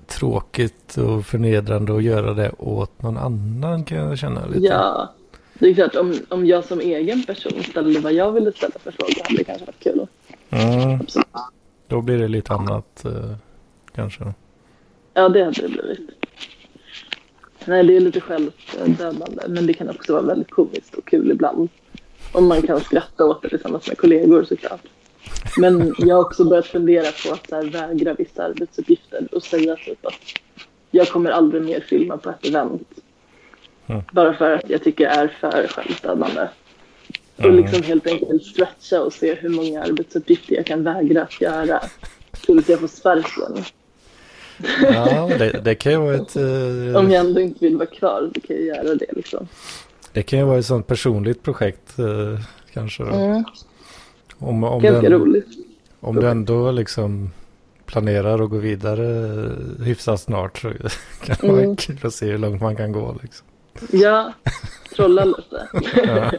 tråkigt 0.08 0.98
och 0.98 1.26
förnedrande 1.26 1.96
att 1.96 2.04
göra 2.04 2.34
det 2.34 2.52
åt 2.58 3.02
någon 3.02 3.18
annan 3.18 3.84
kan 3.84 3.98
jag 3.98 4.18
känna 4.18 4.46
lite. 4.46 4.66
Ja, 4.66 5.14
det 5.54 5.68
är 5.70 5.74
klart 5.74 5.96
om, 5.96 6.14
om 6.30 6.46
jag 6.46 6.66
som 6.66 6.80
egen 6.80 7.24
person 7.24 7.64
ställde 7.64 8.00
vad 8.00 8.14
jag 8.14 8.32
ville 8.32 8.52
ställa 8.52 8.74
för 8.80 8.92
frågor 8.92 9.24
hade 9.24 9.38
det 9.38 9.44
kanske 9.44 9.66
varit 9.66 9.80
kul. 9.80 10.08
Mm, 10.50 11.00
då 11.88 12.02
blir 12.02 12.18
det 12.18 12.28
lite 12.28 12.54
annat 12.54 13.06
eh, 13.06 13.36
kanske. 13.96 14.34
Ja, 15.14 15.30
det 15.30 15.44
hade 15.44 15.62
det 15.62 15.68
blivit. 15.68 16.10
Nej, 17.66 17.84
det 17.84 17.96
är 17.96 18.00
lite 18.00 18.22
självdödande, 18.22 19.48
men 19.48 19.68
det 19.68 19.74
kan 19.74 19.90
också 19.90 20.14
vara 20.14 20.24
väldigt 20.24 20.52
komiskt 20.52 20.96
och 20.96 21.08
kul 21.08 21.32
ibland. 21.32 21.70
Om 22.32 22.48
man 22.48 22.62
kan 22.62 22.80
skratta 22.80 23.26
åt 23.26 23.42
det 23.42 23.50
tillsammans 23.50 23.88
med 23.88 23.98
kollegor 23.98 24.44
såklart. 24.44 24.82
Men 25.58 25.96
jag 25.98 26.16
har 26.16 26.22
också 26.22 26.46
börjat 26.46 26.68
fundera 26.68 27.06
på 27.26 27.34
att 27.34 27.50
så 27.50 27.56
här, 27.56 27.64
vägra 27.64 28.14
vissa 28.14 28.44
arbetsuppgifter 28.44 29.28
och 29.32 29.44
säga 29.44 29.76
typ 29.76 30.06
att 30.06 30.14
jag 30.92 31.08
kommer 31.08 31.30
aldrig 31.30 31.64
mer 31.64 31.80
filma 31.80 32.18
på 32.18 32.30
ett 32.30 32.46
event. 32.46 32.88
Mm. 33.88 34.02
Bara 34.14 34.34
för 34.34 34.56
att 34.56 34.70
jag 34.70 34.84
tycker 34.84 35.06
det 35.06 35.12
är 35.12 35.28
för 35.28 35.68
självdödande. 35.68 36.48
Och 37.40 37.46
Mm. 37.46 37.56
liksom 37.64 37.84
helt 37.84 38.08
enkelt 38.08 38.44
stretcha 38.44 39.02
och 39.02 39.14
se 39.14 39.34
hur 39.36 39.50
många 39.50 39.84
arbetsuppgifter 39.84 40.56
jag 40.56 40.66
kan 40.66 40.84
vägra 40.84 41.24
att 41.24 41.42
göra 41.42 41.80
tills 42.46 42.70
jag 42.70 42.80
får 42.80 42.88
sparken. 42.88 43.64
Ja, 44.82 45.30
det, 45.40 45.62
det 45.64 45.76
kan 45.76 45.92
ju 45.92 45.98
vara 45.98 46.16
ett... 46.16 46.36
eh, 46.36 46.96
Om 47.00 47.12
jag 47.12 47.26
ändå 47.26 47.42
inte 47.42 47.66
vill 47.66 47.78
vara 47.78 47.86
kvar, 47.86 48.32
då 48.34 48.42
kan 48.42 48.56
jag 48.56 48.66
göra 48.66 48.96
det 48.96 49.06
liksom. 49.16 49.48
Det 50.14 50.24
kan 50.24 50.40
ju 50.40 50.46
vara 50.46 50.60
ett 50.60 50.66
sånt 50.66 50.88
personligt 50.88 51.44
projekt 51.44 52.00
eh, 52.00 52.40
kanske 52.74 53.04
då. 53.04 53.10
Mm. 53.10 53.44
Om, 54.38 54.64
om, 54.64 54.82
Ganska 54.82 55.10
du, 55.10 55.16
roligt. 55.16 55.48
om 56.00 56.16
du 56.16 56.28
ändå 56.30 56.72
liksom 56.72 57.32
planerar 57.86 58.44
att 58.44 58.50
gå 58.50 58.58
vidare 58.58 59.08
eh, 59.44 59.86
hyfsat 59.86 60.22
snart 60.22 60.58
så 60.58 60.70
kan 61.26 61.36
det 61.42 61.48
vara 61.48 61.62
Mm. 61.64 61.76
kul 61.76 61.98
att 62.04 62.14
se 62.14 62.26
hur 62.26 62.38
långt 62.38 62.62
man 62.62 62.76
kan 62.76 62.92
gå 62.92 63.18
liksom. 63.22 63.46
Ja, 63.92 64.34
trolla 64.96 65.26
lite. 65.26 65.68
Ja, 66.06 66.32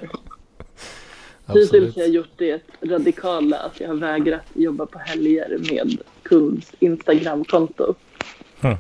Hittills 1.52 1.68
absolut. 1.68 1.94
har 1.96 2.02
jag 2.02 2.10
gjort 2.10 2.32
det 2.36 2.62
radikala 2.80 3.56
att 3.56 3.80
jag 3.80 3.88
har 3.88 3.94
vägrat 3.94 4.46
jobba 4.54 4.86
på 4.86 4.98
helger 4.98 5.58
med 5.70 5.98
kunds 6.22 6.72
Instagramkonto. 6.78 7.94
Hmm. 8.60 8.76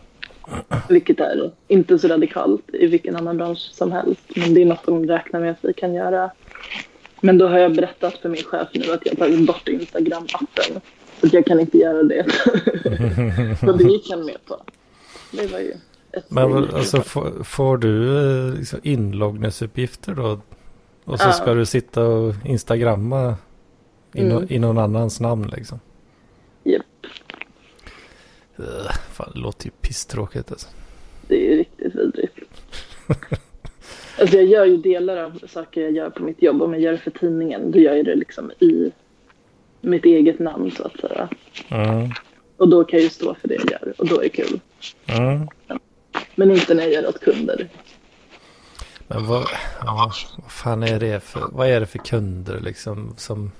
Vilket 0.88 1.20
är 1.20 1.50
inte 1.68 1.98
så 1.98 2.08
radikalt 2.08 2.64
i 2.72 2.86
vilken 2.86 3.16
annan 3.16 3.36
bransch 3.36 3.70
som 3.72 3.92
helst. 3.92 4.22
Men 4.36 4.54
det 4.54 4.62
är 4.62 4.66
något 4.66 4.86
de 4.86 5.06
räknar 5.06 5.40
med 5.40 5.50
att 5.50 5.64
vi 5.64 5.72
kan 5.72 5.94
göra. 5.94 6.30
Men 7.20 7.38
då 7.38 7.48
har 7.48 7.58
jag 7.58 7.74
berättat 7.74 8.18
för 8.18 8.28
min 8.28 8.42
chef 8.42 8.68
nu 8.72 8.92
att 8.92 9.06
jag 9.06 9.12
har 9.12 9.16
tagit 9.16 9.46
bort 9.46 9.68
Instagram-appen. 9.68 10.80
Så 11.20 11.28
jag 11.32 11.46
kan 11.46 11.60
inte 11.60 11.78
göra 11.78 12.02
det. 12.02 12.26
så 13.60 13.72
det 13.72 13.84
gick 13.84 14.10
han 14.10 14.24
med 14.24 14.44
på. 14.46 14.62
Det 15.32 15.46
var 15.52 15.58
ju 15.58 15.74
ett 16.12 16.30
Men 16.30 16.52
alltså 16.74 17.02
får, 17.02 17.44
får 17.44 17.78
du 17.78 18.18
eh, 18.18 18.54
liksom 18.54 18.80
inloggningsuppgifter 18.82 20.14
då? 20.14 20.40
Och 21.04 21.18
så 21.20 21.28
Ja. 21.28 21.32
ska 21.32 21.54
du 21.54 21.66
sitta 21.66 22.04
och 22.04 22.34
instagramma 22.44 23.34
i, 24.12 24.22
no, 24.22 24.36
Mm. 24.36 24.46
i 24.50 24.58
någon 24.58 24.78
annans 24.78 25.20
namn 25.20 25.50
liksom? 25.56 25.80
Japp. 26.64 26.82
Uh, 28.60 28.90
fan, 29.12 29.30
det 29.34 29.38
låter 29.40 29.64
ju 29.64 29.70
pisstråkigt 29.80 30.50
alltså. 30.50 30.68
Det 31.28 31.52
är 31.52 31.56
riktigt 31.56 31.94
vidrigt. 31.94 32.36
Alltså 34.20 34.36
jag 34.36 34.46
gör 34.46 34.64
ju 34.64 34.76
delar 34.76 35.16
av 35.16 35.40
saker 35.48 35.80
jag 35.80 35.92
gör 35.92 36.10
på 36.10 36.22
mitt 36.22 36.42
jobb. 36.42 36.62
Om 36.62 36.72
jag 36.72 36.82
gör 36.82 36.92
det 36.92 36.98
för 36.98 37.10
tidningen, 37.10 37.70
då 37.70 37.78
gör 37.78 37.94
jag 37.94 38.04
det 38.04 38.14
liksom 38.14 38.50
i 38.58 38.92
mitt 39.80 40.04
eget 40.04 40.38
namn 40.38 40.70
så 40.70 40.82
att 40.84 41.00
säga. 41.00 41.28
Mm. 41.68 42.10
Och 42.56 42.68
då 42.68 42.84
kan 42.84 42.98
jag 42.98 43.04
ju 43.04 43.10
stå 43.10 43.34
för 43.34 43.48
det 43.48 43.54
jag 43.54 43.70
gör 43.70 43.94
och 43.98 44.06
då 44.08 44.18
är 44.18 44.22
det 44.22 44.28
kul. 44.28 44.60
Mm. 45.06 45.48
Men 46.34 46.50
inte 46.50 46.74
när 46.74 46.82
jag 46.82 46.92
gör 46.92 47.08
åt 47.08 47.20
kunder. 47.20 47.68
Men 49.14 49.26
vad, 49.26 49.44
ja, 49.84 50.12
vad 50.42 50.50
fan 50.52 50.82
är 50.82 51.00
det 51.00 51.20
för, 51.22 51.42
vad 51.52 51.68
är 51.68 51.80
det 51.80 51.86
för 51.86 51.98
kunder 51.98 52.60
liksom 52.60 53.14
som 53.16 53.50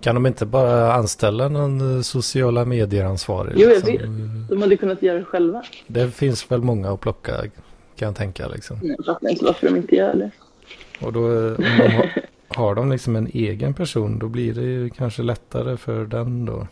kan 0.00 0.14
de 0.14 0.26
inte 0.26 0.46
bara 0.46 0.92
anställa 0.92 1.48
någon 1.48 1.96
eh, 1.96 2.02
sociala 2.02 2.64
medier-ansvarig? 2.64 3.52
Jo, 3.56 3.68
jag 3.68 3.84
liksom? 3.86 4.38
vet. 4.40 4.48
De 4.48 4.62
hade 4.62 4.76
kunnat 4.76 5.02
göra 5.02 5.18
det 5.18 5.24
själva. 5.24 5.62
Det 5.86 6.10
finns 6.10 6.50
väl 6.50 6.62
många 6.62 6.90
att 6.92 7.00
plocka 7.00 7.32
kan 7.96 8.06
jag 8.06 8.16
tänka 8.16 8.48
liksom. 8.48 8.78
Jag 8.82 9.04
fattar 9.06 9.28
inte 9.28 9.44
varför 9.44 9.66
de 9.68 9.76
inte 9.76 9.94
gör 9.96 10.14
det. 10.14 10.30
Och 11.06 11.12
då 11.12 11.20
eh, 11.32 11.46
om 11.46 11.54
de 11.78 11.88
har, 11.88 12.10
har 12.48 12.74
de 12.74 12.90
liksom 12.90 13.16
en 13.16 13.26
egen 13.32 13.74
person 13.74 14.18
då 14.18 14.28
blir 14.28 14.54
det 14.54 14.62
ju 14.62 14.90
kanske 14.90 15.22
lättare 15.22 15.76
för 15.76 16.04
den 16.04 16.44
då. 16.44 16.66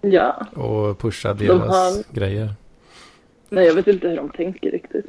Ja. 0.00 0.46
Och 0.54 0.98
pusha 0.98 1.34
De 1.34 1.46
deras 1.46 1.68
har- 1.68 2.14
grejer. 2.14 2.54
Nej, 3.48 3.66
jag 3.66 3.74
vet 3.74 3.86
inte 3.86 4.08
hur 4.08 4.16
de 4.16 4.28
tänker 4.30 4.70
riktigt. 4.70 5.06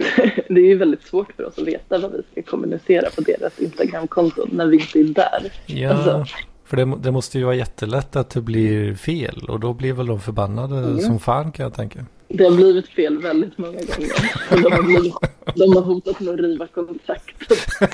Det 0.48 0.60
är 0.60 0.66
ju 0.66 0.76
väldigt 0.78 1.02
svårt 1.02 1.32
för 1.36 1.46
oss 1.46 1.58
att 1.58 1.64
veta 1.66 1.98
vad 1.98 2.12
vi 2.12 2.22
ska 2.32 2.50
kommunicera 2.50 3.10
på 3.10 3.20
deras 3.20 3.58
Instagramkonton 3.58 4.48
när 4.52 4.66
vi 4.66 4.76
inte 4.76 4.98
är 4.98 5.04
där. 5.04 5.52
Ja, 5.66 5.90
Alltså. 5.90 6.24
för 6.64 6.76
det, 6.76 6.92
det 7.02 7.10
måste 7.10 7.38
ju 7.38 7.44
vara 7.44 7.54
jättelätt 7.54 8.16
att 8.16 8.30
det 8.30 8.40
blir 8.40 8.94
fel. 8.94 9.44
Och 9.48 9.60
då 9.60 9.72
blir 9.72 9.92
väl 9.92 10.06
de 10.06 10.20
förbannade 10.20 10.76
Mm. 10.76 10.98
som 10.98 11.18
fan 11.20 11.52
kan 11.52 11.64
jag 11.64 11.74
tänka. 11.74 11.98
Det 12.28 12.44
har 12.44 12.56
blivit 12.56 12.88
fel 12.88 13.18
väldigt 13.18 13.58
många 13.58 13.72
gånger. 13.72 14.62
De, 14.62 14.72
har 14.72 14.82
blivit, 14.82 15.14
de 15.54 15.76
har 15.76 15.82
hotat 15.82 16.20
med 16.20 16.34
att 16.34 16.40
riva 16.40 16.66
kontraktet. 16.66 17.58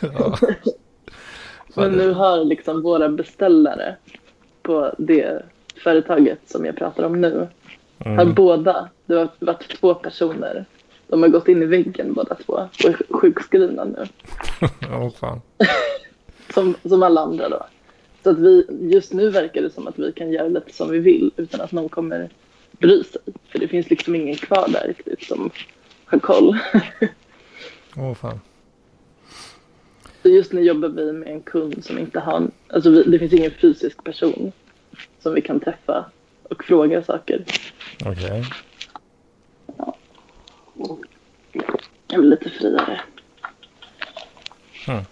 Ja. 0.00 0.38
Men 1.74 1.92
nu 1.92 2.12
har 2.12 2.44
liksom 2.44 2.82
våra 2.82 3.08
beställare 3.08 3.96
på 4.62 4.94
det 4.98 5.42
företaget 5.84 6.38
som 6.46 6.64
jag 6.64 6.76
pratar 6.76 7.02
om 7.04 7.20
nu, 7.20 7.48
Mm. 8.04 8.34
båda, 8.34 8.88
det 9.06 9.14
har 9.14 9.28
varit 9.38 9.80
två 9.80 9.94
personer, 9.94 10.64
de 11.08 11.22
har 11.22 11.28
gått 11.28 11.48
in 11.48 11.62
i 11.62 11.66
väggen 11.66 12.12
båda 12.12 12.34
två 12.34 12.52
och 12.52 12.84
är 12.84 12.96
sjukskrivna 13.10 13.84
nu. 13.84 14.06
Ja, 14.80 15.10
fan. 15.10 15.40
Som, 16.54 16.74
som 16.84 17.02
alla 17.02 17.20
andra 17.20 17.48
då. 17.48 17.66
Så 18.22 18.30
att 18.30 18.38
vi, 18.38 18.66
just 18.80 19.12
nu 19.12 19.30
verkar 19.30 19.62
det 19.62 19.70
som 19.70 19.86
att 19.86 19.98
vi 19.98 20.12
kan 20.12 20.32
göra 20.32 20.48
lite 20.48 20.72
som 20.72 20.90
vi 20.90 20.98
vill 20.98 21.30
utan 21.36 21.60
att 21.60 21.72
någon 21.72 21.88
kommer 21.88 22.30
bry 22.70 23.04
sig. 23.04 23.20
För 23.48 23.58
det 23.58 23.68
finns 23.68 23.90
liksom 23.90 24.14
ingen 24.14 24.36
kvar 24.36 24.68
där 24.68 24.88
riktigt 24.88 25.22
som 25.22 25.50
har 26.04 26.18
koll. 26.18 26.58
Åh 27.96 28.14
fan. 28.14 28.40
Så 30.22 30.28
just 30.28 30.52
nu 30.52 30.60
jobbar 30.60 30.88
vi 30.88 31.12
med 31.12 31.28
en 31.28 31.40
kund 31.40 31.84
som 31.84 31.98
inte 31.98 32.20
har, 32.20 32.50
alltså 32.68 32.90
vi, 32.90 33.02
det 33.02 33.18
finns 33.18 33.32
ingen 33.32 33.50
fysisk 33.50 34.04
person 34.04 34.52
som 35.22 35.34
vi 35.34 35.40
kan 35.40 35.60
träffa 35.60 36.04
och 36.50 36.64
fråga 36.64 37.02
saker. 37.02 37.44
Okej. 38.04 38.44
Jag 42.06 42.20
blir 42.20 42.30
lite 42.30 42.50
friare. 42.50 43.00
Men, 44.86 45.04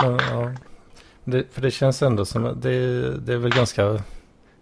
ja. 0.00 0.52
det, 1.24 1.52
för 1.52 1.62
det 1.62 1.70
känns 1.70 2.02
ändå 2.02 2.24
som 2.24 2.46
att 2.46 2.62
det, 2.62 3.10
det 3.18 3.32
är 3.32 3.36
väl 3.36 3.54
ganska, 3.54 4.02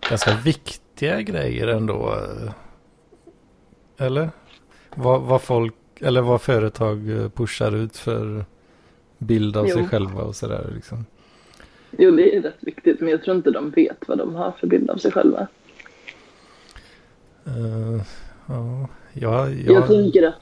ganska 0.08 0.36
viktiga 0.36 1.22
grejer 1.22 1.66
ändå. 1.66 2.14
Eller? 3.98 4.30
Vad, 4.94 5.22
vad 5.22 5.42
folk, 5.42 5.74
eller 6.00 6.20
vad 6.20 6.42
företag 6.42 7.30
pushar 7.34 7.72
ut 7.72 7.96
för 7.96 8.44
bild 9.18 9.56
av 9.56 9.66
sig 9.66 9.78
Jo. 9.78 9.86
själva 9.88 10.22
och 10.22 10.36
sådär 10.36 10.70
liksom. 10.74 11.04
Jo, 11.90 12.10
det 12.10 12.36
är 12.36 12.42
rätt 12.42 12.58
viktigt, 12.60 13.00
men 13.00 13.08
jag 13.08 13.22
tror 13.22 13.36
inte 13.36 13.50
de 13.50 13.70
vet 13.70 14.08
vad 14.08 14.18
de 14.18 14.34
har 14.34 14.52
för 14.52 14.66
bild 14.66 14.90
av 14.90 14.96
sig 14.96 15.12
själva. 15.12 15.46
Eh, 17.46 18.02
ja, 18.46 18.88
jag, 19.12 19.52
Jag 19.54 19.76
jag, 19.76 19.86
tänker 19.86 20.22
att... 20.22 20.34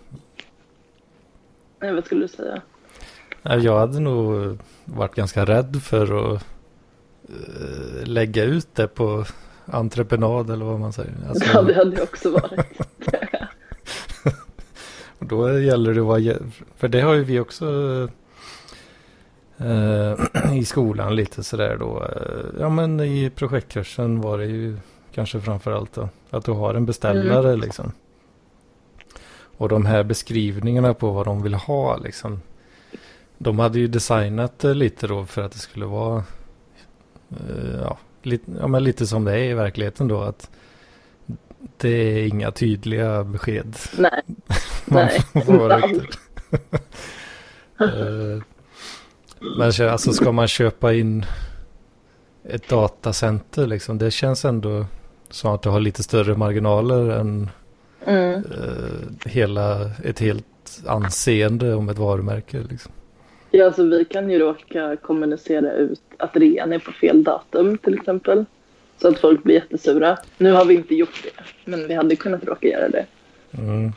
Nej, 1.80 1.92
vad 1.94 2.04
skulle 2.04 2.24
du 2.24 2.28
säga? 2.28 2.62
jag 3.42 3.78
hade 3.78 4.00
nog 4.00 4.58
varit 4.84 5.14
ganska 5.14 5.44
rädd 5.44 5.76
för 5.82 6.34
att 6.34 6.44
eh, 7.28 8.06
lägga 8.06 8.44
ut 8.44 8.74
det 8.74 8.88
på 8.88 9.24
entreprenad 9.64 10.50
eller 10.50 10.64
vad 10.64 10.80
man 10.80 10.92
säger. 10.92 11.12
Alltså, 11.28 11.50
Ja, 11.54 11.62
det 11.62 11.74
hade 11.74 11.96
jag 11.96 12.02
också 12.02 12.30
varit. 12.30 12.80
Och 15.18 15.26
då 15.26 15.58
gäller 15.58 15.94
det 15.94 16.00
att 16.00 16.06
vara, 16.06 16.36
för 16.76 16.88
det 16.88 17.00
har 17.00 17.14
ju 17.14 17.24
vi 17.24 17.40
också 17.40 17.66
i 20.54 20.64
skolan 20.64 21.16
lite 21.16 21.42
sådär 21.42 21.76
då. 21.80 22.04
Eh, 22.04 22.60
ja 22.60 22.68
men 22.68 23.00
i 23.00 23.30
projektkursen 23.30 24.20
var 24.20 24.38
det 24.38 24.46
ju 24.46 24.78
kanske 25.14 25.40
framförallt 25.40 25.94
då. 25.94 26.08
Att 26.30 26.44
du 26.44 26.52
har 26.52 26.74
en 26.74 26.86
beställare 26.86 27.56
liksom. 27.56 27.92
Och 29.58 29.68
de 29.68 29.86
här 29.86 30.02
beskrivningarna 30.02 30.94
på 30.94 31.10
vad 31.10 31.26
de 31.26 31.42
vill 31.42 31.54
ha 31.54 31.96
liksom. 31.96 32.40
De 33.38 33.58
hade 33.58 33.78
ju 33.78 33.88
designat 33.88 34.58
det 34.58 34.74
lite 34.74 35.06
då 35.06 35.24
för 35.24 35.42
att 35.42 35.52
det 35.52 35.58
skulle 35.58 35.86
vara 35.86 36.24
eh, 37.30 37.80
ja, 37.80 37.98
lite, 38.22 38.50
ja, 38.60 38.66
men 38.66 38.84
lite 38.84 39.06
som 39.06 39.24
det 39.24 39.32
är 39.32 39.44
i 39.50 39.54
verkligheten 39.54 40.08
då. 40.08 40.20
Att 40.20 40.50
det 41.76 41.88
är 41.88 42.26
inga 42.26 42.50
tydliga 42.50 43.24
besked. 43.24 43.76
Nej, 43.98 44.22
Man 44.84 45.04
Nej, 45.34 45.44
får 45.44 45.58
vara. 45.58 45.82
Eh, 47.80 48.42
Men 49.40 49.90
alltså 49.90 50.12
ska 50.12 50.32
man 50.32 50.48
köpa 50.48 50.92
in 50.92 51.24
ett 52.44 52.68
datacenter 52.68 53.66
liksom. 53.66 53.98
Det 53.98 54.10
känns 54.10 54.44
ändå 54.44 54.84
som 55.30 55.54
att 55.54 55.62
du 55.62 55.68
har 55.68 55.80
lite 55.80 56.02
större 56.02 56.36
marginaler 56.36 57.10
än 57.10 57.50
mm. 58.04 58.34
eh, 58.34 59.30
hela, 59.30 59.90
ett 60.04 60.18
helt 60.18 60.46
anseende 60.86 61.74
om 61.74 61.88
ett 61.88 61.98
varumärke. 61.98 62.58
Liksom. 62.70 62.92
Ja, 63.50 63.66
alltså 63.66 63.84
vi 63.84 64.04
kan 64.04 64.30
ju 64.30 64.38
råka 64.38 64.96
kommunicera 64.96 65.72
ut 65.72 66.00
att 66.16 66.36
rean 66.36 66.72
är 66.72 66.78
på 66.78 66.92
fel 66.92 67.24
datum 67.24 67.78
till 67.78 67.94
exempel. 67.94 68.44
Så 68.98 69.08
att 69.08 69.18
folk 69.18 69.42
blir 69.42 69.54
jättesura. 69.54 70.18
Nu 70.38 70.52
har 70.52 70.64
vi 70.64 70.74
inte 70.74 70.94
gjort 70.94 71.22
det, 71.22 71.42
men 71.64 71.88
vi 71.88 71.94
hade 71.94 72.16
kunnat 72.16 72.44
råka 72.44 72.68
göra 72.68 72.88
det. 72.88 73.06
Mm, 73.58 73.92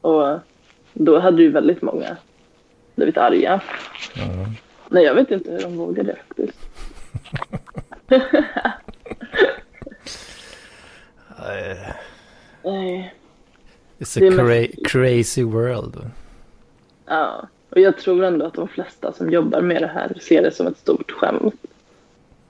Och 0.00 0.38
då 0.92 1.18
hade 1.18 1.42
ju 1.42 1.50
väldigt 1.50 1.82
många 1.82 2.16
blivit 2.94 3.16
arga. 3.16 3.60
mm. 4.16 4.50
Nej, 4.88 5.04
jag 5.04 5.14
vet 5.14 5.30
inte 5.30 5.50
hur 5.50 5.60
de 5.60 5.76
vågar 5.76 6.04
det 6.04 6.16
faktiskt. 6.28 6.58
Nej. 12.64 13.14
It's 13.98 14.16
a 14.16 14.20
cra- 14.30 14.84
crazy 14.88 15.42
world. 15.42 16.10
Ja, 17.06 17.48
och 17.70 17.80
jag 17.80 17.98
tror 17.98 18.24
ändå 18.24 18.46
att 18.46 18.54
de 18.54 18.68
flesta 18.68 19.12
som 19.12 19.30
jobbar 19.30 19.60
med 19.60 19.82
det 19.82 19.86
här 19.86 20.18
ser 20.22 20.42
det 20.42 20.50
som 20.54 20.66
ett 20.66 20.78
stort 20.78 21.10
skämt. 21.10 21.54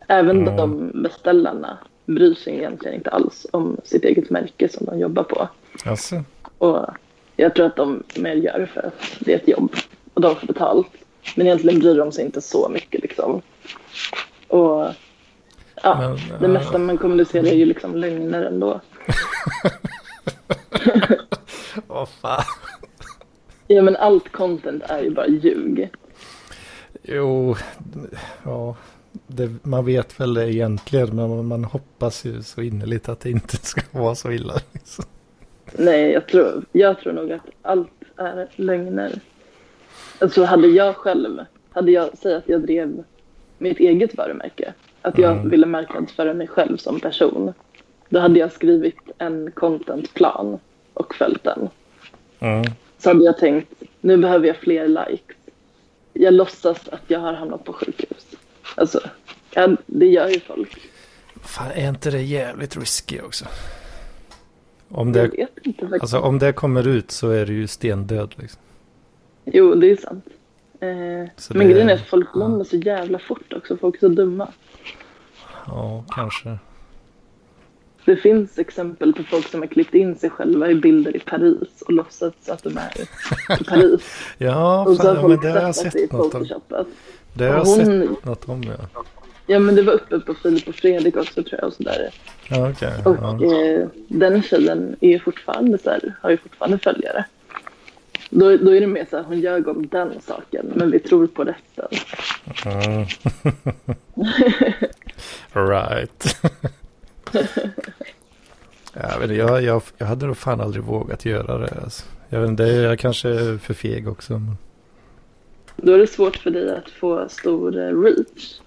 Även 0.08 0.40
Mm. 0.40 0.56
de 0.56 0.90
beställarna 1.02 1.78
bryr 2.06 2.34
sig 2.34 2.54
egentligen 2.56 2.94
inte 2.96 3.10
alls 3.10 3.46
om 3.50 3.76
sitt 3.84 4.04
eget 4.04 4.30
märke 4.30 4.68
som 4.68 4.86
de 4.86 4.98
jobbar 4.98 5.22
på. 5.22 5.48
Alltså, 5.84 6.22
Och 6.58 6.86
jag 7.36 7.54
tror 7.54 7.66
att 7.66 7.76
de 7.76 8.02
mer 8.16 8.34
gör 8.34 8.58
det 8.58 8.66
för 8.66 8.80
att 8.82 9.16
det 9.20 9.32
är 9.32 9.36
ett 9.36 9.48
jobb 9.48 9.72
och 10.14 10.20
de 10.20 10.36
får 10.36 10.46
betalt. 10.46 10.86
Men 11.36 11.46
egentligen 11.46 11.80
bryr 11.80 11.94
de 11.94 12.12
sig 12.12 12.24
inte 12.24 12.40
så 12.40 12.68
mycket 12.68 13.02
liksom. 13.02 13.42
Och 14.48 14.88
ja, 15.82 15.98
Men, 15.98 16.16
det 16.40 16.46
ja. 16.46 16.48
mesta 16.48 16.78
man 16.78 16.98
kommunicerar 16.98 17.46
är 17.46 17.54
ju 17.54 17.64
liksom 17.64 17.94
lögner 17.94 18.42
ändå. 18.42 18.80
vad 21.86 22.08
fan. 22.08 22.44
Ja 23.66 23.82
men 23.82 23.96
allt 23.96 24.32
content 24.32 24.82
är 24.82 25.02
ju 25.02 25.10
bara 25.10 25.26
ljug. 25.26 25.90
Jo, 27.02 27.56
ja. 28.44 28.76
Det, 29.26 29.50
man 29.62 29.84
vet 29.84 30.20
väl 30.20 30.34
det 30.34 30.54
egentligen 30.54 31.16
men 31.16 31.28
man, 31.28 31.46
man 31.46 31.64
hoppas 31.64 32.24
ju 32.24 32.42
så 32.42 32.62
innerligt 32.62 33.08
att 33.08 33.20
det 33.20 33.30
inte 33.30 33.56
ska 33.56 33.80
vara 33.90 34.14
så 34.14 34.32
illa. 34.32 34.54
Liksom. 34.72 35.04
Nej, 35.72 36.10
jag 36.10 36.28
tror, 36.28 36.64
jag 36.72 37.00
tror 37.00 37.12
nog 37.12 37.32
att 37.32 37.46
allt 37.62 37.90
är 38.16 38.48
lögner. 38.56 39.20
Alltså 40.24 40.44
hade 40.44 40.66
jag 40.68 40.96
själv, 40.96 41.40
hade 41.70 41.90
jag, 41.92 42.10
säg 42.18 42.34
att 42.34 42.48
jag 42.48 42.60
drev 42.60 43.04
mitt 43.58 43.78
eget 43.80 44.16
varumärke, 44.16 44.74
att 45.02 45.18
jag 45.18 45.32
Mm. 45.32 45.50
ville 45.50 45.66
marknadsföra 45.66 46.34
mig 46.34 46.46
själv 46.48 46.76
som 46.76 47.00
person, 47.00 47.52
då 48.08 48.20
hade 48.20 48.38
jag 48.40 48.52
skrivit 48.52 48.96
en 49.18 49.50
contentplan 49.50 50.58
och 50.94 51.14
följt 51.14 51.44
den. 51.44 51.68
Mm. 52.40 52.64
Så 52.98 53.10
hade 53.10 53.24
jag 53.24 53.38
tänkt, 53.38 53.82
nu 54.00 54.16
behöver 54.16 54.46
jag 54.46 54.56
fler 54.56 54.88
likes. 54.88 55.36
Jag 56.12 56.34
låtsas 56.34 56.88
att 56.88 57.02
jag 57.06 57.20
har 57.20 57.32
hamnat 57.32 57.64
på 57.64 57.72
sjukhus. 57.72 58.26
Alltså, 58.74 59.00
ja, 59.54 59.68
det 59.86 60.06
gör 60.06 60.28
ju 60.28 60.40
folk. 60.40 60.78
Fan, 61.42 61.70
är 61.74 61.88
inte 61.88 62.10
det 62.10 62.22
jävligt 62.22 62.76
risky 62.76 63.20
också? 63.20 63.44
Om 64.88 65.12
Jag 65.12 65.30
det, 65.30 65.36
vet 65.36 65.50
inte 65.62 65.80
faktiskt. 65.80 66.02
alltså, 66.02 66.18
om 66.18 66.38
det 66.38 66.52
kommer 66.52 66.88
ut 66.88 67.10
så 67.10 67.30
är 67.30 67.46
det 67.46 67.52
ju 67.52 67.66
stendöd. 67.66 68.34
Liksom. 68.36 68.60
Jo, 69.44 69.74
det 69.74 69.90
är 69.90 69.96
sant. 69.96 70.24
Eh, 70.80 71.30
men 71.54 71.68
grejen 71.68 71.88
är 71.90 71.94
att 71.94 72.06
folk 72.06 72.32
glömmer 72.32 72.64
så 72.64 72.76
jävla 72.76 73.18
fort 73.18 73.52
också. 73.52 73.76
Folk 73.76 73.94
är 73.94 74.00
så 74.00 74.08
dumma. 74.08 74.48
Ja, 75.66 76.04
kanske. 76.08 76.58
Det 78.04 78.16
finns 78.16 78.58
exempel 78.58 79.12
på 79.12 79.22
folk 79.22 79.48
som 79.48 79.60
har 79.60 79.66
klippt 79.66 79.94
in 79.94 80.16
sig 80.16 80.30
själva 80.30 80.70
i 80.70 80.74
bilder 80.74 81.16
i 81.16 81.18
Paris 81.18 81.82
och 81.86 81.92
låtsats 81.92 82.48
att 82.48 82.62
de 82.62 82.78
är 82.78 83.00
i 83.60 83.64
Paris. 83.64 84.14
Ja, 84.38 84.84
Och 84.86 84.96
så 84.96 85.02
fan, 85.02 85.16
har 85.16 85.22
ja, 85.22 85.28
men 85.28 85.30
folk 85.30 85.42
det 85.42 85.50
har 85.50 85.60
jag 85.66 85.74
sett 85.74 86.12
något 86.12 86.34
om. 86.34 86.46
Det 87.34 87.44
har 87.44 87.54
jag 87.54 87.64
Hon- 87.64 87.76
sett 88.08 88.24
något 88.24 88.48
om, 88.48 88.62
ja. 88.62 89.02
Ja 89.46 89.58
men 89.58 89.74
det 89.74 89.82
var 89.82 89.92
uppe 89.92 90.20
på 90.20 90.34
Filip 90.34 90.68
och 90.68 90.74
Fredrik 90.74 91.16
också 91.16 91.42
tror 91.42 91.60
jag 91.60 91.64
och 91.68 91.72
sådär. 91.74 92.10
Ja, 92.48 92.70
okej. 92.70 92.92
Och 93.04 93.16
ja. 93.20 93.56
eh, 93.56 93.86
den 94.08 94.42
tjejen 94.42 94.96
är 95.00 95.18
fortfarande 95.18 95.78
så 95.78 95.90
här, 95.90 96.14
har 96.22 96.30
ju 96.30 96.36
fortfarande 96.36 96.78
följare. 96.78 97.24
Då, 98.36 98.56
då 98.56 98.74
är 98.74 98.80
det 98.80 98.86
mer 98.86 99.06
så 99.10 99.16
här, 99.16 99.24
hon 99.24 99.40
ljög 99.40 99.68
om 99.68 99.86
den 99.86 100.20
saken 100.20 100.72
men 100.74 100.90
vi 100.90 100.98
tror 100.98 101.26
på 101.26 101.44
resten. 101.44 101.88
Mm. 102.66 103.06
right. 105.70 106.36
jag, 108.92 109.18
vet, 109.18 109.22
inte, 109.22 109.34
jag, 109.34 109.62
jag, 109.62 109.82
jag 109.98 110.06
hade 110.06 110.26
nog 110.26 110.36
fan 110.36 110.60
aldrig 110.60 110.84
vågat 110.84 111.24
göra 111.24 111.58
det. 111.58 111.82
Alltså. 111.82 112.04
Jag 112.28 112.40
vet 112.40 112.50
inte, 112.50 112.62
jag 112.62 112.98
kanske 112.98 113.28
är 113.28 113.58
för 113.58 113.74
feg 113.74 114.08
också. 114.08 114.32
Men... 114.32 114.56
Då 115.76 115.92
är 115.92 115.98
det 115.98 116.06
svårt 116.06 116.36
för 116.36 116.50
dig 116.50 116.76
att 116.76 116.90
få 116.90 117.28
stor 117.28 117.76
eh, 117.76 118.02
reach 118.02 118.60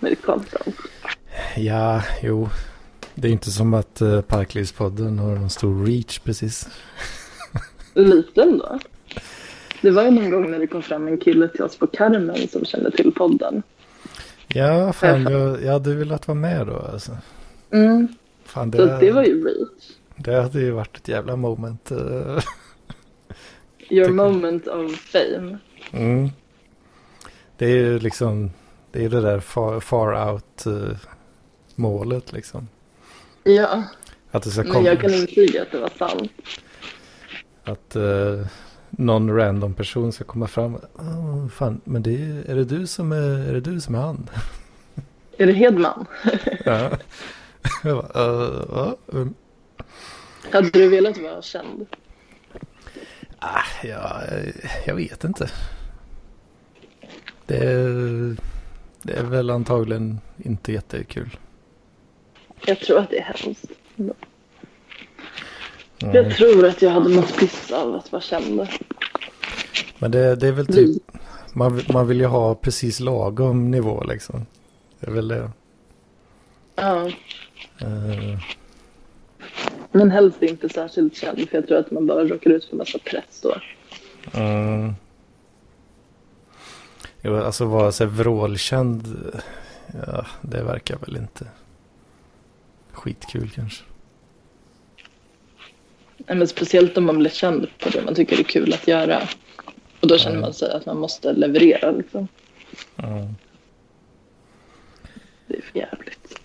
med 0.00 0.12
ditt 0.12 0.22
content. 0.22 0.76
Ja, 1.56 2.02
jo. 2.22 2.48
Det 3.14 3.28
är 3.28 3.32
inte 3.32 3.50
som 3.50 3.74
att 3.74 4.02
uh, 4.02 4.20
Parklivspodden 4.20 5.18
har 5.18 5.34
någon 5.34 5.50
stor 5.50 5.86
reach 5.86 6.18
precis. 6.18 6.68
Liten 7.94 8.58
då. 8.58 8.78
Det 9.84 9.90
var 9.90 10.04
ju 10.04 10.10
någon 10.10 10.30
gång 10.30 10.50
när 10.50 10.58
det 10.58 10.66
kom 10.66 10.82
fram 10.82 11.08
en 11.08 11.18
kille 11.18 11.48
till 11.48 11.62
oss 11.62 11.76
på 11.78 11.86
Carmen 11.86 12.48
som 12.48 12.64
kände 12.64 12.90
till 12.90 13.12
podden. 13.12 13.62
Ja, 14.48 14.92
fan, 14.92 15.22
jag, 15.22 15.62
jag 15.62 15.72
hade 15.72 15.94
velat 15.94 16.28
vara 16.28 16.38
med 16.38 16.66
då. 16.66 16.76
Alltså. 16.92 17.16
Mm. 17.70 18.08
Fan, 18.44 18.72
Så 18.72 18.78
det, 18.78 18.98
det 19.00 19.12
var 19.12 19.22
ju 19.24 19.44
reach. 19.44 19.84
det 20.16 20.42
hade 20.42 20.60
ju 20.60 20.70
varit 20.70 20.96
ett 20.96 21.08
jävla 21.08 21.36
moment. 21.36 21.90
eh. 21.90 22.38
Your 23.90 24.08
moment 24.10 24.66
of 24.66 24.96
fame. 24.96 25.58
Mm. 25.92 26.28
Det 27.56 27.64
är 27.66 27.76
ju 27.76 27.98
liksom, 27.98 28.50
det 28.92 29.04
är 29.04 29.08
det 29.08 29.20
där 29.20 29.40
far, 29.40 29.80
far 29.80 30.32
out 30.32 30.66
eh, 30.66 30.96
målet 31.74 32.32
liksom. 32.32 32.68
Ja, 33.42 33.82
Att 34.30 34.42
det 34.42 34.50
ska 34.50 34.62
men 34.62 34.72
komma, 34.72 34.86
jag 34.88 35.00
kan 35.00 35.14
intyga 35.14 35.62
att 35.62 35.70
det 35.72 35.78
var 35.78 35.92
sant. 35.98 36.32
att 37.64 37.96
uh, 37.96 38.46
någon 38.98 39.36
random 39.36 39.74
person 39.74 40.12
ska 40.12 40.24
komma 40.24 40.46
fram. 40.46 40.74
Oh, 40.94 41.48
fan, 41.48 41.80
men 41.84 42.02
det 42.02 42.14
är, 42.14 42.50
är 42.50 42.54
det 42.54 42.64
du 42.64 42.86
som 42.86 43.12
är, 43.12 43.48
är 43.48 43.52
det 43.52 43.60
du 43.60 43.80
som 43.80 43.94
är 43.94 43.98
han? 44.00 44.30
Är 45.38 45.46
det 45.46 45.52
Hedman? 45.52 46.06
ja. 46.64 46.90
Jag 47.84 47.96
bara, 47.96 48.24
"Eh, 48.24 48.64
ja, 48.72 48.96
um, 49.06 49.34
Hade 50.52 50.70
du 50.70 50.88
velat 50.88 51.18
vara 51.18 51.42
känd? 51.42 51.86
ah, 53.38 53.62
ja, 53.84 54.20
jag 54.86 54.94
vet 54.94 55.24
inte. 55.24 55.50
Det 57.46 57.56
är, 57.56 58.36
det 59.02 59.12
är 59.12 59.24
väl 59.24 59.50
antagligen 59.50 60.20
inte 60.36 60.72
jättekul. 60.72 61.36
Jag 62.66 62.80
tror 62.80 62.98
att 62.98 63.10
det 63.10 63.18
är 63.18 63.34
hemskt. 63.34 63.64
Mm. 66.04 66.14
Jag 66.16 66.36
tror 66.36 66.66
att 66.66 66.82
jag 66.82 66.90
hade 66.90 67.08
mått 67.08 67.38
piss 67.38 67.72
av 67.72 67.94
att 67.94 68.12
vara 68.12 68.22
känd. 68.22 68.68
Men 69.98 70.10
det, 70.10 70.36
det 70.36 70.48
är 70.48 70.52
väl 70.52 70.66
typ, 70.66 71.02
man, 71.52 71.76
vill- 71.76 71.92
man 71.92 72.06
vill 72.08 72.20
ju 72.20 72.26
ha 72.26 72.54
precis 72.54 73.00
lagom 73.00 73.70
nivå 73.70 74.04
liksom. 74.04 74.46
Det 75.00 75.06
är 75.06 75.10
väl 75.10 75.28
det. 75.28 75.50
Ja, 76.76 77.10
Eh, 77.80 78.38
men 79.92 80.10
helst 80.10 80.42
inte 80.42 80.68
särskilt 80.68 81.16
känd 81.16 81.48
för 81.48 81.56
jag 81.58 81.66
tror 81.68 81.78
att 81.78 81.90
man 81.90 82.06
bara 82.06 82.24
råkar 82.24 82.50
ut 82.50 82.64
för 82.64 82.76
massa 82.76 82.98
press 82.98 83.40
då. 83.42 83.54
mm. 84.40 84.92
Jo, 87.22 87.36
alltså 87.36 87.64
vara 87.64 87.92
så 87.92 88.06
vrålkänd, 88.06 89.32
ja, 90.06 90.26
det 90.42 90.62
verkar 90.62 90.96
väl 90.98 91.16
inte 91.16 91.46
skitkul 92.92 93.50
kanske. 93.54 93.84
Men 96.26 96.48
speciellt 96.48 96.98
om 96.98 97.04
man 97.04 97.18
blir 97.18 97.30
känd 97.30 97.66
på 97.78 97.88
det 97.88 98.02
man 98.04 98.14
tycker 98.14 98.38
är 98.38 98.42
kul 98.42 98.74
att 98.74 98.88
göra. 98.88 99.22
Och 100.00 100.08
då 100.08 100.18
känner 100.18 100.40
man 100.40 100.54
sig 100.54 100.72
att 100.72 100.86
man 100.86 100.98
måste 100.98 101.32
leverera 101.32 101.90
liksom. 101.90 102.28
Mm. 102.96 103.34
Det 105.46 105.56
är 105.56 105.62
för 105.62 105.78
jävligt. 105.78 106.40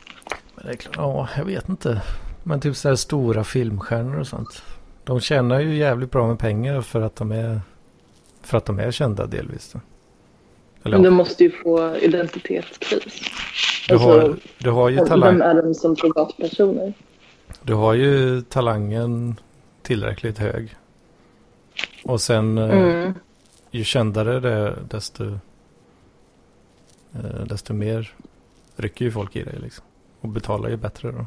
Men 0.55 0.65
det 0.65 0.71
är 0.71 0.75
klart, 0.75 0.95
ja, 0.97 1.30
jag 1.38 1.45
vet 1.45 1.69
inte. 1.69 2.01
Men 2.43 2.61
typ 2.61 2.75
så 2.75 2.89
här 2.89 2.95
stora 2.95 3.43
filmstjärnor 3.43 4.19
och 4.19 4.27
sånt. 4.27 4.63
De 5.03 5.19
tjänar 5.19 5.59
ju 5.59 5.77
jävligt 5.77 6.11
bra 6.11 6.27
med 6.27 6.39
pengar 6.39 6.82
för 6.82 7.01
att 7.01 7.15
de 7.15 7.32
är, 7.32 7.61
för 8.41 8.57
att 8.57 8.65
de 8.65 8.80
är 8.80 8.91
kända 8.91 9.25
delvis. 9.25 9.71
Då. 9.73 9.80
Eller 10.84 10.97
Men 10.97 11.03
de 11.03 11.09
måste 11.09 11.43
ju 11.43 11.51
få 11.51 11.95
identitetskris. 11.95 13.21
du, 13.88 13.93
alltså, 13.93 14.09
har, 14.09 14.36
du 14.57 14.69
har 14.69 14.89
ju 14.89 14.97
talang. 14.97 15.38
Vem 15.38 15.41
är 15.41 15.61
de 15.61 15.73
som 15.73 15.95
privatpersoner? 15.95 16.93
Du 17.61 17.73
har 17.73 17.93
ju 17.93 18.41
talangen 18.41 19.36
tillräckligt 19.89 20.37
hög. 20.37 20.75
Och 22.03 22.21
sen 22.21 22.57
eh, 22.57 22.69
Mm. 22.69 23.13
ju 23.71 23.83
kändare 23.83 24.39
det 24.39 24.53
är 24.53 24.77
desto, 24.89 25.23
eh, 27.13 27.43
desto 27.47 27.73
mer 27.73 28.13
rycker 28.75 29.05
ju 29.05 29.11
folk 29.11 29.35
i 29.35 29.43
dig 29.43 29.55
liksom. 29.61 29.85
Och 30.21 30.29
betalar 30.29 30.69
ju 30.69 30.77
bättre 30.77 31.11
då. 31.11 31.25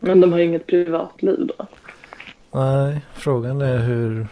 Men 0.00 0.20
de 0.20 0.32
har 0.32 0.38
ju 0.38 0.44
inget 0.44 0.66
privatliv 0.66 1.46
då. 1.58 1.66
Nej, 2.52 3.00
frågan 3.14 3.60
är 3.60 3.78
hur, 3.78 4.26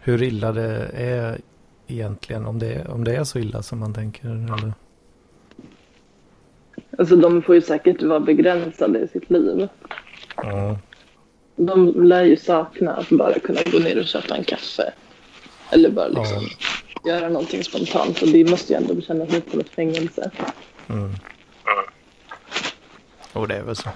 hur 0.00 0.22
illa 0.22 0.52
det 0.52 0.90
är 0.94 1.38
egentligen. 1.86 2.46
Om 2.46 2.58
det, 2.58 2.86
om 2.88 3.04
det 3.04 3.16
är 3.16 3.24
så 3.24 3.38
illa 3.38 3.62
som 3.62 3.78
man 3.78 3.94
tänker. 3.94 4.28
Eller? 4.28 4.72
Alltså 6.98 7.16
de 7.16 7.42
får 7.42 7.54
ju 7.54 7.60
säkert 7.60 8.02
vara 8.02 8.20
begränsade 8.20 8.98
i 8.98 9.08
sitt 9.08 9.30
liv. 9.30 9.68
Ja, 10.36 10.78
De 11.56 12.04
lär 12.04 12.24
ju 12.24 12.36
sakna 12.36 12.92
att 12.92 13.08
bara 13.08 13.38
kunna 13.38 13.60
gå 13.72 13.78
ner 13.78 13.98
och 13.98 14.06
köpa 14.06 14.36
en 14.36 14.44
kaffe. 14.44 14.92
Eller 15.70 15.90
bara 15.90 16.08
liksom 16.08 16.48
göra 17.04 17.28
någonting 17.28 17.64
spontant. 17.64 18.22
Och 18.22 18.28
det 18.28 18.50
måste 18.50 18.72
ju 18.72 18.76
ändå 18.76 19.00
kännas 19.00 19.32
lite 19.32 19.50
som 19.50 19.60
ett 19.60 19.68
fängelse. 19.68 20.30
mm. 20.88 21.10
Och 23.32 23.48
det 23.48 23.54
är 23.54 23.62
väl 23.62 23.76
så. 23.76 23.88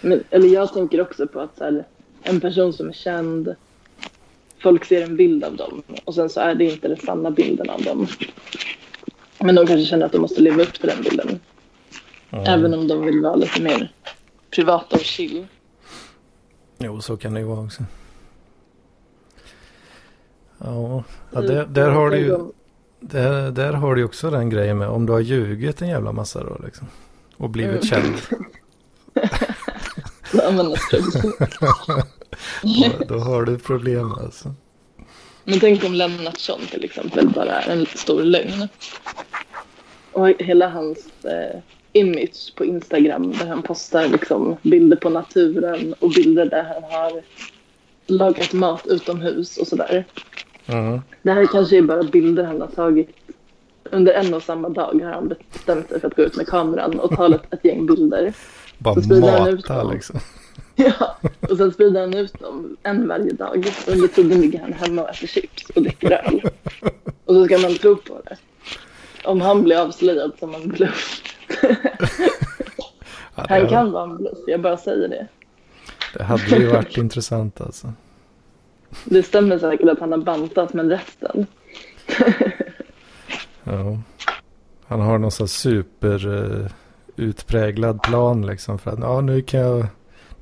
Men, 0.00 0.24
eller 0.30 0.48
jag 0.48 0.72
tänker 0.72 1.00
också 1.00 1.26
på 1.26 1.40
att 1.40 1.56
så 1.58 1.64
här, 1.64 1.84
en 2.22 2.40
person 2.40 2.72
som 2.72 2.88
är 2.88 2.92
känd, 2.92 3.54
folk 4.62 4.84
ser 4.84 5.02
en 5.02 5.16
bild 5.16 5.44
av 5.44 5.56
dem 5.56 5.82
och 6.04 6.14
sen 6.14 6.30
så 6.30 6.40
är 6.40 6.54
det 6.54 6.64
inte 6.64 6.88
den 6.88 6.96
sanna 6.96 7.30
bilden 7.30 7.70
av 7.70 7.82
dem. 7.82 8.06
Men 9.38 9.54
de 9.54 9.66
kanske 9.66 9.86
känner 9.86 10.06
att 10.06 10.12
de 10.12 10.20
måste 10.20 10.40
leva 10.40 10.62
upp 10.62 10.80
till 10.80 10.88
den 10.88 11.02
bilden. 11.02 11.40
Mm. 12.30 12.44
Även 12.46 12.74
om 12.74 12.88
de 12.88 13.04
vill 13.04 13.20
vara 13.20 13.36
lite 13.36 13.62
mer 13.62 13.92
privata 14.54 14.96
och 14.96 15.02
chill. 15.02 15.46
Jo, 16.78 17.00
så 17.00 17.16
kan 17.16 17.34
det 17.34 17.40
ju 17.40 17.46
vara 17.46 17.60
också. 17.60 17.82
Ja, 20.58 21.04
ja 21.32 21.40
där, 21.40 21.66
där 21.66 21.90
har 21.90 22.10
du 22.10 22.18
ju... 22.18 22.38
Där, 23.00 23.50
där 23.50 23.72
har 23.72 23.94
du 23.94 24.00
ju 24.00 24.04
också 24.04 24.30
den 24.30 24.50
grejen 24.50 24.78
med 24.78 24.88
om 24.88 25.06
du 25.06 25.12
har 25.12 25.20
ljugit 25.20 25.82
en 25.82 25.88
jävla 25.88 26.12
massa 26.12 26.44
då 26.44 26.60
liksom. 26.64 26.86
Och 27.36 27.50
blivit 27.50 27.84
känd. 27.84 28.14
Använda 30.48 30.76
strumpor. 30.76 31.48
Då, 32.98 33.04
då 33.08 33.18
har 33.18 33.44
du 33.44 33.58
problem 33.58 34.12
alltså. 34.12 34.54
Men 35.44 35.60
tänk 35.60 35.84
om 35.84 35.94
Lennartsson 35.94 36.60
till 36.70 36.84
exempel 36.84 37.28
bara 37.28 37.60
är 37.60 37.72
en 37.72 37.86
stor 37.86 38.22
lögn. 38.22 38.68
Och 40.12 40.28
hela 40.28 40.68
hans 40.68 41.24
eh, 41.24 41.60
image 41.92 42.54
på 42.56 42.64
Instagram 42.64 43.32
där 43.32 43.46
han 43.46 43.62
postar 43.62 44.08
liksom 44.08 44.56
bilder 44.62 44.96
på 44.96 45.10
naturen 45.10 45.94
och 45.98 46.10
bilder 46.10 46.46
där 46.46 46.62
han 46.62 46.82
har 46.82 47.22
lagat 48.06 48.52
mat 48.52 48.86
utomhus 48.86 49.56
och 49.56 49.66
sådär. 49.66 50.04
Mm. 50.66 51.00
Det 51.22 51.32
här 51.32 51.46
kanske 51.46 51.78
är 51.78 51.82
bara 51.82 52.02
bilder 52.02 52.44
han 52.44 52.60
har 52.60 52.68
tagit 52.68 53.10
under 53.92 54.12
en 54.12 54.34
och 54.34 54.42
samma 54.42 54.68
dag 54.68 55.00
har 55.02 55.12
han 55.12 55.34
bestämt 55.52 55.88
sig 55.88 56.00
för 56.00 56.08
att 56.08 56.16
gå 56.16 56.22
ut 56.22 56.36
med 56.36 56.46
kameran 56.46 57.00
och 57.00 57.16
ta 57.16 57.34
ett, 57.34 57.54
ett 57.54 57.64
gäng 57.64 57.86
bilder. 57.86 58.32
Bara 58.78 58.94
han 59.38 59.48
ut 59.48 59.68
mata 59.68 59.82
dem. 59.82 59.92
liksom. 59.92 60.20
Ja, 60.74 61.16
och 61.40 61.56
sen 61.56 61.72
sprider 61.72 62.00
han 62.00 62.14
ut 62.14 62.40
dem 62.40 62.76
en 62.82 63.08
varje 63.08 63.32
dag. 63.32 63.66
Under 63.86 64.08
tiden 64.08 64.40
ligger 64.40 64.60
han 64.60 64.72
hemma 64.72 65.02
och 65.02 65.08
äter 65.08 65.26
chips 65.26 65.70
och 65.74 65.82
dricker 65.82 66.10
öl. 66.10 66.42
Och 67.24 67.34
så 67.34 67.44
ska 67.44 67.58
man 67.58 67.74
tro 67.74 67.96
på 67.96 68.20
det. 68.24 68.36
Om 69.24 69.40
han 69.40 69.62
blir 69.62 69.76
avslöjad 69.76 70.32
som 70.38 70.54
en 70.54 70.68
bluff. 70.68 71.22
Ja, 73.34 73.46
Han 73.48 73.68
kan 73.68 73.92
vara 73.92 74.04
en 74.04 74.16
bluff, 74.16 74.38
jag 74.46 74.60
bara 74.60 74.76
säger 74.76 75.08
det. 75.08 75.26
det 76.14 76.22
hade 76.24 76.56
ju 76.56 76.66
varit 76.72 76.96
intressant 76.96 77.60
alltså. 77.60 77.92
Det 79.04 79.22
stämmer 79.22 79.58
säkert 79.58 79.88
att 79.88 80.00
han 80.00 80.12
har 80.12 80.18
bantat, 80.18 80.72
men 80.72 80.90
resten. 80.90 81.46
Ja. 83.64 83.98
Han 84.86 85.00
har 85.00 85.18
någon 85.18 85.30
sån 85.30 85.48
super 85.48 86.26
uh, 86.26 86.66
utpräglad 87.16 88.02
plan 88.02 88.46
liksom. 88.46 88.78
För 88.78 88.90
att 88.90 88.98
ja, 88.98 89.20
nu 89.20 89.42
kan 89.42 89.60
jag, 89.60 89.86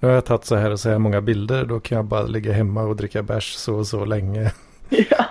nu 0.01 0.09
har 0.09 0.15
jag 0.15 0.25
tagit 0.25 0.45
så 0.45 0.57
här 0.57 0.71
och 0.71 0.81
så 0.81 0.89
här 0.89 0.99
många 0.99 1.21
bilder. 1.21 1.65
Då 1.65 1.81
kan 1.81 1.97
jag 1.97 2.05
bara 2.05 2.23
ligga 2.23 2.53
hemma 2.53 2.83
och 2.83 2.97
dricka 2.97 3.23
bärs 3.23 3.55
så 3.55 3.75
och 3.75 3.87
så 3.87 4.05
länge. 4.05 4.53
Ja, 4.89 5.27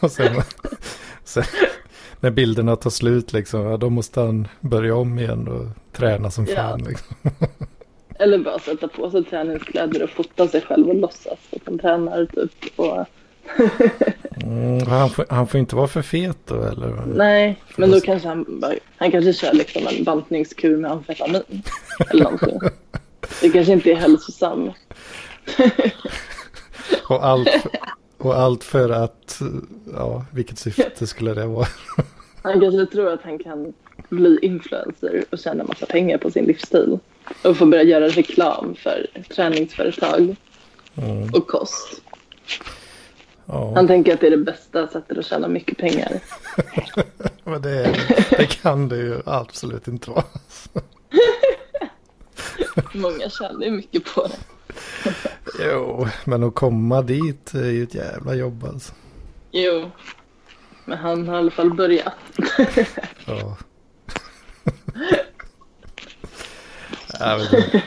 och 0.00 0.10
sen, 0.10 0.42
sen 1.24 1.44
när 2.20 2.30
bilderna 2.30 2.76
tar 2.76 2.90
slut 2.90 3.32
liksom, 3.32 3.60
ja, 3.60 3.76
då 3.76 3.90
måste 3.90 4.20
han 4.20 4.48
börja 4.60 4.96
om 4.96 5.18
igen 5.18 5.48
och 5.48 5.66
träna 5.96 6.30
som 6.30 6.46
Ja. 6.48 6.54
fan. 6.56 6.82
Liksom. 6.88 7.16
eller 8.18 8.38
bara 8.38 8.58
sätta 8.58 8.88
på 8.88 9.10
sig 9.10 9.24
träningskläder 9.24 10.02
och 10.02 10.10
fota 10.10 10.48
sig 10.48 10.60
själv 10.60 10.88
och 10.88 10.94
låtsas 10.94 11.38
att 11.52 11.62
han 11.64 11.78
tränar 11.78 12.26
typ. 12.26 12.78
Och, 12.78 13.04
Mm, 14.42 14.86
han, 14.86 15.10
får, 15.10 15.26
han 15.28 15.46
får 15.46 15.60
inte 15.60 15.76
vara 15.76 15.88
för 15.88 16.02
fet 16.02 16.38
då 16.44 16.62
eller? 16.62 17.02
nej, 17.06 17.56
men 17.76 17.90
då 17.90 18.00
kanske 18.00 18.28
han 18.28 18.60
bara, 18.60 18.72
han 18.96 19.10
kanske 19.10 19.32
kör 19.32 19.52
liksom 19.52 19.82
en 19.86 20.04
bantningskur 20.04 20.76
med 20.76 20.90
amfetamin. 20.90 21.62
Eller 22.10 22.24
någonting. 22.24 22.58
Det 23.42 23.50
kanske 23.50 23.72
inte 23.72 23.90
är 23.92 23.96
hälsosamt. 23.96 24.74
Och 27.08 27.26
allt, 27.26 27.48
och 28.24 28.38
allt 28.40 28.64
för 28.64 28.90
att, 28.90 29.40
ja, 29.96 30.24
vilket 30.32 30.58
syfte 30.58 31.06
skulle 31.06 31.34
det 31.34 31.46
vara? 31.46 31.66
Han 32.42 32.60
kanske 32.60 32.86
tror 32.86 33.12
att 33.12 33.22
han 33.22 33.38
kan 33.38 33.72
bli 34.08 34.38
influencer 34.42 35.24
och 35.30 35.38
tjäna 35.38 35.64
massa 35.64 35.86
pengar 35.86 36.18
på 36.18 36.30
sin 36.30 36.44
livsstil. 36.44 36.98
Och 37.42 37.56
få 37.56 37.66
börja 37.66 37.82
göra 37.82 38.08
reklam 38.08 38.74
för 38.74 39.06
träningsföretag 39.34 40.36
Mm, 40.96 41.30
och 41.32 41.46
kost. 41.46 42.02
ja, 43.46 43.72
Han 43.74 43.86
tänker 43.86 44.14
att 44.14 44.20
det 44.20 44.26
är 44.26 44.30
det 44.30 44.36
bästa 44.36 44.88
sättet 44.88 45.18
att 45.18 45.26
tjäna 45.26 45.48
mycket 45.48 45.78
pengar. 45.78 46.20
men 47.44 47.62
det, 47.62 47.96
det 48.30 48.46
kan 48.46 48.88
det 48.88 48.96
ju 48.96 49.20
absolut 49.26 49.88
inte 49.88 50.10
vara. 50.10 50.24
Många 52.94 53.30
tjänar 53.30 53.64
ju 53.64 53.70
mycket 53.70 54.04
på 54.04 54.26
det. 54.26 54.36
Jo, 55.60 56.06
men 56.24 56.42
att 56.42 56.54
komma 56.54 57.02
dit 57.02 57.54
är 57.54 57.70
ju 57.70 57.82
ett 57.82 57.94
jävla 57.94 58.34
jobb 58.34 58.64
alltså. 58.64 58.92
Jo, 59.50 59.90
men 60.84 60.98
han 60.98 61.28
har 61.28 61.34
i 61.34 61.38
alla 61.38 61.50
fall 61.50 61.74
börjat. 61.74 62.12
Ja. 63.26 63.56
Det, 67.18 67.82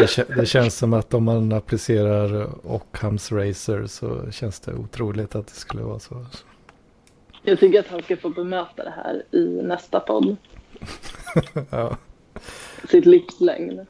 det, 0.00 0.06
kä- 0.06 0.34
det 0.36 0.46
känns 0.46 0.76
som 0.78 0.92
att 0.92 1.14
om 1.14 1.24
man 1.24 1.52
applicerar 1.52 2.50
Ockhams 2.72 3.32
Racer 3.32 3.86
så 3.86 4.30
känns 4.30 4.60
det 4.60 4.74
otroligt 4.74 5.34
att 5.34 5.46
det 5.46 5.54
skulle 5.54 5.82
vara 5.82 5.98
så. 5.98 6.26
Jag 7.42 7.60
tycker 7.60 7.80
att 7.80 7.88
han 7.88 8.02
ska 8.02 8.16
få 8.16 8.28
bemöta 8.28 8.84
det 8.84 8.94
här 8.96 9.22
i 9.36 9.62
nästa 9.62 10.00
podd. 10.00 10.36
Ja, 11.70 11.96
Sitt 12.90 13.06
livslängd. 13.06 13.80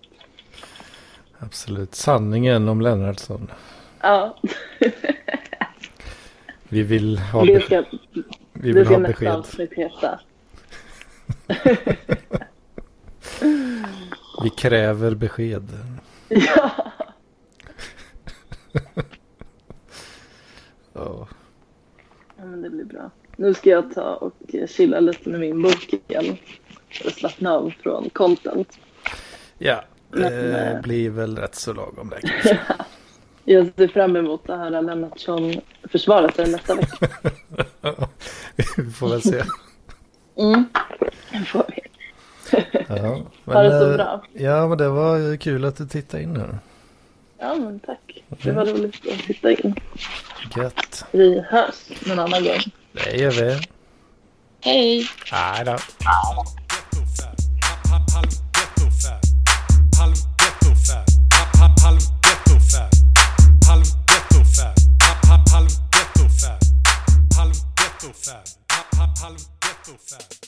Absolut. 1.44 1.94
Sanningen 1.94 2.68
om 2.68 2.80
Lennartsson. 2.80 3.50
Ja, 4.00 4.36
Vi 6.68 6.82
vill 6.82 7.18
ha, 7.18 7.44
be- 7.46 7.60
ska, 7.60 7.84
vi 8.52 8.72
vill 8.72 8.86
ha 8.86 8.98
besked. 8.98 9.44
Vi 14.42 14.50
kräver 14.50 15.14
besked. 15.14 15.68
Ja. 16.28 16.70
Ja. 20.96 21.28
ja, 22.36 22.44
men 22.44 22.62
det 22.62 22.70
blir 22.70 22.84
bra. 22.84 23.10
Nu 23.36 23.54
ska 23.54 23.70
jag 23.70 23.94
ta 23.94 24.14
och 24.14 24.34
chilla 24.68 25.00
lite 25.00 25.28
med 25.28 25.40
min 25.40 25.62
bok 25.62 25.94
igen. 26.08 26.36
Att 27.06 27.12
slappna 27.14 27.52
av 27.52 27.74
från 27.82 28.10
content. 28.10 28.78
ja, 29.58 29.84
det 30.14 30.70
eh, 30.72 30.80
blir 30.80 31.10
väl 31.10 31.38
rätt 31.38 31.54
så 31.54 31.72
lagom 31.72 32.10
det 32.10 32.28
kanske. 32.28 32.58
Jag 33.44 33.70
ser 33.76 33.88
fram 33.88 34.16
emot 34.16 34.50
att 34.50 34.58
höra 34.58 34.80
Lennartsson 34.80 35.54
försvara 35.90 36.32
sig 36.32 36.50
nästa 36.50 36.74
vecka. 36.74 37.08
Vi 38.76 38.90
får 38.90 39.08
väl 39.08 39.22
se. 39.22 39.42
Mm. 40.36 40.64
Det 41.32 41.44
får 41.44 41.64
vi. 41.68 41.80
Ja, 42.88 43.22
Ha 43.44 43.62
det 43.62 43.70
så 43.80 43.90
eh, 43.90 43.96
bra. 43.96 44.24
Ja, 44.32 44.68
men 44.68 44.78
det 44.78 44.88
var 44.88 45.36
kul 45.36 45.64
att 45.64 45.76
du 45.76 45.86
tittade 45.86 46.22
in 46.22 46.36
här. 46.36 46.58
Ja, 47.38 47.54
men 47.54 47.80
tack. 47.80 48.22
Det 48.42 48.52
var 48.52 48.66
roligt 48.66 49.06
att 49.12 49.18
titta 49.26 49.52
in. 49.52 49.74
Gött. 50.56 51.04
Vi 51.12 51.44
hörs 51.48 52.06
någon 52.06 52.18
annan 52.18 52.44
gång. 52.44 52.60
Det 52.92 53.16
gör 53.16 53.30
vi. 53.30 53.60
Hej! 54.60 55.06
Hej 55.30 55.64
då. 55.64 55.76
fab. 68.24 68.44
Harlem 69.20 69.46
ghetto 69.60 69.98
fab. 69.98 70.43